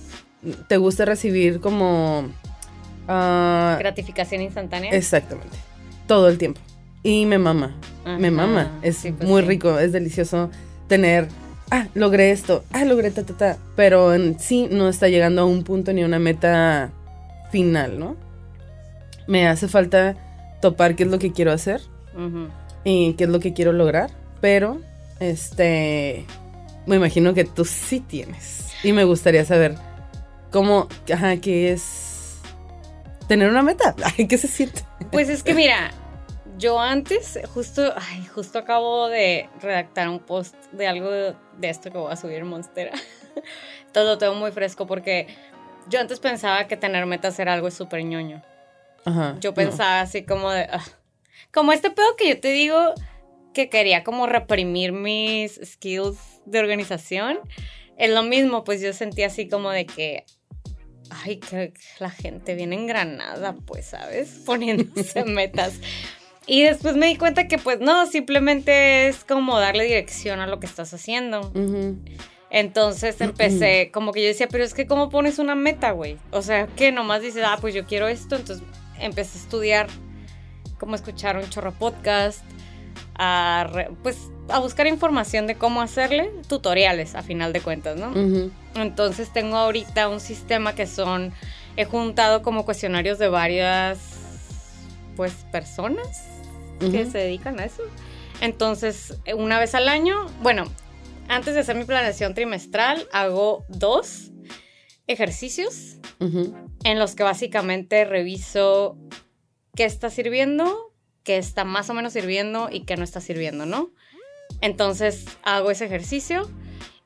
te 0.68 0.76
gusta 0.76 1.04
recibir 1.04 1.60
como... 1.60 2.28
ah, 3.08 3.76
Gratificación 3.78 4.42
instantánea. 4.42 4.90
exactamente. 4.92 5.56
Todo 6.06 6.28
el 6.28 6.38
tiempo. 6.38 6.60
Y 7.02 7.26
me 7.26 7.38
mama. 7.38 7.74
Me 8.18 8.30
mama. 8.30 8.78
Es 8.82 8.96
Sí, 8.98 9.12
pues 9.12 9.28
muy 9.28 9.42
sí. 9.42 9.48
rico, 9.48 9.78
es 9.78 9.92
delicioso 9.92 10.50
tener... 10.88 11.28
Ah, 11.70 11.86
logré 11.94 12.30
esto. 12.30 12.62
Ah, 12.72 12.84
logré 12.84 13.10
ta, 13.10 13.24
ta, 13.24 13.34
ta. 13.36 13.56
Pero 13.74 14.12
en 14.14 14.38
sí 14.38 14.68
no 14.70 14.88
está 14.88 15.08
llegando 15.08 15.42
a 15.42 15.44
un 15.46 15.64
punto 15.64 15.92
ni 15.92 16.02
a 16.02 16.06
una 16.06 16.18
meta 16.18 16.90
final, 17.50 17.98
¿no? 17.98 18.16
Me 19.26 19.48
hace 19.48 19.66
falta 19.68 20.14
topar 20.60 20.94
qué 20.94 21.04
es 21.04 21.08
lo 21.10 21.18
que 21.18 21.32
quiero 21.32 21.52
hacer 21.52 21.80
Ujú. 22.14 22.48
Y 22.84 23.14
qué 23.14 23.24
es 23.24 23.30
lo 23.30 23.40
que 23.40 23.52
quiero 23.52 23.72
lograr. 23.72 24.10
Pero, 24.40 24.80
este... 25.20 26.24
Me 26.86 26.96
imagino 26.96 27.32
que 27.32 27.44
tú 27.44 27.64
sí 27.64 28.00
tienes. 28.00 28.72
Y 28.82 28.92
me 28.92 29.04
gustaría 29.04 29.44
saber 29.44 29.76
cómo... 30.50 30.88
Ajá, 31.12 31.36
qué 31.38 31.72
es... 31.72 32.38
Tener 33.26 33.48
una 33.48 33.62
meta. 33.62 33.94
¿qué 34.28 34.38
se 34.38 34.48
siente? 34.48 34.82
Pues 35.10 35.30
es 35.30 35.42
que 35.42 35.54
mira, 35.54 35.90
yo 36.58 36.78
antes, 36.78 37.38
justo, 37.52 37.94
ay, 37.96 38.26
justo 38.26 38.58
acabo 38.58 39.08
de 39.08 39.48
redactar 39.60 40.08
un 40.08 40.20
post 40.20 40.54
de 40.72 40.86
algo 40.86 41.10
de 41.10 41.34
esto 41.62 41.90
que 41.90 41.98
voy 41.98 42.12
a 42.12 42.16
subir 42.16 42.36
en 42.36 42.48
Monstera. 42.48 42.92
Todo 43.92 44.04
lo 44.04 44.18
tengo 44.18 44.34
muy 44.34 44.52
fresco 44.52 44.86
porque 44.86 45.28
yo 45.88 46.00
antes 46.00 46.20
pensaba 46.20 46.66
que 46.66 46.76
tener 46.76 47.06
metas 47.06 47.38
era 47.38 47.52
algo 47.52 47.70
súper 47.70 48.04
ñoño. 48.04 48.42
Ajá. 49.04 49.36
Yo 49.40 49.50
no. 49.50 49.54
pensaba 49.54 50.00
así 50.00 50.24
como 50.24 50.50
de, 50.50 50.64
ah, 50.70 50.84
como 51.54 51.72
este 51.72 51.90
pedo 51.90 52.16
que 52.16 52.28
yo 52.28 52.40
te 52.40 52.48
digo 52.48 52.94
que 53.54 53.70
quería 53.70 54.02
como 54.02 54.26
reprimir 54.26 54.92
mis 54.92 55.60
skills 55.64 56.18
de 56.44 56.58
organización. 56.58 57.38
Es 57.96 58.10
lo 58.10 58.24
mismo, 58.24 58.64
pues 58.64 58.82
yo 58.82 58.92
sentía 58.92 59.28
así 59.28 59.48
como 59.48 59.70
de 59.70 59.86
que, 59.86 60.24
ay, 61.08 61.36
que 61.36 61.72
la 62.00 62.10
gente 62.10 62.56
viene 62.56 62.74
engranada, 62.74 63.54
pues, 63.64 63.86
¿sabes? 63.86 64.42
Poniéndose 64.46 65.24
metas. 65.26 65.74
Y 66.46 66.64
después 66.64 66.96
me 66.96 67.06
di 67.06 67.16
cuenta 67.16 67.48
que 67.48 67.56
pues 67.56 67.80
no, 67.80 68.04
simplemente 68.06 69.08
es 69.08 69.24
como 69.24 69.58
darle 69.58 69.84
dirección 69.84 70.40
a 70.40 70.46
lo 70.46 70.60
que 70.60 70.66
estás 70.66 70.92
haciendo. 70.92 71.52
Entonces 72.50 73.18
empecé, 73.22 73.90
como 73.92 74.12
que 74.12 74.20
yo 74.20 74.28
decía, 74.28 74.48
pero 74.48 74.62
es 74.62 74.74
que 74.74 74.86
¿cómo 74.86 75.08
pones 75.08 75.38
una 75.38 75.54
meta, 75.54 75.92
güey? 75.92 76.18
O 76.32 76.42
sea, 76.42 76.66
que 76.66 76.92
nomás 76.92 77.22
dices, 77.22 77.44
ah, 77.46 77.56
pues 77.60 77.74
yo 77.74 77.86
quiero 77.86 78.08
esto. 78.08 78.36
Entonces 78.36 78.66
empecé 79.00 79.38
a 79.38 79.40
estudiar 79.40 79.86
cómo 80.84 80.96
escuchar 80.96 81.38
un 81.38 81.48
chorro 81.48 81.72
podcast, 81.72 82.40
a 83.14 83.66
re- 83.72 83.88
pues 84.02 84.18
a 84.50 84.58
buscar 84.58 84.86
información 84.86 85.46
de 85.46 85.54
cómo 85.54 85.80
hacerle, 85.80 86.30
tutoriales 86.46 87.14
a 87.14 87.22
final 87.22 87.54
de 87.54 87.62
cuentas, 87.62 87.96
¿no? 87.98 88.12
Entonces 88.74 89.32
tengo 89.32 89.56
ahorita 89.56 90.10
un 90.10 90.20
sistema 90.20 90.74
que 90.74 90.86
son, 90.86 91.32
he 91.78 91.86
juntado 91.86 92.42
como 92.42 92.66
cuestionarios 92.66 93.18
de 93.18 93.28
varias, 93.28 93.98
pues, 95.16 95.32
personas 95.50 96.26
que 96.80 97.06
se 97.06 97.16
dedican 97.16 97.58
a 97.60 97.64
eso. 97.64 97.82
Entonces, 98.42 99.16
una 99.38 99.58
vez 99.58 99.74
al 99.74 99.88
año, 99.88 100.26
bueno, 100.42 100.64
antes 101.28 101.54
de 101.54 101.60
hacer 101.60 101.76
mi 101.76 101.84
planeación 101.84 102.34
trimestral, 102.34 103.08
hago 103.10 103.64
dos 103.70 104.32
ejercicios 105.06 105.96
en 106.84 106.98
los 106.98 107.14
que 107.14 107.22
básicamente 107.22 108.04
reviso 108.04 108.98
qué 109.74 109.84
está 109.84 110.10
sirviendo, 110.10 110.92
qué 111.22 111.38
está 111.38 111.64
más 111.64 111.90
o 111.90 111.94
menos 111.94 112.12
sirviendo 112.12 112.68
y 112.70 112.80
qué 112.80 112.96
no 112.96 113.04
está 113.04 113.20
sirviendo, 113.20 113.66
¿no? 113.66 113.90
Entonces 114.60 115.26
hago 115.42 115.70
ese 115.70 115.86
ejercicio 115.86 116.48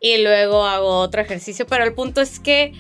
y 0.01 0.23
luego 0.23 0.65
hago 0.65 1.01
otro 1.01 1.21
ejercicio, 1.21 1.67
pero 1.67 1.85
el 1.85 1.95
punto 1.95 2.21
es 2.21 2.39
que, 2.39 2.73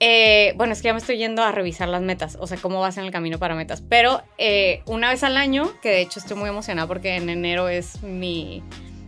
eh, 0.00 0.54
bueno, 0.56 0.72
es 0.72 0.82
que 0.82 0.86
ya 0.86 0.92
me 0.92 0.98
estoy 0.98 1.18
yendo 1.18 1.42
a 1.42 1.52
revisar 1.52 1.88
las 1.88 2.02
metas, 2.02 2.36
o 2.40 2.46
sea, 2.46 2.58
cómo 2.58 2.80
vas 2.80 2.96
en 2.96 3.04
el 3.04 3.10
camino 3.10 3.38
para 3.38 3.54
metas, 3.54 3.82
pero 3.88 4.22
eh, 4.38 4.82
una 4.86 5.10
vez 5.10 5.22
al 5.24 5.36
año, 5.36 5.72
que 5.82 5.90
de 5.90 6.00
hecho 6.00 6.20
estoy 6.20 6.36
muy 6.36 6.48
emocionada 6.48 6.86
porque 6.86 7.16
en 7.16 7.28
enero 7.28 7.68
es 7.68 8.02
mi 8.02 8.62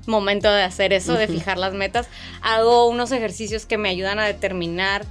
momento 0.06 0.52
de 0.52 0.62
hacer 0.62 0.92
eso, 0.92 1.14
de 1.14 1.28
fijar 1.28 1.58
las 1.58 1.74
metas, 1.74 2.08
hago 2.42 2.88
unos 2.88 3.10
ejercicios 3.12 3.66
que 3.66 3.78
me 3.78 3.88
ayudan 3.88 4.18
a 4.18 4.26
determinar 4.26 5.04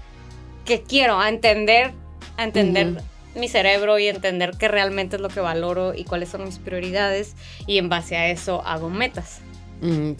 qué 0.65 0.83
quiero, 0.83 1.19
a 1.19 1.29
entender, 1.29 1.93
a 2.37 2.43
entender. 2.43 3.01
Mi 3.35 3.47
cerebro 3.47 3.99
y 3.99 4.07
entender 4.07 4.51
qué 4.57 4.67
realmente 4.67 5.17
es 5.17 5.21
lo 5.21 5.29
que 5.29 5.39
valoro 5.39 5.93
y 5.93 6.03
cuáles 6.03 6.29
son 6.29 6.45
mis 6.45 6.59
prioridades 6.59 7.35
y 7.67 7.77
en 7.77 7.89
base 7.89 8.15
a 8.17 8.29
eso 8.29 8.61
hago 8.65 8.89
metas. 8.89 9.41
Mm. 9.81 10.13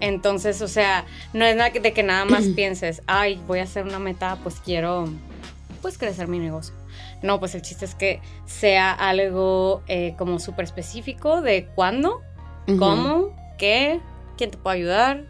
Entonces, 0.00 0.62
o 0.62 0.68
sea, 0.68 1.04
no 1.32 1.44
es 1.44 1.56
nada 1.56 1.70
de 1.70 1.92
que 1.92 2.02
nada 2.02 2.24
más 2.24 2.44
pienses, 2.56 3.02
ay, 3.06 3.40
voy 3.46 3.60
a 3.60 3.64
hacer 3.64 3.84
una 3.84 3.98
meta, 3.98 4.38
pues 4.42 4.56
quiero, 4.64 5.08
pues 5.80 5.98
crecer 5.98 6.28
mi 6.28 6.38
negocio. 6.38 6.74
No, 7.22 7.38
pues 7.38 7.54
el 7.54 7.62
chiste 7.62 7.84
es 7.84 7.94
que 7.94 8.20
sea 8.46 8.92
algo 8.92 9.82
eh, 9.86 10.14
como 10.18 10.38
súper 10.38 10.64
específico 10.64 11.40
de 11.40 11.66
cuándo, 11.74 12.20
cómo, 12.78 13.36
qué, 13.58 14.00
quién 14.36 14.50
te 14.50 14.58
puede 14.58 14.78
ayudar 14.78 15.24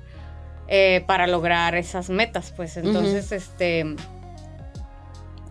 eh, 0.68 1.04
para 1.06 1.26
lograr 1.26 1.74
esas 1.74 2.08
metas, 2.08 2.52
pues 2.56 2.76
entonces, 2.76 3.32
este... 3.32 3.96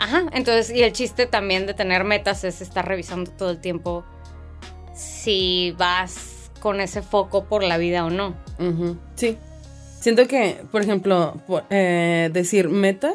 Ajá, 0.02 0.26
entonces, 0.34 0.76
y 0.76 0.82
el 0.82 0.93
chiste 0.93 1.28
también 1.28 1.68
de 1.68 1.76
tener 1.76 2.04
metas 2.04 2.43
es 2.43 2.60
estar 2.60 2.88
revisando 2.88 3.30
todo 3.30 3.52
el 3.52 3.62
tiempo 3.62 4.04
si 4.95 5.76
vas 5.78 6.49
con 6.60 6.82
ese 6.82 7.04
foco 7.04 7.45
por 7.45 7.62
la 7.62 7.78
vida 7.78 8.04
o 8.04 8.10
no. 8.10 8.36
Sí. 9.14 9.38
Siento 9.99 10.28
que, 10.28 10.58
por 10.72 10.82
ejemplo, 10.82 11.39
eh, 11.70 12.32
decir 12.34 12.70
meta, 12.70 13.14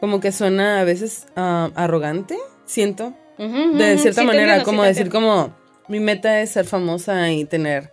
como 0.00 0.20
que 0.20 0.32
suena 0.32 0.80
a 0.80 0.84
veces 0.84 1.26
ah, 1.36 1.70
arrogante, 1.74 2.38
siento. 2.64 3.12
De 3.36 3.98
cierta 3.98 4.22
sí 4.22 4.26
manera, 4.26 4.56
entiendo, 4.56 4.64
como 4.64 4.84
decir 4.84 5.10
como, 5.10 5.54
mi 5.88 6.00
meta 6.00 6.40
es 6.40 6.48
ser 6.48 6.64
famosa 6.64 7.30
y 7.30 7.44
tener... 7.44 7.92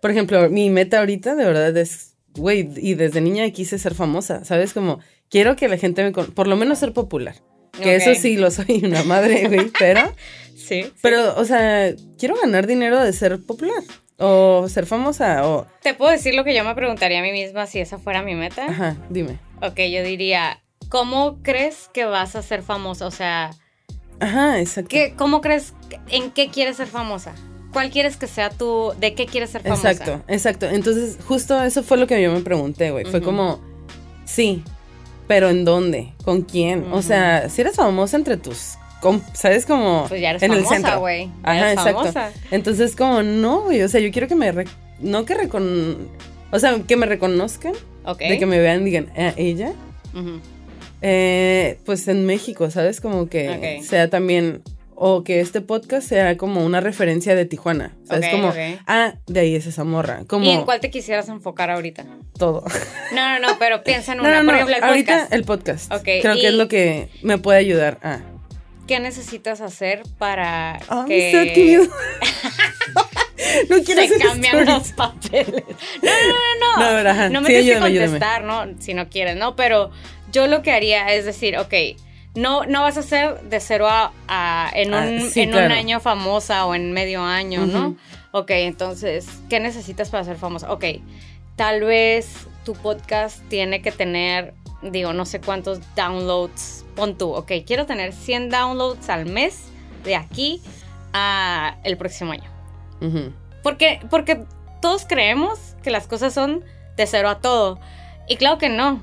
Por 0.00 0.10
ejemplo, 0.10 0.50
mi 0.50 0.70
meta 0.70 0.98
ahorita 0.98 1.36
de 1.36 1.44
verdad 1.44 1.76
es, 1.76 2.16
güey, 2.34 2.68
y 2.78 2.94
desde 2.94 3.20
niña 3.20 3.48
quise 3.50 3.78
ser 3.78 3.94
famosa, 3.94 4.44
¿sabes? 4.44 4.72
Como, 4.74 4.98
quiero 5.32 5.56
que 5.56 5.66
la 5.66 5.78
gente 5.78 6.04
me... 6.04 6.12
Por 6.12 6.46
lo 6.46 6.56
menos 6.56 6.78
ser 6.78 6.92
popular. 6.92 7.34
Que 7.82 7.96
eso 7.96 8.14
sí 8.14 8.36
lo 8.36 8.50
soy 8.50 8.82
una 8.84 9.02
madre, 9.02 9.48
güey, 9.48 9.72
pero... 9.76 10.00
Sí, 10.54 10.84
sí. 10.84 10.92
Pero, 11.02 11.34
o 11.38 11.44
sea, 11.44 11.92
quiero 12.18 12.36
ganar 12.40 12.68
dinero 12.68 13.02
de 13.02 13.12
ser 13.12 13.42
popular. 13.44 13.82
O 14.18 14.68
ser 14.68 14.86
famosa, 14.86 15.48
o... 15.48 15.66
¿Te 15.82 15.92
puedo 15.92 16.12
decir 16.12 16.36
lo 16.36 16.44
que 16.44 16.54
yo 16.54 16.62
me 16.62 16.74
preguntaría 16.76 17.18
a 17.18 17.22
mí 17.22 17.32
misma 17.32 17.66
si 17.66 17.80
esa 17.80 17.98
fuera 17.98 18.22
mi 18.22 18.36
meta? 18.36 18.66
Ajá, 18.66 18.96
dime. 19.10 19.40
Ok, 19.60 19.80
yo 19.90 20.04
diría, 20.04 20.62
¿cómo 20.88 21.42
crees 21.42 21.90
que 21.92 22.04
vas 22.04 22.36
a 22.36 22.42
ser 22.42 22.62
famosa? 22.62 23.06
O 23.06 23.10
sea, 23.10 23.50
Ajá, 24.20 24.60
exacto. 24.60 24.88
¿qué, 24.88 25.14
¿cómo 25.16 25.40
crees, 25.40 25.74
en 26.08 26.30
qué 26.30 26.48
quieres 26.48 26.76
ser 26.76 26.86
famosa? 26.86 27.34
¿Cuál 27.72 27.90
quieres 27.90 28.16
que 28.16 28.28
sea 28.28 28.50
tu, 28.50 28.92
de 29.00 29.14
qué 29.14 29.26
quieres 29.26 29.50
ser 29.50 29.62
famosa? 29.62 29.90
Exacto, 29.90 30.22
exacto. 30.28 30.66
Entonces, 30.66 31.18
justo 31.26 31.60
eso 31.60 31.82
fue 31.82 31.96
lo 31.96 32.06
que 32.06 32.22
yo 32.22 32.30
me 32.30 32.40
pregunté, 32.40 32.92
güey. 32.92 33.04
Fue 33.06 33.20
como, 33.20 33.60
sí, 34.26 34.62
pero 35.32 35.48
¿en 35.48 35.64
dónde? 35.64 36.12
¿Con 36.26 36.42
quién? 36.42 36.84
O 36.92 37.00
sea, 37.00 37.48
si 37.48 37.62
eres 37.62 37.76
famosa 37.76 38.18
entre 38.18 38.36
tus, 38.36 38.74
¿sabes? 39.32 39.64
Como 39.64 40.04
Pues 40.06 40.20
ya 40.20 40.28
eres 40.30 40.42
en 40.42 40.52
el 40.52 40.58
famosa, 40.58 40.74
centro. 40.74 41.00
güey. 41.00 41.26
Ya 41.26 41.32
Ajá, 41.42 41.58
eres 41.70 41.72
exacto. 41.78 41.98
famosa. 42.00 42.32
Entonces, 42.50 42.94
como, 42.96 43.22
no, 43.22 43.62
güey. 43.62 43.82
O 43.82 43.88
sea, 43.88 43.98
yo 44.02 44.10
quiero 44.10 44.28
que 44.28 44.34
me, 44.34 44.52
no 45.00 45.24
que 45.24 45.32
recon... 45.34 46.08
O 46.50 46.58
sea, 46.58 46.78
que 46.86 46.96
me 46.98 47.06
reconozcan, 47.06 47.72
Ok. 48.04 48.18
de 48.18 48.38
que 48.38 48.44
me 48.44 48.58
vean 48.58 48.82
y 48.82 48.84
digan, 48.84 49.10
"Ah, 49.16 49.32
ella. 49.38 49.72
Eh, 51.00 51.78
pues 51.84 52.06
en 52.08 52.26
México, 52.26 52.70
¿sabes? 52.70 53.00
Como 53.00 53.28
que 53.28 53.78
Ok. 53.80 53.84
sea 53.84 54.08
también, 54.10 54.62
o 54.94 55.24
que 55.24 55.40
este 55.40 55.60
podcast 55.60 56.08
sea 56.08 56.36
como 56.36 56.64
una 56.64 56.80
referencia 56.80 57.34
de 57.34 57.44
Tijuana. 57.44 57.96
¿Sabes? 58.04 58.26
Ok, 58.26 58.30
como, 58.32 58.48
ok. 58.48 58.56
ah, 58.86 59.14
de 59.26 59.40
ahí 59.40 59.54
es 59.56 59.66
esa 59.66 59.84
morra. 59.84 60.22
Como 60.26 60.44
¿Y 60.44 60.50
en 60.50 60.64
cuál 60.64 60.80
te 60.80 60.90
quisieras 60.90 61.28
enfocar 61.28 61.70
ahorita? 61.70 62.04
todo. 62.38 62.64
No, 63.12 63.28
no, 63.38 63.46
no, 63.48 63.58
pero 63.58 63.82
piensa 63.84 64.12
en 64.14 64.20
una. 64.22 64.30
no, 64.30 64.36
Por 64.36 64.44
no, 64.46 64.52
ejemplo, 64.54 64.76
el 64.76 64.82
ahorita 64.84 65.12
podcast. 65.12 65.32
el 65.34 65.44
podcast. 65.44 65.92
Ok, 65.92 66.02
Creo 66.22 66.34
que 66.34 66.46
es 66.48 66.54
lo 66.54 66.68
que 66.68 67.08
me 67.22 67.38
puede 67.38 67.58
ayudar. 67.58 67.98
Ah, 68.02 68.20
¿Qué 68.86 68.98
necesitas 69.00 69.60
hacer 69.60 70.02
para 70.18 70.80
que 71.06 71.78
no 73.68 73.76
quiero 73.84 74.02
se 74.02 74.18
cambian 74.18 74.58
stories. 74.58 74.68
los 74.68 74.92
papeles? 74.92 75.64
No, 76.02 76.10
no, 76.10 76.76
no, 76.76 77.02
no. 77.02 77.02
No. 77.14 77.30
No 77.30 77.40
me 77.40 77.46
Sí, 77.48 77.52
tienes 77.54 77.78
que 77.78 77.84
ayúdame. 77.84 78.06
contestar, 78.10 78.44
¿no? 78.44 78.66
Si 78.80 78.94
no 78.94 79.08
quieres, 79.08 79.36
¿no? 79.36 79.56
Pero 79.56 79.90
yo 80.32 80.46
lo 80.46 80.62
que 80.62 80.72
haría 80.72 81.12
es 81.12 81.24
decir, 81.24 81.56
ok, 81.58 81.72
no, 82.34 82.64
no 82.64 82.82
vas 82.82 82.96
a 82.96 83.02
ser 83.02 83.40
de 83.42 83.60
cero 83.60 83.86
a, 83.88 84.12
a- 84.28 84.70
en, 84.74 84.94
Ah, 84.94 85.06
un, 85.08 85.20
sí, 85.30 85.42
en 85.42 85.50
un 85.50 85.72
año 85.72 86.00
famosa 86.00 86.64
o 86.66 86.74
en 86.74 86.92
medio 86.92 87.22
año, 87.22 87.66
¿no? 87.66 87.96
Ok, 88.32 88.50
entonces, 88.52 89.26
¿qué 89.50 89.60
necesitas 89.60 90.08
para 90.10 90.24
ser 90.24 90.36
famosa? 90.38 90.72
Ok, 90.72 90.84
tal 91.56 91.82
vez 91.82 92.46
tu 92.64 92.72
podcast 92.74 93.42
tiene 93.48 93.82
que 93.82 93.92
tener, 93.92 94.54
digo, 94.82 95.12
no 95.12 95.26
sé 95.26 95.40
cuántos 95.40 95.80
downloads, 95.94 96.84
pon 96.96 97.18
tú, 97.18 97.30
ok, 97.34 97.52
quiero 97.66 97.84
tener 97.86 98.12
100 98.14 98.48
downloads 98.50 99.08
al 99.10 99.26
mes 99.26 99.64
de 100.04 100.16
aquí 100.16 100.62
a 101.12 101.76
el 101.84 101.96
próximo 101.98 102.32
año. 102.32 102.50
Porque, 103.62 104.00
porque 104.10 104.44
todos 104.80 105.04
creemos 105.06 105.58
que 105.82 105.90
las 105.90 106.06
cosas 106.06 106.32
son 106.32 106.64
de 106.96 107.06
cero 107.06 107.28
a 107.28 107.40
todo. 107.40 107.78
Y 108.28 108.36
claro 108.36 108.58
que 108.58 108.68
no. 108.68 109.02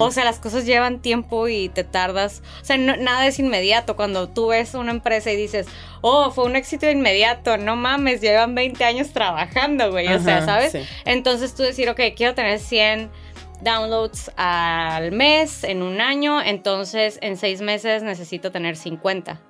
O 0.00 0.10
sea, 0.10 0.24
las 0.24 0.38
cosas 0.38 0.64
llevan 0.66 1.00
tiempo 1.00 1.48
y 1.48 1.68
te 1.68 1.84
tardas. 1.84 2.42
O 2.62 2.64
sea, 2.64 2.78
no- 2.78 2.96
nada 2.96 3.26
es 3.26 3.38
inmediato. 3.38 3.96
Cuando 3.96 4.28
tú 4.28 4.48
ves 4.48 4.74
una 4.74 4.90
empresa 4.92 5.30
y 5.32 5.36
dices, 5.36 5.66
oh, 6.00 6.30
fue 6.30 6.44
un 6.44 6.56
éxito 6.56 6.90
inmediato, 6.90 7.56
no 7.58 7.76
mames, 7.76 8.20
llevan 8.20 8.54
20 8.54 8.84
años 8.84 9.10
trabajando, 9.12 9.90
güey. 9.90 10.06
o 10.08 10.18
sea, 10.20 10.44
¿sabes? 10.44 10.72
sí. 10.72 10.80
Entonces 11.04 11.54
tú 11.54 11.62
decir, 11.62 11.88
ok, 11.90 12.00
quiero 12.16 12.34
tener 12.34 12.58
100 12.58 13.10
downloads 13.62 14.30
al 14.36 15.12
mes, 15.12 15.64
en 15.64 15.82
un 15.82 16.00
año, 16.00 16.42
entonces 16.42 17.18
en 17.22 17.36
seis 17.36 17.60
meses 17.62 18.02
necesito 18.02 18.52
tener 18.52 18.76
50. 18.76 19.40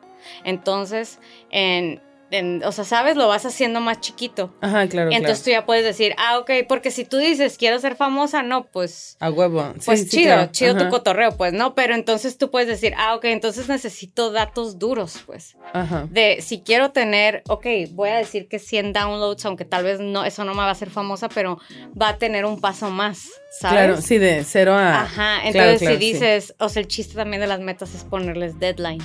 Entonces, 0.44 1.18
en 1.50 2.00
en- 2.30 2.62
o 2.64 2.72
sea, 2.72 2.84
¿sabes? 2.84 3.16
Lo 3.16 3.28
vas 3.28 3.46
haciendo 3.46 3.80
más 3.80 4.00
chiquito. 4.00 4.52
Ajá, 4.60 4.86
claro, 4.88 5.10
Entonces 5.12 5.42
tú 5.44 5.50
ya 5.50 5.64
puedes 5.64 5.84
decir, 5.84 6.14
ah, 6.18 6.38
ok, 6.38 6.50
porque 6.68 6.90
si 6.90 7.04
tú 7.04 7.18
dices, 7.18 7.56
quiero 7.56 7.78
ser 7.78 7.96
famosa, 7.96 8.42
no, 8.42 8.64
pues. 8.66 9.16
A 9.20 9.30
huevo. 9.30 9.72
Sí, 9.78 9.82
pues 9.86 10.00
sí, 10.02 10.08
chido, 10.08 10.34
claro. 10.34 10.48
chido 10.52 10.76
tu 10.76 10.88
cotorreo, 10.88 11.36
pues, 11.36 11.52
¿no? 11.52 11.74
Pero 11.74 11.94
entonces 11.94 12.36
tú 12.38 12.50
puedes 12.50 12.68
decir, 12.68 12.94
ah, 12.96 13.14
ok, 13.14 13.24
entonces 13.26 13.68
necesito 13.68 14.32
datos 14.32 14.78
duros, 14.78 15.22
pues. 15.26 15.56
Ajá. 15.72 16.06
De 16.10 16.40
si 16.40 16.60
quiero 16.62 16.90
tener, 16.90 17.42
ok, 17.48 17.66
voy 17.90 18.08
a 18.10 18.16
decir 18.16 18.48
que 18.48 18.58
100 18.58 18.92
downloads, 18.92 19.44
aunque 19.44 19.64
tal 19.64 19.84
vez 19.84 20.00
no, 20.00 20.24
eso 20.24 20.44
no 20.44 20.52
me 20.52 20.58
va 20.58 20.68
a 20.68 20.72
hacer 20.72 20.90
famosa, 20.90 21.28
pero 21.28 21.58
va 22.00 22.10
a 22.10 22.18
tener 22.18 22.44
un 22.44 22.60
paso 22.60 22.90
más, 22.90 23.28
¿sabes? 23.60 23.76
Claro, 23.78 24.00
sí, 24.00 24.18
de 24.18 24.44
cero 24.44 24.74
a. 24.74 25.02
Ajá, 25.02 25.36
entonces 25.46 25.80
claro, 25.80 25.94
si 25.94 26.00
dices, 26.00 26.54
o 26.58 26.68
sea, 26.68 26.80
el 26.80 26.88
chiste 26.88 27.14
también 27.14 27.40
de 27.40 27.46
las 27.46 27.60
metas 27.60 27.94
es 27.94 28.04
ponerles 28.04 28.58
deadline, 28.58 29.02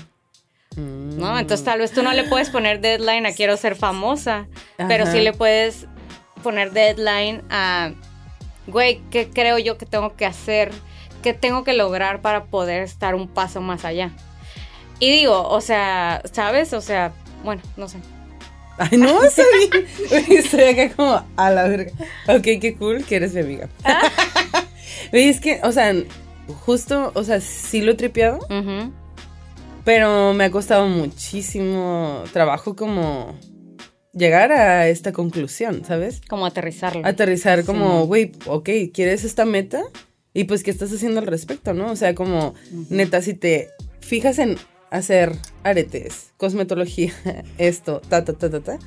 Mm. 0.76 1.20
¿no? 1.20 1.38
Entonces 1.38 1.66
tal 1.66 1.80
vez 1.80 1.92
tú 1.92 2.02
no 2.04 2.14
le 2.14 2.24
puedes 2.24 2.50
poner 2.50 2.80
deadline 2.80 3.26
a 3.26 3.34
quiero 3.34 3.58
ser 3.58 3.76
famosa, 3.76 4.48
pero 4.78 5.06
sí 5.06 5.20
le 5.20 5.34
puedes 5.34 5.88
poner 6.44 6.72
deadline 6.72 7.44
a, 7.50 7.92
güey, 8.68 9.02
¿qué 9.12 9.30
creo 9.30 9.58
yo 9.58 9.78
que 9.78 9.86
tengo 9.86 10.16
que 10.16 10.26
hacer? 10.26 10.72
¿Qué 11.22 11.34
tengo 11.34 11.64
que 11.64 11.74
lograr 11.74 12.22
para 12.22 12.46
poder 12.46 12.84
estar 12.84 13.16
un 13.16 13.28
paso 13.28 13.62
más 13.62 13.86
allá? 13.86 14.12
Y 15.00 15.12
digo, 15.12 15.48
o 15.48 15.62
sea, 15.62 16.22
¿sabes? 16.32 16.74
O 16.74 16.82
sea, 16.82 17.12
bueno, 17.44 17.62
no 17.76 17.88
sé. 17.88 17.98
Ay, 18.78 18.98
no. 18.98 19.20
Güey, 20.10 20.38
Estoy 20.38 20.64
acá 20.64 20.90
como 20.96 21.24
a 21.36 21.50
la 21.50 21.68
verga. 21.68 21.92
Ok, 22.28 22.44
qué 22.62 22.76
cool 22.78 23.04
que 23.06 23.18
eres 23.18 23.34
mi 23.34 23.42
amiga. 23.42 23.70
Güey, 25.12 25.30
es 25.30 25.42
que, 25.42 25.60
o 25.64 25.72
sea, 25.72 25.94
justo, 26.66 27.12
o 27.16 27.24
sea, 27.24 27.42
sí 27.42 27.82
lo 27.82 27.92
he 27.92 27.96
tripeado, 27.96 28.38
Ujú. 28.50 28.92
Pero 29.84 30.34
me 30.34 30.46
ha 30.46 30.52
costado 30.52 30.88
muchísimo 30.88 32.24
trabajo 32.34 32.76
como 32.76 33.36
llegar 34.14 34.52
a 34.52 34.88
esta 34.88 35.12
conclusión, 35.12 35.84
¿sabes? 35.86 36.22
Como 36.30 36.46
aterrizarlo. 36.46 37.06
Aterrizar 37.06 37.64
como, 37.66 38.02
Sí. 38.02 38.08
güey, 38.08 38.32
ok, 38.46 38.70
¿quieres 38.94 39.24
esta 39.24 39.46
meta? 39.46 39.82
Y 40.34 40.46
pues, 40.46 40.64
¿qué 40.64 40.72
estás 40.72 40.92
haciendo 40.94 41.20
al 41.20 41.28
respecto, 41.28 41.74
no? 41.74 41.92
O 41.92 41.96
sea, 41.96 42.16
como, 42.16 42.54
neta, 42.90 43.22
si 43.22 43.34
te 43.34 43.70
fijas 44.00 44.40
en 44.40 44.58
hacer 44.90 45.34
aretes, 45.64 46.32
cosmetología, 46.38 47.14
esto, 47.58 48.02
ta, 48.08 48.24
ta, 48.26 48.34
ta, 48.34 48.50
ta, 48.50 48.60
ta. 48.62 48.80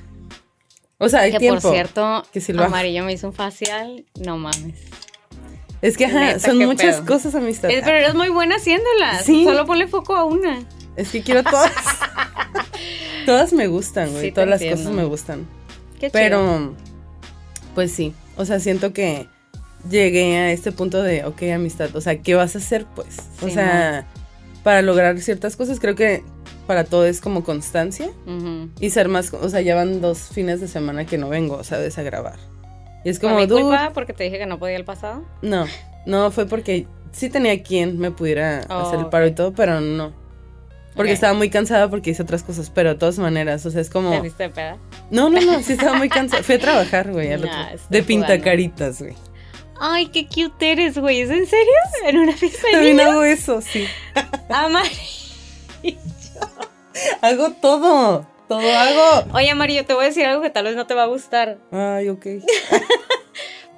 O 0.99 1.09
sea, 1.09 1.21
hay 1.21 1.33
que 1.33 1.39
tiempo. 1.39 1.61
por 1.61 1.73
cierto, 1.73 2.23
que 2.33 2.41
si 2.41 2.53
lo. 2.53 2.63
Amarillo 2.65 3.05
me 3.05 3.13
hizo 3.13 3.27
un 3.27 3.33
facial, 3.35 4.05
no 4.25 4.39
mames. 4.39 4.79
Es 5.83 5.99
que, 5.99 6.07
ajá, 6.07 6.21
Neta, 6.21 6.39
son 6.39 6.59
muchas 6.59 6.97
pedo. 6.97 7.07
cosas, 7.07 7.35
amistad. 7.35 7.71
Es- 7.71 7.85
pero 7.85 7.97
eres 7.99 8.15
muy 8.15 8.29
buena 8.31 8.57
haciéndolas. 8.57 9.25
Sí. 9.25 9.45
Solo 9.45 9.67
ponle 9.67 9.87
foco 9.87 10.15
a 10.17 10.25
una. 10.25 10.61
Es 10.97 11.11
que 11.11 11.23
quiero 11.23 11.43
todas. 11.43 11.73
todas 13.27 13.53
me 13.53 13.67
gustan, 13.67 14.11
güey. 14.11 14.27
Sí, 14.27 14.33
todas 14.33 14.49
las 14.49 14.61
entiendo. 14.61 14.83
cosas 14.83 14.97
me 14.97 15.05
gustan. 15.05 15.47
Qué 15.95 16.07
chido. 16.11 16.13
Pero, 16.13 16.75
pues 17.75 17.93
sí. 17.93 18.13
O 18.37 18.45
sea, 18.45 18.61
siento 18.61 18.93
que 18.93 19.27
llegué 19.91 20.37
a 20.37 20.53
este 20.53 20.73
punto 20.73 21.03
de, 21.03 21.25
ok, 21.25 21.43
amistad. 21.55 21.95
O 21.95 22.01
sea, 22.01 22.21
¿qué 22.21 22.35
vas 22.35 22.55
a 22.55 22.59
hacer, 22.59 22.87
pues? 22.95 23.19
o 23.43 23.49
sea, 23.49 24.07
para 24.63 24.83
lograr 24.83 25.19
ciertas 25.21 25.57
cosas, 25.57 25.79
creo 25.81 25.95
que 25.95 26.23
para 26.67 26.85
todo 26.85 27.05
es 27.05 27.21
como 27.21 27.45
constancia 27.45 28.09
y 28.81 28.91
ser 28.91 29.09
más. 29.09 29.33
O 29.35 29.49
sea, 29.49 29.61
ya 29.61 29.75
van 29.75 30.01
dos 30.01 30.19
fines 30.33 30.61
de 30.61 30.69
semana 30.69 31.05
que 31.07 31.19
no 31.19 31.29
vengo, 31.29 31.63
¿sabes? 31.65 31.99
A 31.99 32.03
grabar. 32.03 32.37
Y 33.05 33.11
es 33.11 33.19
¿Por 33.19 33.31
como, 33.31 33.41
mi 33.41 33.47
dude, 33.47 33.63
culpa? 33.63 33.91
Porque 33.93 34.13
te 34.15 34.25
dije 34.25 34.39
que 34.39 34.47
no 34.47 34.59
podía 34.59 34.77
el 34.77 34.85
pasado. 34.87 35.25
No, 35.43 35.67
no, 36.07 36.31
fue 36.31 36.47
porque 36.47 36.87
sí 37.13 37.29
tenía 37.29 37.63
quien 37.63 37.99
me 37.99 38.11
pudiera 38.11 38.67
Oh, 38.71 38.87
hacer 38.87 38.99
el 38.99 39.07
paro 39.07 39.27
y 39.27 39.33
todo, 39.33 39.53
pero 39.53 39.81
no. 39.81 40.13
Porque 40.95 41.13
estaba 41.13 41.35
muy 41.35 41.51
cansada 41.51 41.89
porque 41.91 42.11
hice 42.11 42.23
otras 42.23 42.43
cosas, 42.45 42.71
pero 42.71 42.91
de 42.91 42.95
todas 42.97 43.19
maneras, 43.19 43.67
o 43.67 43.71
sea, 43.71 43.81
es 43.81 43.91
como... 43.91 44.11
¿Te 44.11 44.21
diste 44.23 44.45
de 44.45 44.51
peda? 44.51 44.79
No, 45.11 45.29
no, 45.29 45.41
no, 45.41 45.61
sí 45.63 45.73
estaba 45.73 45.95
muy 45.95 46.09
cansada. 46.09 46.43
Fui 46.45 46.55
a 46.55 46.59
trabajar, 46.61 47.11
güey, 47.11 47.33
al 47.33 47.41
Nah, 47.45 47.63
otro- 47.65 47.75
estoy 47.75 47.87
de 47.91 48.03
pintacaritas, 48.05 49.01
güey. 49.03 49.15
Ay, 49.81 50.07
qué 50.07 50.27
cute 50.29 50.71
eres, 50.73 50.97
güey. 50.97 51.21
¿Es 51.23 51.31
en 51.31 51.47
serio? 51.47 51.73
¿En 52.07 52.19
una 52.19 52.33
fiesta 52.33 52.67
de 52.69 52.73
También 52.75 52.97
niños? 52.97 53.11
hago 53.13 53.25
eso, 53.25 53.61
sí. 53.61 53.87
Amarillo. 54.49 55.99
Hago 57.21 57.51
todo, 57.61 58.25
todo 58.49 58.61
hago. 58.61 59.33
Oye, 59.35 59.51
Amarillo, 59.51 59.85
te 59.85 59.95
voy 59.95 60.05
a 60.05 60.09
decir 60.09 60.25
algo 60.27 60.43
que 60.43 60.51
tal 60.51 60.65
vez 60.67 60.77
no 60.77 60.87
te 60.87 60.95
va 60.95 61.03
a 61.03 61.07
gustar. 61.07 61.59
Ay, 61.73 62.09
ok. 62.09 62.25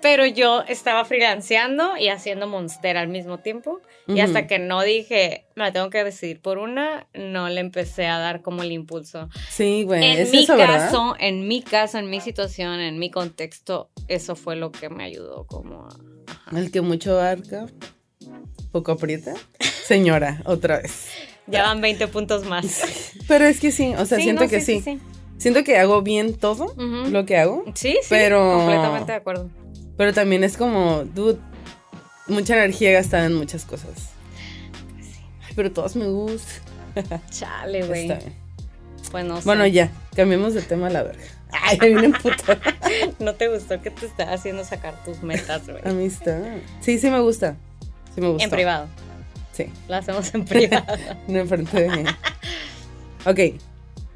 Pero 0.03 0.27
yo 0.27 0.63
estaba 0.69 1.05
freelanceando 1.05 1.97
y 1.97 2.09
haciendo 2.09 2.47
Monster 2.47 2.97
al 2.97 3.09
mismo 3.09 3.39
tiempo. 3.39 3.81
Y 4.09 4.21
hasta 4.21 4.47
que 4.47 4.59
no 4.61 4.83
dije, 4.83 5.47
me 5.57 5.73
tengo 5.73 5.91
que 5.91 6.05
decidir 6.05 6.41
por 6.41 6.59
una, 6.59 7.09
no 7.13 7.49
le 7.49 7.61
empecé 7.61 8.07
a 8.07 8.19
dar 8.19 8.41
como 8.43 8.63
el 8.63 8.71
impulso. 8.71 9.29
Sí, 9.51 9.83
güey, 9.83 10.05
en 10.05 10.19
es 10.19 10.31
mi 10.31 10.45
eso, 10.45 10.57
¿verdad? 10.57 10.85
caso, 10.87 11.17
en 11.19 11.49
mi 11.49 11.61
caso, 11.63 11.99
en 11.99 12.09
mi 12.09 12.21
situación, 12.21 12.79
en 12.79 13.01
mi 13.01 13.11
contexto, 13.11 13.91
eso 14.07 14.37
fue 14.37 14.55
lo 14.55 14.71
que 14.71 14.89
me 14.91 15.03
ayudó 15.05 15.45
como 15.47 15.89
a... 15.89 16.57
El 16.57 16.71
que 16.71 16.83
mucho 16.83 17.19
arca, 17.21 17.67
poco 18.71 18.93
aprieta. 18.93 19.35
Señora, 19.85 20.41
otra 20.47 20.79
vez. 20.79 21.09
Ya 21.49 21.63
van 21.65 21.81
20 21.81 22.07
puntos 22.09 22.45
más. 22.45 23.13
Pero 23.27 23.45
es 23.47 23.59
que 23.59 23.73
sí, 23.73 23.93
o 23.99 24.05
sea, 24.07 24.19
Sí, 24.19 24.25
siento 24.25 24.45
no, 24.45 24.51
que 24.51 24.61
sí. 24.61 25.01
Siento 25.39 25.65
que 25.65 25.77
hago 25.79 26.03
bien 26.03 26.35
todo 26.37 26.73
lo 26.77 27.27
que 27.27 27.37
hago. 27.37 27.65
Sí, 27.75 27.93
sí, 28.03 28.07
Pero- 28.09 28.53
completamente 28.59 29.13
de 29.13 29.19
acuerdo. 29.19 29.51
Pero 29.97 30.13
también 30.13 30.45
es 30.45 30.57
como, 30.57 31.05
dude, 31.05 31.39
mucha 32.29 32.55
energía 32.55 32.93
gastada 32.93 33.27
en 33.27 33.35
muchas 33.35 33.65
cosas. 33.65 34.11
Ay, 35.47 35.53
pero 35.55 35.73
todas 35.73 35.97
me 35.97 36.07
gustan. 36.07 36.63
Chale, 37.31 37.83
güey. 37.87 38.09
Sé. 38.09 38.33
Bueno, 39.45 39.67
ya, 39.67 39.91
cambiemos 40.15 40.53
de 40.55 40.63
tema 40.63 40.89
a 40.89 40.91
la 40.91 41.03
verga. 41.03 41.25
Ay, 41.51 41.79
me 41.81 41.89
viene 41.89 42.11
puta. 42.19 42.59
¿No 43.19 43.35
te 43.35 43.49
gustó 43.49 43.81
que 43.81 43.91
te 43.91 44.05
estaba 44.07 44.33
haciendo 44.33 44.65
sacar 44.65 45.03
tus 45.05 45.23
metas, 45.23 45.67
güey? 45.67 45.81
Amistad. 45.85 46.43
Sí, 46.81 46.99
sí 46.99 47.09
me 47.09 47.21
gusta. 47.21 47.57
Sí 48.15 48.21
me 48.21 48.29
gusta. 48.29 48.45
En 48.45 48.51
privado. 48.51 48.89
Sí, 49.53 49.67
Lo 49.89 49.97
hacemos 49.97 50.35
en 50.35 50.45
privado. 50.45 50.85
no 51.29 51.39
enfrente 51.39 51.83
de 51.83 51.89
mí. 51.97 52.05
Ok, 53.25 53.59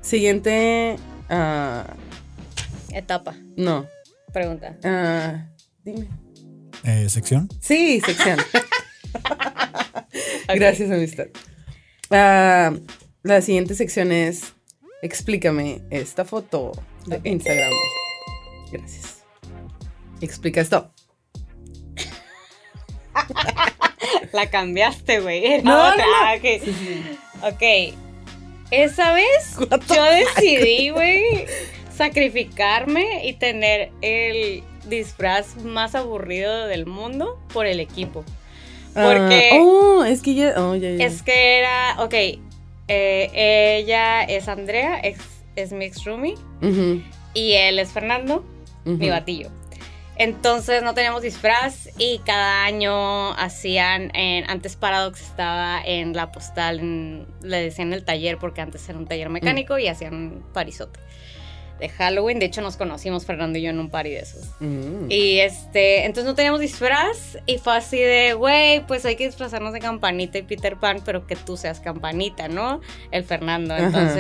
siguiente. 0.03 0.97
ah, 1.31 1.85
Etapa. 2.93 3.35
no. 3.57 3.87
Pregunta. 4.33 4.77
ah, 4.85 5.47
dime. 5.85 6.09
Eh, 6.85 7.09
sección. 7.09 7.49
Sí, 7.61 8.01
sección. 8.01 8.39
Gracias, 10.49 10.91
amistad. 10.91 11.27
Ah, 12.11 12.73
la 13.23 13.43
siguiente 13.43 13.75
sección 13.75 14.13
es 14.13 14.55
Explícame 15.03 15.83
esta 15.91 16.25
foto 16.25 16.73
de. 17.07 17.21
Instagram. 17.25 17.73
Gracias. 18.71 19.25
Explica 20.21 20.61
esto. 20.61 20.93
La 24.33 24.51
cambiaste, 24.51 25.21
güey. 25.21 25.63
No, 25.63 25.89
otra. 25.89 25.97
no, 25.97 25.97
no. 25.97 26.17
Ah, 26.23 26.35
ok. 26.37 26.45
Ok. 27.55 27.63
Esa 28.71 29.13
vez 29.13 29.57
yo 29.59 30.05
decidí, 30.05 30.91
güey, 30.91 31.47
sacrificarme 31.97 33.27
y 33.27 33.33
tener 33.33 33.91
el 34.01 34.63
disfraz 34.89 35.57
más 35.57 35.95
aburrido 35.95 36.67
del 36.67 36.87
mundo 36.87 37.39
por 37.53 37.67
el 37.67 37.81
equipo. 37.81 38.25
Porque- 38.95 39.51
Ah, 39.53 39.57
oh, 39.61 40.05
es 40.05 40.23
que 40.23 40.35
ya. 40.35 40.55
Oh, 40.57 40.75
ya, 40.75 40.91
ya. 40.91 41.05
Es 41.07 41.23
que 41.23 41.59
era, 41.59 41.97
ok, 41.99 42.15
eh, 42.89 43.31
ella 43.79 44.23
es 44.25 44.49
Andrea, 44.49 44.99
es, 44.99 45.19
es 45.57 45.73
mi 45.73 45.85
ex 45.85 46.05
roomie, 46.05 46.35
y 47.35 47.53
él 47.53 47.79
es 47.79 47.91
Fernando, 47.91 48.45
mi 48.85 49.09
batillo. 49.11 49.49
Entonces 50.17 50.83
no 50.83 50.93
teníamos 50.93 51.23
disfraz 51.23 51.89
y 51.97 52.19
cada 52.27 52.65
año 52.65 53.33
hacían, 53.35 54.11
en, 54.15 54.51
antes 54.51 54.77
Paradox 54.77 55.23
estaba 55.23 55.81
en 55.83 56.15
la 56.15 56.31
postal, 56.31 56.81
en- 56.81 57.27
le 57.43 57.63
decían 57.63 57.93
el 57.95 58.05
taller 58.05 58.37
porque 58.37 58.61
antes 58.61 58.87
era 58.89 58.99
un 58.99 59.07
taller 59.07 59.31
mecánico 59.31 59.79
y 59.79 59.89
hacían 59.89 60.15
un 60.15 60.43
parizote 60.53 61.01
de 61.81 61.89
Halloween. 61.89 62.39
De 62.39 62.47
hecho 62.47 62.61
nos 62.61 62.77
conocimos 62.77 63.27
Fernando 63.27 63.59
y 63.59 63.63
yo 63.63 63.71
en 63.71 63.81
un 63.81 63.91
party 63.91 64.11
de 64.11 64.19
esos. 64.21 64.45
Mm. 64.61 65.11
Y 65.11 65.41
este, 65.41 66.05
entonces 66.05 66.27
no 66.27 66.35
teníamos 66.35 66.61
disfraz 66.61 67.39
y 67.47 67.59
fue 67.59 67.77
así 67.77 67.99
de, 67.99 68.35
güey, 68.35 68.87
pues 68.87 69.05
hay 69.05 69.17
que 69.17 69.27
disfrazarnos 69.27 69.73
de 69.73 69.81
Campanita 69.81 70.39
y 70.39 70.43
Peter 70.43 70.77
Pan, 70.77 71.03
pero 71.05 71.27
que 71.27 71.37
tú 71.37 71.57
seas 71.57 71.81
Campanita, 71.81 72.49
¿no? 72.49 72.81
El 73.11 73.25
Fernando. 73.25 73.75
Ajá. 73.75 74.15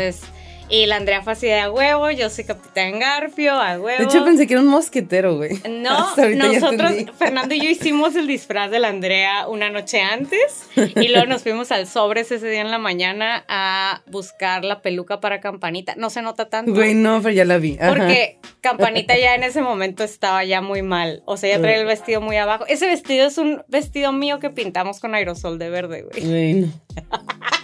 Y 0.70 0.86
la 0.86 0.96
Andrea 0.96 1.20
fue 1.22 1.32
así 1.32 1.46
de 1.46 1.58
a 1.58 1.70
huevo, 1.70 2.10
yo 2.12 2.30
soy 2.30 2.44
Capitán 2.44 3.00
Garfio, 3.00 3.54
a 3.54 3.78
huevo. 3.78 3.98
De 3.98 4.04
hecho, 4.04 4.24
pensé 4.24 4.46
que 4.46 4.54
era 4.54 4.62
un 4.62 4.68
mosquetero, 4.68 5.36
güey. 5.36 5.60
No, 5.68 6.14
nosotros. 6.36 6.92
Fernando 7.18 7.56
y 7.56 7.60
yo 7.60 7.68
hicimos 7.68 8.14
el 8.14 8.28
disfraz 8.28 8.70
de 8.70 8.78
la 8.78 8.88
Andrea 8.88 9.48
una 9.48 9.68
noche 9.68 10.00
antes 10.00 10.68
y 10.76 11.08
luego 11.08 11.26
nos 11.26 11.42
fuimos 11.42 11.72
al 11.72 11.88
Sobres 11.88 12.30
ese 12.30 12.48
día 12.48 12.60
en 12.60 12.70
la 12.70 12.78
mañana 12.78 13.44
a 13.48 14.02
buscar 14.06 14.64
la 14.64 14.80
peluca 14.80 15.20
para 15.20 15.40
Campanita. 15.40 15.94
No 15.96 16.08
se 16.08 16.22
nota 16.22 16.48
tanto. 16.48 16.72
Güey, 16.72 16.94
no, 16.94 17.20
pero 17.20 17.34
ya 17.34 17.44
la 17.44 17.58
vi. 17.58 17.76
Ajá. 17.80 17.88
Porque 17.88 18.38
Campanita 18.60 19.18
ya 19.18 19.34
en 19.34 19.42
ese 19.42 19.62
momento 19.62 20.04
estaba 20.04 20.44
ya 20.44 20.60
muy 20.60 20.82
mal. 20.82 21.22
O 21.24 21.36
sea, 21.36 21.50
ya 21.50 21.60
traía 21.60 21.80
el 21.80 21.86
vestido 21.86 22.20
muy 22.20 22.36
abajo. 22.36 22.64
Ese 22.68 22.86
vestido 22.86 23.26
es 23.26 23.38
un 23.38 23.64
vestido 23.66 24.12
mío 24.12 24.38
que 24.38 24.50
pintamos 24.50 25.00
con 25.00 25.16
aerosol 25.16 25.58
de 25.58 25.68
verde, 25.68 26.02
güey. 26.02 26.24
Güey, 26.24 26.54
no. 26.54 26.68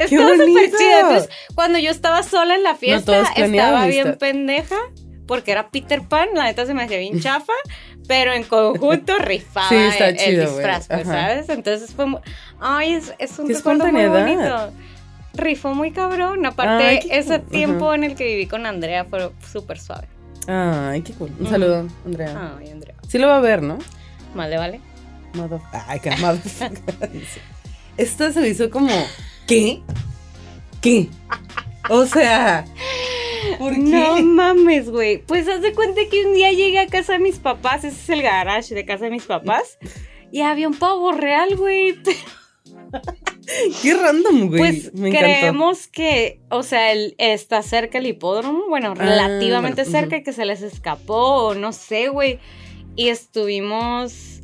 Estaba 0.00 0.28
súper 0.36 0.70
chido. 0.70 0.98
Entonces, 1.00 1.30
cuando 1.54 1.78
yo 1.78 1.90
estaba 1.90 2.22
sola 2.22 2.54
en 2.54 2.62
la 2.62 2.74
fiesta, 2.74 3.22
estaba 3.36 3.86
bien 3.86 4.16
pendeja. 4.18 4.76
Porque 5.26 5.52
era 5.52 5.70
Peter 5.70 6.02
Pan, 6.02 6.28
la 6.34 6.44
neta 6.44 6.66
se 6.66 6.74
me 6.74 6.82
hacía 6.82 6.98
bien 6.98 7.20
chafa, 7.20 7.52
pero 8.08 8.32
en 8.32 8.42
conjunto 8.42 9.16
rifaba 9.20 9.68
Sí, 9.68 9.76
está 9.76 10.08
el, 10.08 10.16
chido, 10.18 10.50
disfraz, 10.52 10.88
pues. 10.88 11.06
¿sabes? 11.06 11.48
Entonces 11.48 11.94
fue 11.94 12.06
muy, 12.06 12.20
ay, 12.60 12.94
es, 12.94 13.14
es 13.18 13.38
un 13.38 13.48
recuerdo 13.48 13.86
muy 13.86 14.06
bonito. 14.06 14.72
Rifó 15.34 15.74
muy 15.74 15.92
cabrón. 15.92 16.44
Aparte, 16.44 16.84
Ay, 16.84 17.08
ese 17.10 17.38
cool. 17.40 17.48
tiempo 17.50 17.86
Ajá. 17.86 17.94
en 17.94 18.04
el 18.04 18.14
que 18.16 18.24
viví 18.24 18.46
con 18.46 18.66
Andrea 18.66 19.04
fue 19.04 19.30
súper 19.50 19.78
suave. 19.78 20.08
Ay, 20.48 21.00
qué 21.02 21.12
cool. 21.14 21.30
Un 21.38 21.46
Mm. 21.46 21.50
saludo, 21.50 21.88
Andrea. 22.04 22.54
Ay, 22.58 22.70
Andrea. 22.70 22.94
Sí 23.08 23.18
lo 23.18 23.28
va 23.28 23.36
a 23.36 23.40
ver, 23.40 23.62
¿no? 23.62 23.78
Vale, 24.34 24.58
vale. 24.58 24.80
Mother... 25.34 25.60
Ay, 25.86 26.00
qué 26.00 26.10
motherfucker. 26.16 27.10
Esta 27.96 28.32
se 28.32 28.40
me 28.40 28.48
hizo 28.48 28.68
como, 28.70 28.90
¿qué? 29.46 29.82
¿Qué? 30.80 31.08
O 31.88 32.06
sea, 32.06 32.64
¿por 33.58 33.72
qué? 33.72 33.80
No 33.80 34.22
mames, 34.22 34.90
güey. 34.90 35.18
Pues 35.18 35.48
haz 35.48 35.62
de 35.62 35.72
cuenta 35.72 36.00
que 36.10 36.26
un 36.26 36.34
día 36.34 36.52
llegué 36.52 36.78
a 36.78 36.86
casa 36.86 37.14
de 37.14 37.18
mis 37.18 37.38
papás, 37.38 37.84
ese 37.84 37.88
es 37.88 38.08
el 38.10 38.22
garage 38.22 38.74
de 38.74 38.84
casa 38.84 39.04
de 39.04 39.10
mis 39.10 39.24
papás, 39.24 39.78
y 40.30 40.40
había 40.40 40.68
un 40.68 40.74
pavo 40.74 41.12
real, 41.12 41.56
güey. 41.56 41.96
Qué 43.82 43.94
random, 43.94 44.48
güey. 44.48 44.58
Pues 44.58 44.94
me 44.94 45.10
creemos 45.10 45.86
que, 45.88 46.40
o 46.48 46.62
sea, 46.62 46.92
el, 46.92 47.14
está 47.18 47.62
cerca 47.62 47.98
el 47.98 48.06
hipódromo, 48.06 48.68
bueno, 48.68 48.94
relativamente 48.94 49.82
Ah, 49.82 49.84
bueno, 49.84 49.98
cerca, 49.98 50.16
y 50.16 50.22
que 50.22 50.32
se 50.32 50.44
les 50.44 50.62
escapó, 50.62 51.46
o 51.46 51.54
no 51.54 51.72
sé, 51.72 52.08
güey. 52.08 52.38
Y 52.94 53.08
estuvimos. 53.08 54.41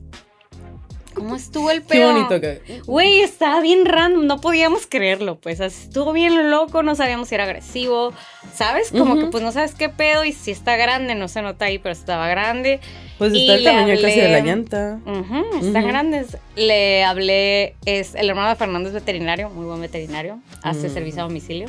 ¿Cómo 1.19 1.37
estuvo 1.37 1.71
el 1.71 1.83
Qué 1.83 1.89
pedo? 1.99 2.13
bonito 2.13 2.41
que. 2.41 2.81
Güey, 2.87 3.21
estaba 3.21 3.61
bien 3.61 3.85
random, 3.85 4.27
no 4.27 4.41
podíamos 4.41 4.87
creerlo, 4.87 5.39
pues 5.41 5.61
estuvo 5.61 6.13
bien 6.13 6.51
loco, 6.51 6.83
no 6.83 6.95
sabíamos 6.95 7.29
si 7.29 7.35
era 7.35 7.45
agresivo, 7.45 8.13
¿sabes? 8.55 8.91
Como 8.93 9.17
que 9.19 9.27
pues 9.27 9.43
no 9.43 9.53
sabes 9.53 9.75
qué 9.75 9.89
pedo 9.89 10.25
y 10.25 10.33
si 10.33 10.51
está 10.51 10.77
grande, 10.77 11.15
no 11.15 11.29
se 11.29 11.43
nota 11.43 11.67
ahí, 11.67 11.79
pero 11.79 11.93
estaba 11.93 12.29
grande. 12.29 12.81
Pues 13.19 13.35
Y 13.35 13.41
está 13.43 13.55
el 13.55 13.65
tamaño 13.65 13.95
casi 14.01 14.21
de 14.21 14.29
la 14.29 14.39
hablé- 14.39 14.47
llanta. 14.47 15.01
Ujú, 15.05 15.45
están 15.67 15.83
Ujú. 15.83 15.89
grandes. 15.93 16.39
Le 16.57 17.05
hablé, 17.05 17.75
es 17.85 18.15
el 18.15 18.29
hermano 18.31 18.49
de 18.51 18.57
Fernando 18.57 18.89
es 18.89 18.95
veterinario, 18.95 19.51
muy 19.51 19.67
buen 19.67 19.81
veterinario, 19.81 20.39
hace 20.63 20.89
Mm. 20.89 20.95
servicio 20.95 21.21
a 21.23 21.25
domicilio. 21.25 21.69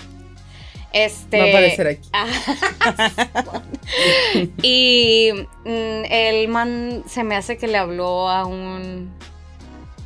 Este, 0.91 1.37
Va 1.39 1.45
a 1.45 1.49
aparecer 1.49 1.87
aquí. 1.87 2.09
Y 4.61 5.29
mm, 5.65 6.03
el 6.09 6.47
man 6.47 7.03
se 7.07 7.23
me 7.23 7.35
hace 7.35 7.57
que 7.57 7.67
le 7.67 7.77
habló 7.77 8.29
a 8.29 8.45
un 8.45 9.11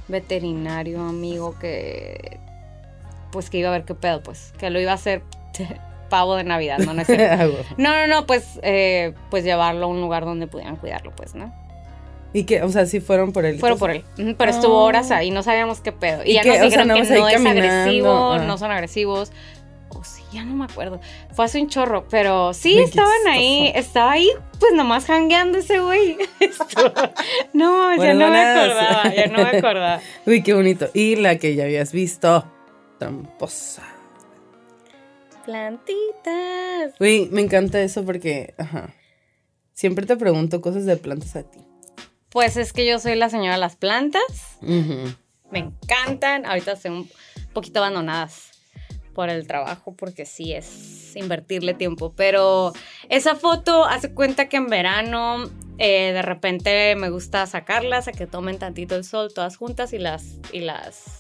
veterinario 0.08 1.02
amigo 1.02 1.58
que 1.60 2.40
pues 3.32 3.50
que 3.50 3.58
iba 3.58 3.70
a 3.70 3.72
ver 3.72 3.84
qué 3.84 3.96
pedo, 3.96 4.22
pues, 4.22 4.54
que 4.60 4.70
lo 4.70 4.80
iba 4.80 4.92
a 4.92 4.96
hacer 4.96 5.24
pavo 6.10 6.36
de 6.36 6.44
Navidad, 6.44 6.78
no, 6.80 6.94
no 6.94 7.02
es. 7.02 7.10
Ah. 7.20 7.48
No, 7.78 7.90
no, 7.90 8.08
no, 8.08 8.26
pues, 8.28 8.60
eh, 8.62 9.14
pues 9.32 9.44
llevarlo 9.44 9.86
a 9.86 9.88
un 9.90 10.00
lugar 10.00 10.24
donde 10.24 10.48
pudieran 10.48 10.76
cuidarlo, 10.76 11.12
pues, 11.16 11.34
¿no? 11.36 11.52
y 12.36 12.46
que, 12.46 12.64
o 12.64 12.70
sea, 12.70 12.88
sí 12.88 13.00
fueron 13.00 13.32
por 13.32 13.46
él. 13.46 13.60
Fueron 13.60 13.78
por 13.78 13.92
él. 13.92 14.04
Pero 14.16 14.50
estuvo 14.50 14.80
Ah. 14.80 14.84
horas 14.86 15.12
ahí, 15.12 15.30
no 15.30 15.44
sabíamos 15.44 15.82
qué 15.82 15.92
pedo. 15.92 16.24
Y, 16.26 16.32
¿Y 16.32 16.34
ya 16.34 16.42
qué? 16.42 16.50
nos 16.50 16.58
O 16.58 16.60
sea, 16.60 16.66
dijeron 16.66 16.88
nada 16.88 17.02
que 17.02 17.08
no 17.10 17.28
es 17.28 17.34
caminando, 17.36 17.62
agresivo, 17.70 18.32
ah. 18.34 18.40
no 18.40 18.58
son 18.58 18.72
agresivos. 18.72 19.32
O 19.96 20.04
sí, 20.04 20.24
ya 20.32 20.44
no 20.44 20.56
me 20.56 20.66
acuerdo. 20.66 21.00
Fue 21.32 21.46
hace 21.46 21.62
un 21.62 21.70
chorro, 21.70 22.08
pero 22.10 22.54
sí 22.54 22.80
estaban 22.80 23.28
ahí, 23.30 23.72
estaba 23.76 24.14
ahí, 24.14 24.30
pues 24.60 24.74
nomás 24.74 25.06
jangueando 25.06 25.60
ese 25.60 25.80
güey. 25.80 26.18
No, 27.54 27.96
ya 27.96 28.14
no 28.14 28.30
me 28.30 28.40
acordaba, 28.40 29.14
ya 29.14 29.28
no 29.28 29.38
me 29.38 29.58
acordaba. 29.58 30.02
Uy, 30.26 30.42
qué 30.42 30.54
bonito. 30.54 30.90
Y 30.94 31.16
la 31.16 31.38
que 31.38 31.56
ya 31.56 31.66
habías 31.66 31.92
visto. 31.92 32.50
Tramposa. 32.98 33.84
Plantitas. 35.46 37.00
Uy, 37.00 37.28
me 37.32 37.42
encanta 37.42 37.82
eso 37.82 38.04
porque, 38.04 38.54
ajá. 38.58 38.94
Siempre 39.74 40.06
te 40.06 40.16
pregunto 40.16 40.62
cosas 40.62 40.86
de 40.86 40.98
plantas 40.98 41.36
a 41.36 41.44
ti. 41.44 41.60
Pues 42.30 42.58
es 42.58 42.74
que 42.74 42.86
yo 42.86 43.00
soy 43.00 43.16
la 43.16 43.30
señora 43.30 43.54
de 43.54 43.60
las 43.60 43.76
plantas. 43.76 44.24
Me 44.62 45.60
encantan. 45.60 46.46
Ahorita 46.46 46.72
están 46.72 46.94
un 46.94 47.10
poquito 47.54 47.80
abandonadas 47.80 48.53
por 49.14 49.30
el 49.30 49.48
trabajo 49.48 49.94
porque 49.96 50.26
sí 50.26 50.54
es 50.54 51.16
invertirle 51.16 51.74
tiempo. 51.74 52.14
Pero 52.16 52.74
esa 53.10 53.36
foto 53.36 53.86
hace 53.86 54.14
cuenta 54.14 54.50
que 54.50 54.58
en 54.58 54.68
verano 54.68 55.50
eh, 55.78 56.12
de 56.14 56.22
repente 56.22 56.96
me 56.96 57.10
gusta 57.10 57.46
sacarlas 57.46 58.08
a 58.08 58.12
que 58.12 58.28
tomen 58.28 58.60
tantito 58.60 58.96
el 58.96 59.04
sol 59.04 59.32
todas 59.34 59.58
juntas 59.58 59.94
y 59.94 60.00
las, 60.00 60.38
y 60.52 60.60
las 60.60 61.20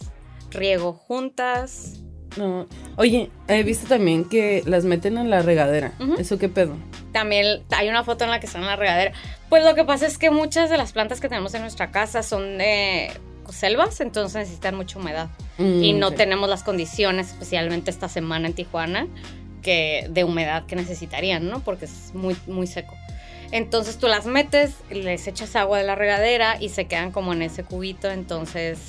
riego 0.51 0.93
juntas. 0.93 1.99
No. 2.37 2.67
Oye, 2.97 3.29
he 3.47 3.63
visto 3.63 3.87
también 3.87 4.25
que 4.25 4.63
las 4.65 4.85
meten 4.85 5.17
en 5.17 5.29
la 5.29 5.41
regadera. 5.41 5.93
¿Eso 6.17 6.39
qué 6.39 6.49
pedo? 6.49 6.75
También 7.11 7.63
hay 7.69 7.89
una 7.89 8.03
foto 8.03 8.23
en 8.23 8.31
la 8.31 8.39
que 8.39 8.47
están 8.47 8.63
en 8.63 8.69
la 8.69 8.75
regadera. 8.75 9.13
Pues 9.49 9.63
lo 9.63 9.75
que 9.75 9.83
pasa 9.83 10.07
es 10.07 10.17
que 10.17 10.31
muchas 10.31 10.69
de 10.71 10.77
las 10.77 10.93
plantas 10.93 11.19
que 11.19 11.29
tenemos 11.29 11.53
en 11.53 11.61
nuestra 11.61 11.91
casa 11.91 12.23
son 12.23 12.57
de 12.57 13.11
selvas, 13.55 13.99
entonces 14.01 14.35
necesitan 14.35 14.75
mucha 14.75 14.99
humedad. 14.99 15.29
y 15.57 15.93
Mm, 15.93 15.99
no 15.99 16.07
ok. 16.09 16.15
tenemos 16.15 16.49
las 16.49 16.63
condiciones, 16.63 17.29
especialmente 17.29 17.91
esta 17.91 18.09
semana 18.09 18.47
en 18.47 18.53
Tijuana, 18.53 19.07
que 19.61 20.07
de 20.09 20.23
humedad 20.23 20.65
que 20.65 20.75
necesitarían, 20.75 21.47
¿no? 21.49 21.61
Porque 21.61 21.85
es 21.85 22.13
muy, 22.13 22.35
muy 22.47 22.67
seco. 22.67 22.95
Entonces 23.51 23.97
tú 23.97 24.07
las 24.07 24.25
metes, 24.25 24.73
les 24.89 25.27
echas 25.27 25.55
agua 25.55 25.77
de 25.77 25.83
la 25.83 25.95
regadera 25.95 26.57
y 26.59 26.69
se 26.69 26.85
quedan 26.85 27.11
como 27.11 27.33
en 27.33 27.43
ese 27.43 27.63
cubito, 27.63 28.09
entonces 28.09 28.79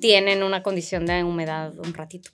tienen 0.00 0.42
una 0.42 0.62
condición 0.62 1.04
de 1.06 1.24
humedad 1.24 1.72
un 1.78 1.92
ratito, 1.94 2.30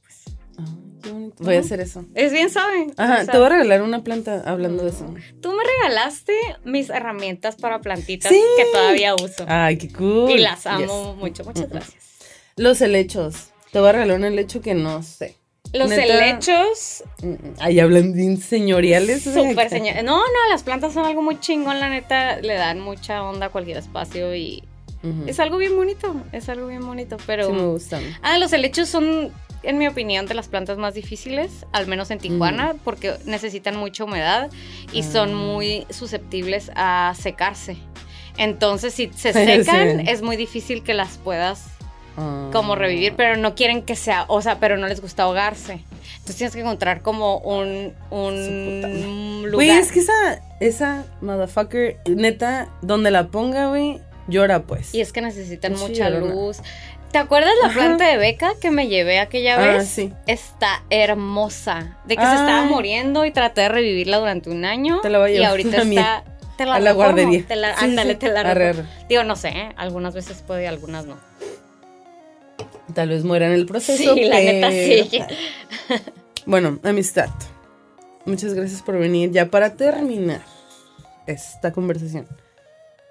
qué 1.08 1.12
bonito. 1.12 1.44
Voy 1.44 1.56
a 1.56 1.60
hacer 1.60 1.80
eso. 1.80 2.04
Es 2.14 2.32
bien 2.32 2.50
suave. 2.50 2.86
Ajá, 2.96 3.24
te 3.26 3.36
voy 3.36 3.46
a 3.46 3.48
regalar 3.50 3.82
una 3.82 4.02
planta 4.04 4.42
hablando 4.46 4.84
de 4.84 4.90
eso. 4.90 5.14
Tú 5.40 5.52
me 5.52 5.62
regalaste 5.64 6.32
mis 6.64 6.90
herramientas 6.90 7.56
para 7.56 7.80
plantitas 7.80 8.30
Sí. 8.32 8.40
que 8.56 8.64
todavía 8.72 9.14
uso. 9.14 9.44
Ay, 9.48 9.78
qué 9.78 9.92
cool. 9.92 10.30
y 10.30 10.38
las 10.38 10.66
amo 10.66 11.12
Yes. 11.12 11.16
mucho. 11.20 11.44
Muchas 11.44 11.64
Mm, 11.66 11.68
mm. 11.68 11.72
gracias. 11.72 12.04
Los 12.56 12.80
helechos. 12.80 13.50
Te 13.72 13.80
voy 13.80 13.88
a 13.90 13.92
regalar 13.92 14.16
un 14.18 14.24
helecho 14.24 14.60
que 14.60 14.74
no 14.74 15.02
sé. 15.02 15.36
Los 15.74 15.90
Neta. 15.90 16.02
helechos 16.04 17.04
Mm, 17.22 17.28
mm. 17.32 17.54
Ay, 17.60 17.78
hablan 17.80 18.14
bien 18.14 18.38
señoriales. 18.38 19.26
¿eh? 19.26 19.34
Súper 19.34 19.68
señor. 19.68 19.96
No, 20.02 20.16
no, 20.16 20.48
las 20.50 20.62
plantas 20.62 20.94
son 20.94 21.04
algo 21.04 21.20
muy 21.20 21.38
chingón, 21.40 21.78
la 21.78 21.90
neta. 21.90 22.40
Le 22.40 22.54
dan 22.54 22.80
mucha 22.80 23.22
onda 23.22 23.46
a 23.46 23.48
cualquier 23.50 23.76
espacio 23.76 24.34
y 24.34 24.62
es 25.26 25.38
algo 25.40 25.58
bien 25.58 25.76
bonito. 25.76 26.14
Es 26.32 26.48
algo 26.48 26.66
bien 26.68 26.84
bonito, 26.86 27.18
pero. 27.26 27.46
Sí 27.46 27.52
me 27.52 27.66
gustan. 27.66 28.02
ah, 28.22 28.38
los 28.38 28.52
helechos 28.54 28.88
son, 28.88 29.30
en 29.62 29.78
mi 29.78 29.86
opinión, 29.88 30.26
de 30.26 30.34
las 30.34 30.48
plantas 30.48 30.78
más 30.78 30.94
difíciles, 30.94 31.66
al 31.72 31.86
menos 31.86 32.10
en 32.10 32.18
Tijuana, 32.18 32.74
porque 32.84 33.14
necesitan 33.26 33.76
mucha 33.76 34.04
humedad 34.04 34.50
y 34.92 35.02
son 35.02 35.30
Ah. 35.32 35.34
muy 35.34 35.86
susceptibles 35.90 36.70
a 36.74 37.14
secarse. 37.20 37.76
Entonces, 38.36 38.94
si 38.94 39.10
se 39.16 39.32
Sí. 39.32 39.44
secan, 39.64 40.00
es 40.06 40.22
muy 40.22 40.36
difícil 40.36 40.82
que 40.82 40.94
las 40.94 41.18
puedas 41.18 41.64
Ah. 42.16 42.48
como 42.52 42.74
revivir, 42.74 43.14
pero 43.16 43.36
no 43.36 43.54
quieren 43.54 43.82
que 43.82 43.94
sea, 43.96 44.24
o 44.28 44.42
sea, 44.42 44.58
pero 44.58 44.76
no 44.76 44.88
les 44.88 45.00
gusta 45.00 45.22
ahogarse. 45.24 45.84
Entonces 46.14 46.36
tienes 46.36 46.54
que 46.54 46.60
encontrar 46.60 47.00
como 47.02 47.38
un, 47.38 47.94
un 48.10 49.42
lugar. 49.44 49.54
Güey, 49.54 49.70
es 49.70 49.92
que 49.92 50.00
esa, 50.00 50.42
esa 50.60 51.04
motherfucker, 51.20 51.98
neta, 52.08 52.68
donde 52.82 53.10
la 53.10 53.28
ponga, 53.28 53.68
güey, 53.68 54.00
llora 54.26 54.62
pues. 54.64 54.94
Y 54.94 55.00
es 55.00 55.12
que 55.12 55.20
necesitan 55.20 55.72
mucha 55.76 56.10
llorona. 56.10 56.34
luz. 56.34 56.58
¿Te 57.12 57.18
acuerdas 57.18 57.52
la 57.62 57.68
Ajá. 57.68 57.78
planta 57.78 58.06
de 58.06 58.18
beca 58.18 58.52
que 58.60 58.70
me 58.70 58.88
llevé 58.88 59.18
aquella 59.18 59.56
Ah, 59.56 59.78
vez? 59.78 59.88
sí. 59.88 60.12
Está 60.26 60.82
hermosa. 60.90 61.96
De 62.04 62.16
que 62.16 62.22
se 62.22 62.32
estaba 62.34 62.62
Ay. 62.64 62.68
muriendo 62.68 63.24
y 63.24 63.30
traté 63.30 63.62
de 63.62 63.68
revivirla 63.70 64.18
durante 64.18 64.50
un 64.50 64.64
año. 64.64 65.00
Te 65.00 65.08
la 65.08 65.18
voy 65.18 65.30
a 65.30 65.32
Y 65.32 65.34
llevar 65.36 65.50
ahorita 65.52 65.80
a 65.80 65.84
mí, 65.84 65.96
está. 65.96 66.24
Te 66.58 66.66
la 66.66 66.74
a 66.74 66.80
la 66.80 66.90
reformo, 66.92 67.12
guardería. 67.14 67.46
Te 67.46 67.56
la, 67.56 67.76
Sí, 67.78 67.84
ándale, 67.84 68.12
sí. 68.14 68.18
te 68.18 68.28
la 68.28 68.40
Arre, 68.40 68.68
arre. 68.70 68.84
Digo, 69.08 69.24
no 69.24 69.36
sé, 69.36 69.48
¿eh? 69.48 69.72
algunas 69.76 70.12
veces 70.12 70.42
puede 70.46 70.64
y 70.64 70.66
algunas 70.66 71.06
no. 71.06 71.16
Tal 72.94 73.08
vez 73.10 73.24
muera 73.24 73.46
en 73.46 73.52
el 73.52 73.64
proceso. 73.66 74.14
Sí, 74.14 74.24
la 74.24 74.36
neta 74.40 74.70
sí. 74.70 75.08
Bueno, 76.46 76.78
amistad. 76.82 77.28
Muchas 78.24 78.54
gracias 78.54 78.82
por 78.82 78.98
venir. 78.98 79.30
Ya 79.30 79.46
para 79.46 79.74
terminar 79.76 80.40
esta 81.26 81.72
conversación, 81.72 82.26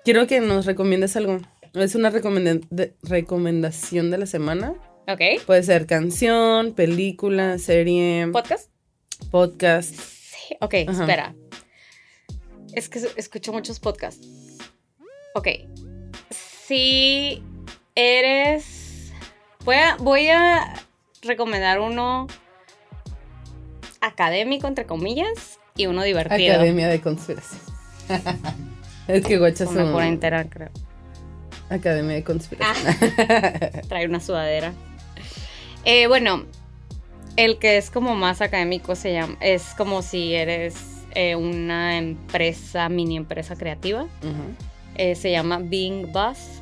quiero 0.03 0.27
que 0.27 0.39
nos 0.41 0.65
recomiendes 0.65 1.15
algo. 1.15 1.39
Es 1.77 1.95
una 1.95 2.09
recomenda- 2.09 2.59
de- 2.69 2.95
recomendación 3.03 4.11
de 4.11 4.17
la 4.17 4.25
semana. 4.25 4.73
¿Ok? 5.07 5.21
Puede 5.45 5.63
ser 5.63 5.85
canción, 5.85 6.73
película, 6.73 7.57
serie, 7.59 8.27
¿Podcast? 8.31 8.69
podcast. 9.31 9.93
Sí. 9.95 10.55
Ok, 10.61 10.73
Ajá. 10.87 11.01
espera. 11.01 11.35
Es 12.73 12.89
que 12.89 12.99
escucho 13.15 13.53
muchos 13.53 13.79
podcasts. 13.79 14.27
Ok. 15.35 15.47
Si 16.31 17.41
eres. 17.95 19.11
Voy 19.63 19.75
a, 19.75 19.95
voy 19.97 20.29
a 20.29 20.73
recomendar 21.21 21.79
uno 21.79 22.27
académico, 24.01 24.67
entre 24.67 24.85
comillas, 24.85 25.59
y 25.75 25.87
uno 25.87 26.03
divertido. 26.03 26.53
Academia 26.55 26.87
de 26.87 27.01
Conspiración. 27.01 27.61
es 29.07 29.25
que 29.25 29.37
guachas 29.37 29.69
Una 29.69 29.83
son 29.83 29.93
por 29.93 30.03
entera, 30.03 30.49
creo. 30.49 30.69
Academia 31.69 32.15
de 32.15 32.23
Conspiración. 32.23 32.95
Trae 33.87 34.07
una 34.07 34.19
sudadera. 34.19 34.73
Eh, 35.85 36.07
bueno, 36.07 36.45
el 37.35 37.59
que 37.59 37.77
es 37.77 37.89
como 37.89 38.15
más 38.15 38.41
académico 38.41 38.95
se 38.95 39.13
llama, 39.13 39.37
es 39.41 39.73
como 39.75 40.01
si 40.01 40.33
eres 40.33 40.75
eh, 41.13 41.35
una 41.35 41.97
empresa, 41.97 42.89
mini 42.89 43.17
empresa 43.17 43.55
creativa. 43.55 44.07
Eh, 44.95 45.15
se 45.15 45.31
llama 45.31 45.59
Being 45.59 46.11
Buzz. 46.11 46.61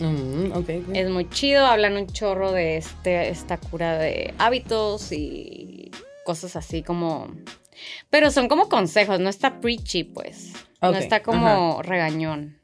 Mm, 0.00 0.52
ok, 0.52 0.56
ok. 0.56 0.94
Es 0.94 1.08
muy 1.10 1.28
chido, 1.28 1.66
hablan 1.66 1.96
un 1.96 2.06
chorro 2.06 2.52
de 2.52 2.78
este, 2.78 3.28
esta 3.28 3.58
cura 3.58 3.98
de 3.98 4.34
hábitos 4.38 5.12
y 5.12 5.90
cosas 6.24 6.56
así 6.56 6.82
como... 6.82 7.28
Pero 8.10 8.30
son 8.30 8.48
como 8.48 8.68
consejos, 8.68 9.20
no 9.20 9.28
está 9.28 9.60
preachy, 9.60 10.04
pues. 10.04 10.52
No 10.80 10.96
está 10.96 11.22
como 11.22 11.82
regañón, 11.82 12.58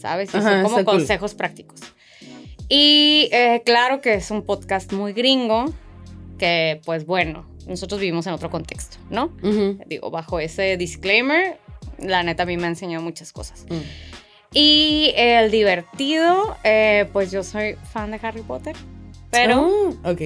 ¿sabes? 0.00 0.32
Y 0.34 0.38
Ajá, 0.38 0.50
son 0.50 0.62
como 0.64 0.74
cool. 0.76 0.84
consejos 0.84 1.34
prácticos. 1.34 1.80
Y 2.68 3.28
eh, 3.32 3.62
claro 3.64 4.00
que 4.00 4.14
es 4.14 4.30
un 4.30 4.42
podcast 4.42 4.92
muy 4.92 5.12
gringo, 5.12 5.66
que 6.38 6.80
pues 6.84 7.04
bueno, 7.06 7.44
nosotros 7.66 8.00
vivimos 8.00 8.26
en 8.26 8.32
otro 8.32 8.50
contexto, 8.50 8.96
¿no? 9.10 9.30
Digo, 9.86 10.10
bajo 10.10 10.38
ese 10.40 10.76
disclaimer, 10.76 11.58
la 11.98 12.22
neta 12.22 12.44
a 12.44 12.46
mí 12.46 12.56
me 12.56 12.64
ha 12.64 12.68
enseñado 12.68 13.02
muchas 13.02 13.32
cosas. 13.32 13.66
Mm. 13.68 13.74
Y 14.52 15.12
el 15.16 15.50
divertido, 15.50 16.56
eh, 16.64 17.08
pues 17.12 17.30
yo 17.30 17.42
soy 17.44 17.76
fan 17.92 18.10
de 18.10 18.20
Harry 18.22 18.42
Potter, 18.42 18.74
pero 19.30 19.68
Ah, 20.04 20.10
ok. 20.10 20.22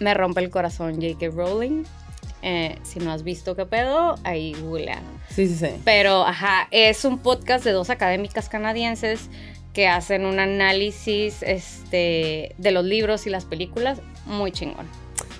me 0.00 0.14
rompe 0.14 0.40
el 0.40 0.50
corazón 0.50 0.94
J.K. 1.00 1.28
Rowling. 1.34 1.84
Eh, 2.42 2.78
si 2.82 2.98
no 3.00 3.12
has 3.12 3.22
visto 3.22 3.54
qué 3.54 3.66
pedo, 3.66 4.14
ahí 4.24 4.54
googlea. 4.54 5.00
Sí, 5.28 5.46
sí, 5.46 5.54
sí. 5.54 5.68
Pero, 5.84 6.24
ajá, 6.24 6.68
es 6.70 7.04
un 7.04 7.18
podcast 7.18 7.64
de 7.64 7.72
dos 7.72 7.90
académicas 7.90 8.48
canadienses 8.48 9.28
que 9.74 9.86
hacen 9.88 10.24
un 10.24 10.38
análisis 10.40 11.42
este, 11.42 12.54
de 12.58 12.70
los 12.72 12.84
libros 12.84 13.26
y 13.26 13.30
las 13.30 13.44
películas 13.44 14.00
muy 14.26 14.52
chingón. 14.52 14.86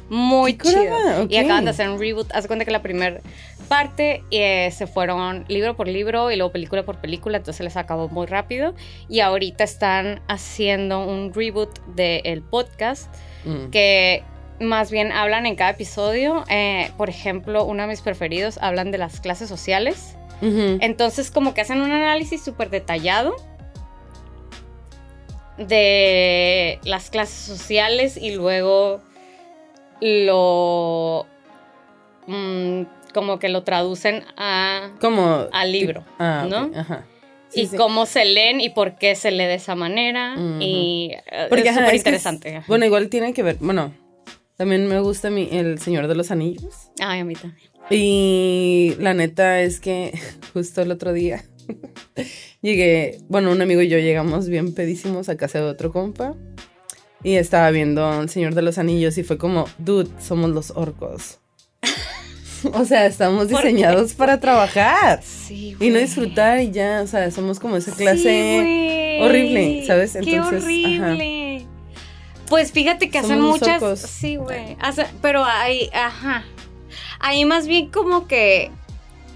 Muy 0.09 0.57
chido. 0.59 1.27
Y 1.29 1.37
acaban 1.37 1.65
de 1.65 1.71
hacer 1.71 1.89
un 1.89 1.99
reboot. 1.99 2.31
Haz 2.33 2.43
de 2.45 2.49
cuenta 2.49 2.65
que 2.65 2.71
la 2.73 2.83
primera 2.83 3.21
parte 3.69 4.25
eh, 4.33 4.71
se 4.73 4.89
fueron 4.89 5.45
libro 5.47 5.77
por 5.77 5.87
libro 5.87 6.33
y 6.33 6.37
luego 6.37 6.51
película 6.53 6.83
por 6.83 7.01
película, 7.01 7.37
entonces 7.39 7.63
les 7.63 7.77
acabó 7.77 8.09
muy 8.09 8.27
rápido. 8.27 8.75
Y 9.09 9.21
ahorita 9.21 9.63
están 9.65 10.21
haciendo 10.29 11.05
un 11.07 11.33
reboot 11.33 11.79
del 11.95 12.43
podcast 12.43 13.15
Mm. 13.45 13.71
que 13.71 14.23
más 14.61 14.91
bien 14.91 15.11
hablan 15.13 15.47
en 15.47 15.57
cada 15.57 15.71
episodio. 15.71 16.45
eh, 16.49 16.91
por 16.97 17.09
ejemplo, 17.11 17.65
uno 17.65 17.83
de 17.83 17.89
mis 17.89 18.01
preferidos 18.03 18.59
hablan 18.61 18.91
de 18.91 18.99
las 18.99 19.21
clases 19.21 19.49
sociales. 19.49 20.17
Entonces, 20.43 21.31
como 21.31 21.53
que 21.53 21.61
hacen 21.61 21.83
un 21.83 21.91
análisis 21.93 22.43
súper 22.43 22.71
detallado 22.71 23.37
de 25.59 26.79
las 26.85 27.11
clases 27.11 27.35
sociales 27.37 28.17
y 28.17 28.35
luego 28.35 29.01
lo. 30.01 31.27
mm, 32.27 32.83
como 33.13 33.39
que 33.39 33.49
lo 33.49 33.63
traducen 33.65 34.25
a. 34.37 34.91
Como. 35.01 35.47
Al 35.53 35.73
libro, 35.73 36.05
Ah, 36.19 36.47
¿no? 36.49 36.71
Ajá. 36.75 37.05
Sí, 37.49 37.63
y 37.63 37.67
sí. 37.67 37.77
cómo 37.77 38.07
se 38.07 38.25
leen 38.25 38.61
y 38.61 38.71
por 38.71 38.95
qué 38.97 39.17
se 39.17 39.33
lee 39.33 39.45
de 39.45 39.55
esa 39.55 39.75
manera. 39.75 40.37
Y 40.61 41.13
Porque 41.49 41.69
es 41.69 41.75
súper 41.75 41.89
es- 41.95 42.01
interesante. 42.01 42.63
bueno, 42.69 42.85
igual 42.87 43.09
tiene 43.09 43.35
que 43.35 43.43
ver. 43.43 43.57
Bueno, 43.61 43.93
también 44.61 44.87
me 44.89 45.01
gusta 45.01 45.31
mí 45.31 45.49
El 45.51 45.79
Señor 45.79 46.07
de 46.07 46.15
los 46.15 46.31
Anillos. 46.31 46.91
Ay, 47.01 47.21
a 47.21 47.25
mí 47.25 47.33
también. 47.33 47.71
Y 47.89 48.93
la 48.99 49.15
neta 49.15 49.63
es 49.63 49.81
que 49.81 50.13
justo 50.53 50.83
el 50.83 50.91
otro 50.91 51.15
día 51.15 51.43
llegué, 52.61 53.21
bueno, 53.31 53.53
un 53.53 53.63
amigo 53.63 53.81
y 53.81 53.89
yo 53.89 53.97
llegamos 53.99 54.49
bien 54.51 54.75
pedísimos 54.75 55.31
a 55.31 55.39
casa 55.39 55.61
de 55.61 55.65
otro 55.65 55.91
compa 55.91 56.37
y 57.25 57.37
estaba 57.37 57.71
viendo 57.71 58.21
El 58.21 58.29
Señor 58.29 58.55
de 58.55 58.61
los 58.61 58.77
Anillos 58.77 59.17
y 59.17 59.23
fue 59.23 59.39
como, 59.39 59.65
dude, 59.79 60.11
somos 60.21 60.51
los 60.51 60.73
orcos. 60.73 61.39
o 62.75 62.85
sea, 62.85 63.07
estamos 63.07 63.49
diseñados 63.49 64.13
para 64.13 64.41
trabajar 64.41 65.23
Sí, 65.23 65.75
y 65.81 65.89
no 65.89 65.99
disfrutar 65.99 66.61
y 66.61 66.71
ya, 66.71 67.01
o 67.03 67.07
sea, 67.07 67.31
somos 67.31 67.59
como 67.59 67.79
esa 67.79 67.93
Sí, 67.93 67.97
clase 67.97 68.57
güey. 68.61 69.23
horrible, 69.23 69.87
¿sabes? 69.87 70.13
Qué 70.23 70.35
Entonces, 70.37 70.65
horrible. 70.65 71.50
Pues 72.51 72.73
fíjate 72.73 73.09
que 73.09 73.19
hacen 73.19 73.39
Somos 73.39 73.61
muchas. 73.61 74.01
Sí, 74.01 74.37
güey. 74.37 74.77
Pero 75.23 75.45
ahí, 75.45 75.89
ajá. 75.95 76.45
Ahí 77.21 77.45
más 77.47 77.67
bien 77.67 77.89
como 77.91 78.27
que 78.27 78.71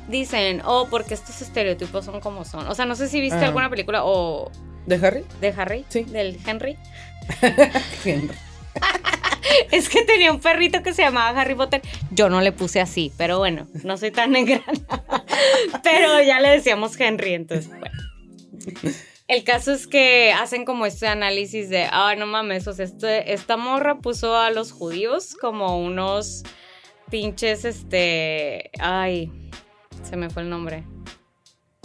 dicen, 0.09 0.61
oh, 0.67 0.89
porque 0.91 1.15
estos 1.15 1.41
estereotipos 1.41 2.05
son 2.05 2.21
como 2.21 2.45
son. 2.45 2.67
O 2.69 2.75
sea, 2.75 2.85
no 2.85 2.95
sé 2.97 3.09
si 3.09 3.21
viste 3.23 3.39
Ah. 3.39 3.47
alguna 3.47 3.71
película 3.71 4.05
o 4.05 4.51
de 4.87 4.97
Harry. 4.97 5.25
de 5.41 5.49
Harry, 5.57 5.85
Sí. 5.89 6.03
del 6.03 6.39
Henry. 6.47 6.77
Henry. 8.05 8.35
Es 9.71 9.89
que 9.89 10.03
tenía 10.03 10.33
un 10.33 10.41
perrito 10.41 10.83
que 10.83 10.93
se 10.95 11.03
llamaba 11.03 11.39
Harry 11.41 11.55
Potter. 11.55 11.81
Yo 12.11 12.29
no 12.29 12.41
le 12.41 12.51
puse 12.51 12.81
así, 12.81 13.13
pero 13.17 13.39
bueno, 13.39 13.69
no 13.85 13.97
soy 13.97 14.11
tan 14.11 14.31
negra. 14.33 14.63
pero 15.83 16.21
ya 16.23 16.41
le 16.41 16.49
decíamos 16.49 16.99
Henry, 16.99 17.35
entonces, 17.35 17.69
bueno. 17.69 17.95
El 19.27 19.43
caso 19.43 19.73
es 19.73 19.87
que 19.87 20.33
hacen 20.33 20.65
como 20.67 20.85
este 20.85 21.07
análisis 21.07 21.71
de, 21.71 21.89
ay, 21.91 22.19
no 22.19 22.27
mames, 22.27 22.67
o 22.69 22.75
sea, 22.75 22.85
este- 22.85 23.33
esta 23.33 23.57
morra 23.57 23.99
puso 23.99 24.37
a 24.37 24.51
los 24.51 24.71
judíos 24.73 25.35
como 25.41 25.79
unos 25.83 26.43
pinches, 27.11 27.65
este, 27.65 28.71
ay, 28.79 29.33
se 30.03 30.17
me 30.17 30.29
fue 30.29 30.43
el 30.43 30.51
nombre. 30.51 30.85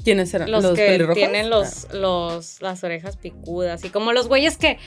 ¿Quiénes 0.04 0.34
eran? 0.34 0.52
Los, 0.52 0.66
que 0.76 0.86
pelirrojos? 0.86 1.16
tienen 1.16 1.50
los, 1.50 1.88
los, 1.94 2.62
las 2.62 2.84
orejas 2.84 3.16
picudas 3.18 3.84
y 3.86 3.90
como 3.90 4.12
los 4.14 4.28
güeyes 4.28 4.58
que... 4.58 4.78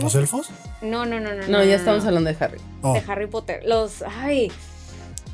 ¿Los 0.00 0.14
elfos? 0.14 0.48
No, 0.82 1.04
no, 1.06 1.18
no, 1.18 1.32
no. 1.34 1.42
Ah, 1.42 1.48
No, 1.48 1.64
ya 1.64 1.74
estamos 1.74 2.04
hablando 2.04 2.30
de 2.32 2.36
Harry. 2.44 2.60
Oh, 2.82 2.92
de 2.94 3.02
Harry 3.08 3.26
Potter. 3.26 3.62
Los, 3.64 4.02
ay, 4.02 4.52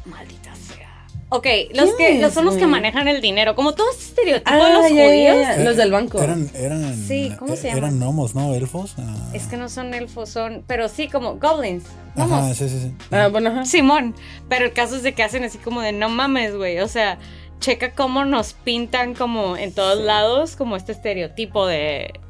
maldita 0.07 0.55
sea. 0.55 0.86
Ok, 1.29 1.47
los 1.75 1.91
que 1.95 2.07
¿Quién 2.07 2.23
los 2.23 2.33
son 2.35 2.45
los 2.45 2.57
que 2.57 2.67
manejan 2.69 3.09
el 3.09 3.21
dinero, 3.21 3.57
como 3.57 3.75
todos 3.75 3.91
estos 3.97 4.09
estereotipos 4.11 4.53
Ah, 4.53 4.65
de 4.67 4.73
los 4.75 4.89
judíos. 4.89 5.59
Los 5.65 5.77
del 5.77 5.91
banco. 5.91 6.23
Eran, 6.23 6.49
eran, 6.55 6.95
Sí, 6.95 7.33
¿cómo 7.37 7.57
se 7.57 7.65
llaman? 7.65 7.79
Eran 7.79 7.99
gnomos, 7.99 8.35
¿no? 8.37 8.55
Elfos. 8.55 8.95
Ah. 8.97 9.31
Es 9.33 9.47
que 9.49 9.57
no 9.57 9.69
son 9.69 9.93
elfos, 9.93 10.29
son, 10.29 10.63
pero 10.69 10.89
sí 10.89 11.09
como 11.09 11.35
goblins. 11.37 11.83
Ajá, 12.17 12.55
sí, 12.55 12.69
sí, 12.69 12.79
sí. 12.81 12.93
Ah, 13.11 13.27
bueno, 13.27 13.51
ajá. 13.51 13.65
Simón, 13.65 14.15
pero 14.49 14.67
el 14.67 14.73
caso 14.73 14.95
es 14.95 15.03
de 15.03 15.15
que 15.15 15.25
hacen 15.25 15.43
así 15.43 15.59
como 15.59 15.81
de 15.81 15.91
no 15.91 16.09
mames, 16.09 16.55
güey, 16.55 16.79
o 16.79 16.87
sea, 16.87 17.19
checa 17.59 17.93
cómo 17.93 18.25
nos 18.25 18.53
pintan 18.53 19.15
como 19.15 19.57
en 19.57 19.73
todos 19.73 20.01
lados 20.01 20.55
como 20.55 20.77
este 20.77 20.93
estereotipo 20.93 21.67
de 21.67 22.21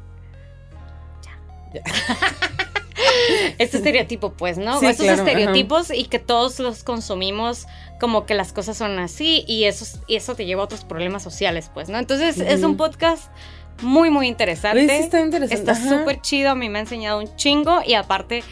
Ya. 1.73 1.81
este 3.59 3.77
estereotipo, 3.77 4.33
pues, 4.33 4.57
¿no? 4.57 4.79
Sí, 4.79 4.87
Estos 4.87 5.05
claro, 5.05 5.19
estereotipos 5.23 5.91
y 5.91 6.05
que 6.05 6.19
todos 6.19 6.59
los 6.59 6.83
consumimos 6.83 7.67
como 7.99 8.25
que 8.25 8.33
las 8.35 8.53
cosas 8.53 8.77
son 8.77 8.99
así 8.99 9.43
y 9.47 9.63
eso, 9.65 9.99
y 10.07 10.15
eso 10.15 10.35
te 10.35 10.45
lleva 10.45 10.61
a 10.61 10.65
otros 10.65 10.83
problemas 10.85 11.23
sociales, 11.23 11.71
pues, 11.73 11.89
¿no? 11.89 11.97
Entonces 11.97 12.39
es 12.39 12.63
un 12.63 12.77
podcast 12.77 13.31
muy, 13.81 14.09
muy 14.09 14.27
interesante. 14.27 14.87
Sí 14.87 15.03
está 15.03 15.19
interesante. 15.21 15.55
Está 15.71 15.75
súper 15.75 16.21
chido, 16.21 16.51
a 16.51 16.55
mí 16.55 16.69
me 16.69 16.79
ha 16.79 16.81
enseñado 16.81 17.19
un 17.19 17.35
chingo 17.35 17.79
y 17.85 17.93
aparte, 17.95 18.43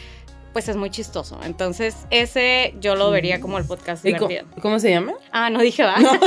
pues 0.53 0.67
es 0.69 0.75
muy 0.75 0.89
chistoso. 0.89 1.39
Entonces 1.43 1.95
ese 2.09 2.73
yo 2.79 2.95
lo 2.95 3.11
vería 3.11 3.39
como 3.41 3.57
el 3.57 3.65
podcast 3.65 4.05
¿Y 4.05 4.13
co- 4.13 4.27
divertido. 4.27 4.61
¿Cómo 4.61 4.79
se 4.79 4.89
llama? 4.91 5.13
Ah, 5.31 5.49
no 5.49 5.61
dije, 5.61 5.83
va. 5.83 5.97
No. 5.99 6.11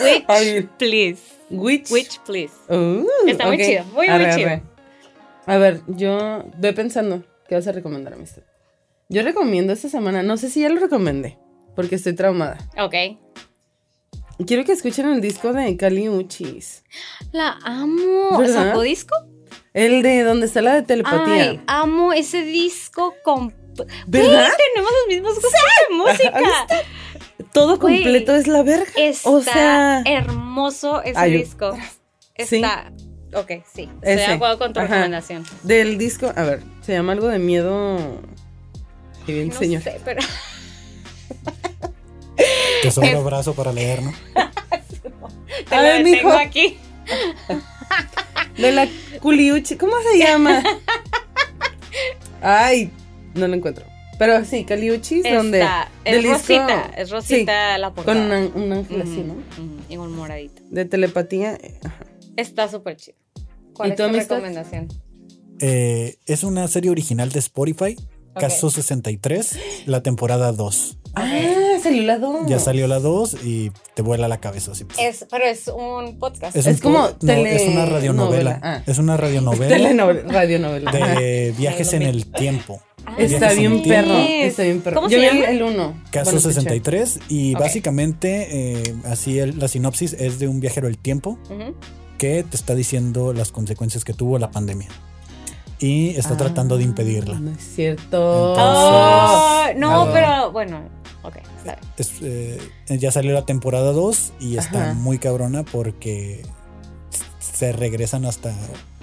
Witch, 0.00 0.24
Ay. 0.28 0.68
please. 0.78 1.22
Witch. 1.50 1.90
Witch, 1.90 2.18
please. 2.20 2.54
Uh, 2.68 3.04
Está 3.26 3.46
muy 3.46 3.58
chido, 3.58 3.84
muy, 3.92 4.08
muy 4.08 4.18
chido. 4.34 4.48
arre. 4.48 4.62
A 5.46 5.58
ver, 5.58 5.82
yo 5.86 6.42
ve 6.56 6.72
pensando, 6.72 7.22
¿qué 7.48 7.54
vas 7.54 7.66
a 7.66 7.72
recomendar, 7.72 8.14
amistad? 8.14 8.42
Yo 9.10 9.22
recomiendo 9.22 9.74
esta 9.74 9.90
semana, 9.90 10.22
no 10.22 10.38
sé 10.38 10.48
si 10.48 10.62
ya 10.62 10.70
lo 10.70 10.80
recomendé, 10.80 11.36
porque 11.74 11.96
estoy 11.96 12.14
traumada. 12.14 12.58
Ok. 12.78 12.94
Quiero 14.46 14.64
que 14.64 14.72
escuchen 14.72 15.08
el 15.12 15.20
disco 15.20 15.52
de 15.52 15.76
Kali 15.76 16.08
Uchis. 16.08 16.82
La 17.32 17.56
amo. 17.64 18.36
¿Verdad? 18.38 18.68
¿Sacó 18.70 18.82
disco? 18.82 19.14
El 19.72 20.02
de 20.02 20.22
donde 20.22 20.46
está 20.46 20.60
la 20.62 20.74
de 20.74 20.82
telepatía. 20.82 21.50
Ay, 21.50 21.60
amo 21.66 22.12
ese 22.12 22.42
disco 22.42 23.14
con... 23.24 23.54
¿Verdad? 24.06 24.50
Tenemos 24.72 24.90
los 24.92 25.08
mismos 25.08 25.34
gustos 25.34 25.52
de 25.88 25.94
música. 25.96 26.40
Todo 27.52 27.78
completo 27.78 28.34
es 28.34 28.46
la 28.46 28.62
verga. 28.62 28.86
Está 28.96 29.30
o 29.30 29.40
sea, 29.40 30.02
hermoso 30.04 31.02
ese 31.02 31.18
Ay, 31.18 31.38
disco. 31.38 31.76
Sí. 32.38 32.56
Está... 32.56 32.92
Ok, 33.34 33.50
sí. 33.72 33.88
Estoy 34.02 34.16
de 34.16 34.24
acuerdo 34.26 34.58
con 34.58 34.72
tu 34.72 34.78
Ajá. 34.80 34.88
recomendación. 34.88 35.44
del 35.64 35.98
disco, 35.98 36.32
a 36.36 36.42
ver, 36.44 36.62
se 36.82 36.92
llama 36.92 37.12
algo 37.12 37.26
de 37.28 37.40
miedo. 37.40 37.98
Qué 39.26 39.32
bien, 39.32 39.48
No 39.48 39.54
señor. 39.54 39.82
sé, 39.82 40.00
pero... 40.04 40.20
Te 42.82 42.90
sobra 42.90 43.10
Es- 43.18 43.24
brazo 43.24 43.54
para 43.54 43.72
leer, 43.72 44.02
¿no? 44.02 44.12
Te 45.70 45.98
lo 45.98 46.04
mijo. 46.04 46.30
aquí. 46.30 46.76
De 48.58 48.72
la 48.72 48.88
Culiuchi, 49.20 49.76
¿cómo 49.76 49.94
se 50.10 50.18
llama? 50.18 50.62
Ay, 52.40 52.90
no 53.34 53.48
lo 53.48 53.54
encuentro. 53.54 53.84
Pero 54.18 54.44
sí, 54.44 54.64
Caliuchis, 54.64 55.24
donde. 55.24 55.60
Está, 55.60 55.88
del 56.04 56.16
es 56.16 56.22
disco- 56.22 56.32
Rosita, 56.38 56.90
es 56.96 57.10
Rosita 57.10 57.78
la 57.78 57.88
Con 57.88 58.04
portada. 58.04 58.20
una- 58.26 58.46
un 58.54 58.72
ángel 58.72 59.02
así, 59.02 59.24
¿no? 59.26 59.34
Y 59.88 59.96
un 59.96 60.14
moradito. 60.14 60.62
De 60.70 60.84
telepatía. 60.84 61.54
eh. 61.54 61.80
Está 62.36 62.68
súper 62.68 62.96
chido. 62.96 63.16
¿Cuál 63.72 63.88
¿Y 63.88 63.92
es 63.92 63.96
tu 63.96 64.02
amistad? 64.04 64.36
recomendación? 64.36 64.88
Eh, 65.60 66.16
es 66.26 66.44
una 66.44 66.68
serie 66.68 66.90
original 66.90 67.30
de 67.30 67.38
Spotify 67.40 67.96
Caso 68.38 68.70
63, 68.70 69.58
la 69.86 70.02
temporada 70.02 70.52
2. 70.52 70.98
Ah, 71.16 71.78
salió 71.82 72.02
la 72.02 72.18
2. 72.18 72.46
Ya 72.46 72.58
salió 72.58 72.86
la 72.88 72.98
2 72.98 73.36
y 73.44 73.70
te 73.94 74.02
vuela 74.02 74.26
la 74.28 74.38
cabeza. 74.38 74.72
Así. 74.72 74.84
Es, 74.98 75.26
pero 75.30 75.44
es 75.44 75.68
un 75.68 76.18
podcast. 76.18 76.56
Es, 76.56 76.66
Es 76.66 76.76
un 76.76 76.82
como 76.82 77.08
po- 77.08 77.16
no, 77.22 77.32
es 77.32 77.62
una 77.68 77.84
tele- 77.84 77.92
radionovela. 77.92 78.50
novela. 78.54 78.60
Ah. 78.62 78.82
Es 78.86 78.98
una 78.98 79.16
radionovela 79.16 79.68
Telenovela, 79.76 80.32
radionovela. 80.32 80.90
Ajá. 80.90 81.20
de 81.20 81.54
viajes 81.56 81.92
en 81.92 82.02
el 82.02 82.26
tiempo. 82.26 82.80
Está 83.18 83.50
Viajes 83.50 83.58
en 83.58 83.72
bien 83.72 83.82
perro. 83.88 84.14
es. 84.18 84.46
Está 84.48 84.62
bien 84.62 84.80
perro. 84.80 84.94
¿Cómo 84.96 85.08
Yo 85.08 85.18
se 85.20 85.30
vi 85.30 85.36
llama? 85.40 85.50
el 85.50 85.62
1. 85.62 86.02
Caso 86.10 86.40
63 86.40 87.20
y 87.28 87.54
básicamente 87.54 88.48
eh, 88.80 88.94
así 89.04 89.38
el- 89.38 89.58
la 89.58 89.68
sinopsis 89.68 90.14
es 90.14 90.38
de 90.38 90.48
un 90.48 90.58
viajero 90.60 90.86
del 90.86 90.96
tiempo 90.98 91.38
que 92.18 92.42
te 92.44 92.56
está 92.56 92.74
diciendo 92.74 93.32
las 93.34 93.52
consecuencias 93.52 94.04
que 94.04 94.14
tuvo 94.14 94.38
la 94.38 94.50
pandemia 94.50 94.88
y 95.80 96.10
está 96.16 96.36
tratando 96.36 96.78
de 96.78 96.84
impedirla. 96.84 97.34
Ah, 97.36 97.40
No 97.40 97.50
es 97.50 97.74
cierto. 97.74 98.50
Entonces- 98.50 98.58
Ah, 98.58 99.68
no, 99.76 100.08
pero 100.12 100.50
bueno, 100.52 100.80
ok, 101.24 101.36
está 101.58 101.76
bien. 101.76 101.78
Es, 101.96 102.12
eh, 102.22 102.58
ya 102.98 103.10
salió 103.10 103.32
la 103.32 103.44
temporada 103.46 103.92
2 103.92 104.32
y 104.40 104.56
está 104.56 104.90
Ajá. 104.90 104.94
muy 104.94 105.18
cabrona 105.18 105.62
porque 105.64 106.42
se 107.40 107.72
regresan 107.72 108.24
hasta 108.24 108.54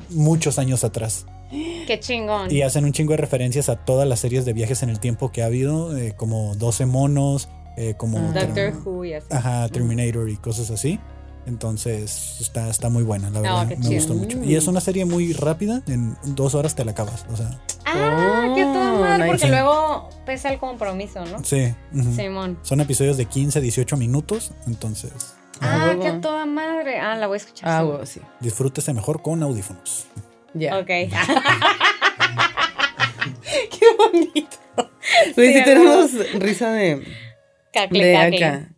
muchos 0.09 0.59
años 0.59 0.83
atrás 0.83 1.25
Qué 1.51 1.99
chingón. 1.99 2.51
y 2.51 2.61
hacen 2.61 2.85
un 2.85 2.93
chingo 2.93 3.11
de 3.11 3.17
referencias 3.17 3.69
a 3.69 3.75
todas 3.77 4.07
las 4.07 4.19
series 4.19 4.45
de 4.45 4.53
viajes 4.53 4.83
en 4.83 4.89
el 4.89 4.99
tiempo 4.99 5.31
que 5.31 5.41
ha 5.43 5.47
habido, 5.47 5.97
eh, 5.97 6.13
como 6.15 6.55
12 6.55 6.85
monos, 6.85 7.49
eh, 7.77 7.95
como. 7.97 8.19
Doctor 8.33 8.73
Who 8.85 9.05
y 9.05 9.13
así. 9.13 9.27
Ajá, 9.31 9.67
Terminator 9.69 10.29
y 10.29 10.37
cosas 10.37 10.69
así. 10.71 10.99
Entonces 11.47 12.37
está, 12.39 12.69
está 12.69 12.89
muy 12.89 13.03
buena, 13.03 13.29
la 13.29 13.41
verdad. 13.41 13.67
qué 13.67 13.75
me 13.77 13.81
chido. 13.83 13.95
gustó 13.95 14.13
mucho. 14.13 14.43
Y 14.43 14.55
es 14.55 14.67
una 14.67 14.79
serie 14.81 15.05
muy 15.05 15.33
rápida, 15.33 15.81
en 15.87 16.15
dos 16.23 16.53
horas 16.55 16.75
te 16.75 16.85
la 16.85 16.91
acabas. 16.91 17.25
O 17.31 17.35
sea, 17.37 17.59
Ah, 17.85 18.51
qué 18.55 18.63
toda 18.63 18.93
madre, 18.93 19.17
nice. 19.25 19.27
porque 19.29 19.47
luego 19.47 20.09
pesa 20.25 20.49
el 20.49 20.59
compromiso, 20.59 21.25
¿no? 21.25 21.43
sí. 21.43 21.73
Simón. 22.15 22.57
Son 22.61 22.79
episodios 22.79 23.17
de 23.17 23.25
15, 23.25 23.59
18 23.59 23.97
minutos. 23.97 24.51
Entonces, 24.67 25.11
Ah, 25.63 25.91
Ah, 25.91 25.95
qué 26.01 26.11
toda 26.13 26.45
madre. 26.47 26.99
Ah, 26.99 27.15
la 27.15 27.27
voy 27.27 27.35
a 27.35 27.37
escuchar. 27.37 27.69
Ah, 27.69 27.79
sí. 27.81 27.85
huevo, 27.87 28.05
sí. 28.05 28.21
disfrútese 28.39 28.93
mejor 28.93 29.21
con 29.21 29.43
audífonos. 29.43 30.05
Ya. 30.53 30.77
Ok. 30.79 30.87
Qué 33.69 33.85
bonito. 33.97 34.57
Pues 35.35 35.53
Sí, 35.55 35.63
tenemos 35.63 36.11
risa 36.39 36.71
de, 36.71 37.03
Cacle, 37.73 38.05
de 38.05 38.13
cacle. 38.13 38.45
acá. 38.45 38.69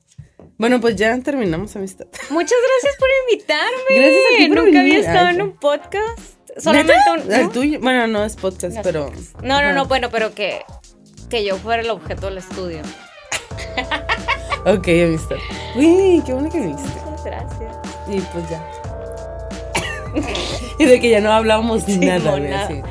Bueno, 0.58 0.80
pues 0.80 0.96
ya 0.96 1.18
terminamos 1.20 1.76
amistad. 1.76 2.06
Muchas 2.30 2.58
gracias 2.68 2.96
por 3.00 3.10
invitarme. 3.30 3.96
Gracias 3.96 4.24
a 4.34 4.38
ti 4.38 4.48
por 4.48 4.64
Nunca 4.64 4.80
había 4.80 5.00
estado 5.00 5.28
Ay, 5.28 5.36
en 5.36 5.42
un 5.42 5.52
podcast. 5.54 6.20
Solamente 6.58 6.94
un. 7.12 7.32
El 7.32 7.50
tuyo, 7.50 7.80
bueno, 7.80 8.06
no 8.08 8.24
es 8.24 8.36
podcast, 8.36 8.76
No 8.76 8.80
es 8.82 8.86
pero. 8.86 9.06
podcast. 9.08 9.42
No, 9.42 9.62
no, 9.62 9.74
no, 9.74 9.86
bueno, 9.86 10.10
pero 10.12 10.34
que, 10.36 10.62
que 11.30 11.44
yo 11.44 11.58
fuera 11.58 11.82
el 11.82 11.90
objeto 11.90 12.28
del 12.28 12.38
estudio. 12.38 12.82
Ok, 14.66 14.88
amistad. 14.88 15.36
Uy, 15.76 16.22
qué 16.26 16.34
bueno 16.34 16.50
que 16.50 16.60
viniste. 16.60 16.88
Muchas 17.06 17.26
gracias. 17.26 17.76
Y 18.08 18.20
pues 18.22 18.50
ya. 18.50 18.72
y 20.80 20.86
de 20.86 21.02
que 21.02 21.10
ya 21.10 21.20
no 21.22 21.32
hablábamos 21.34 21.84
Sí, 21.84 21.98
nada, 21.98 22.38
no. 22.38 22.84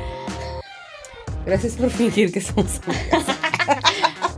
Gracias 1.45 1.73
por 1.73 1.89
fingir 1.89 2.31
que 2.31 2.41
somos 2.41 2.79
amigas. 2.87 3.25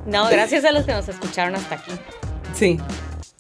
No, 0.06 0.27
gracias 0.30 0.64
a 0.65 0.72
los 0.72 0.85
que 0.85 0.93
nos 0.93 1.07
escucharon 1.10 1.56
hasta 1.56 1.76
aquí. 1.76 1.91
Sí. 2.53 2.77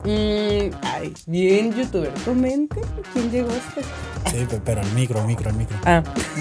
Mm, 0.03 0.75
ay, 0.83 1.13
bien, 1.25 1.73
youtuber. 1.73 2.11
Comente 2.25 2.79
quién 3.13 3.31
llegó 3.31 3.49
hasta 3.51 3.79
aquí. 3.81 3.89
Sí, 4.37 4.45
pe- 4.49 4.61
pero 4.63 4.81
al 4.81 4.91
micro, 4.91 5.19
al 5.21 5.27
micro, 5.27 5.49
al 5.49 5.55
micro. 5.55 5.77
Ah, 5.85 6.03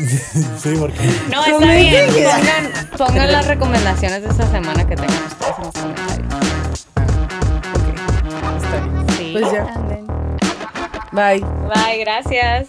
sí, 0.59 0.74
porque 0.78 0.98
No, 1.31 1.44
está 1.44 1.72
bien. 1.74 2.06
Pongan, 2.12 2.89
pongan 2.98 3.32
las 3.32 3.47
recomendaciones 3.47 4.22
de 4.22 4.28
esta 4.28 4.47
semana 4.51 4.86
que 4.86 4.97
tengan 4.97 5.22
ustedes 5.26 5.55
en 5.59 5.64
los 5.64 5.72
comentarios. 5.74 6.35
ok. 7.74 8.64
Está 8.64 8.81
bien. 8.81 9.06
Sí. 9.16 9.31
Pues 9.39 9.52
ya. 9.52 9.74
anden. 9.74 10.06
Bye. 11.12 11.40
Bye, 11.68 11.98
gracias. 12.01 12.68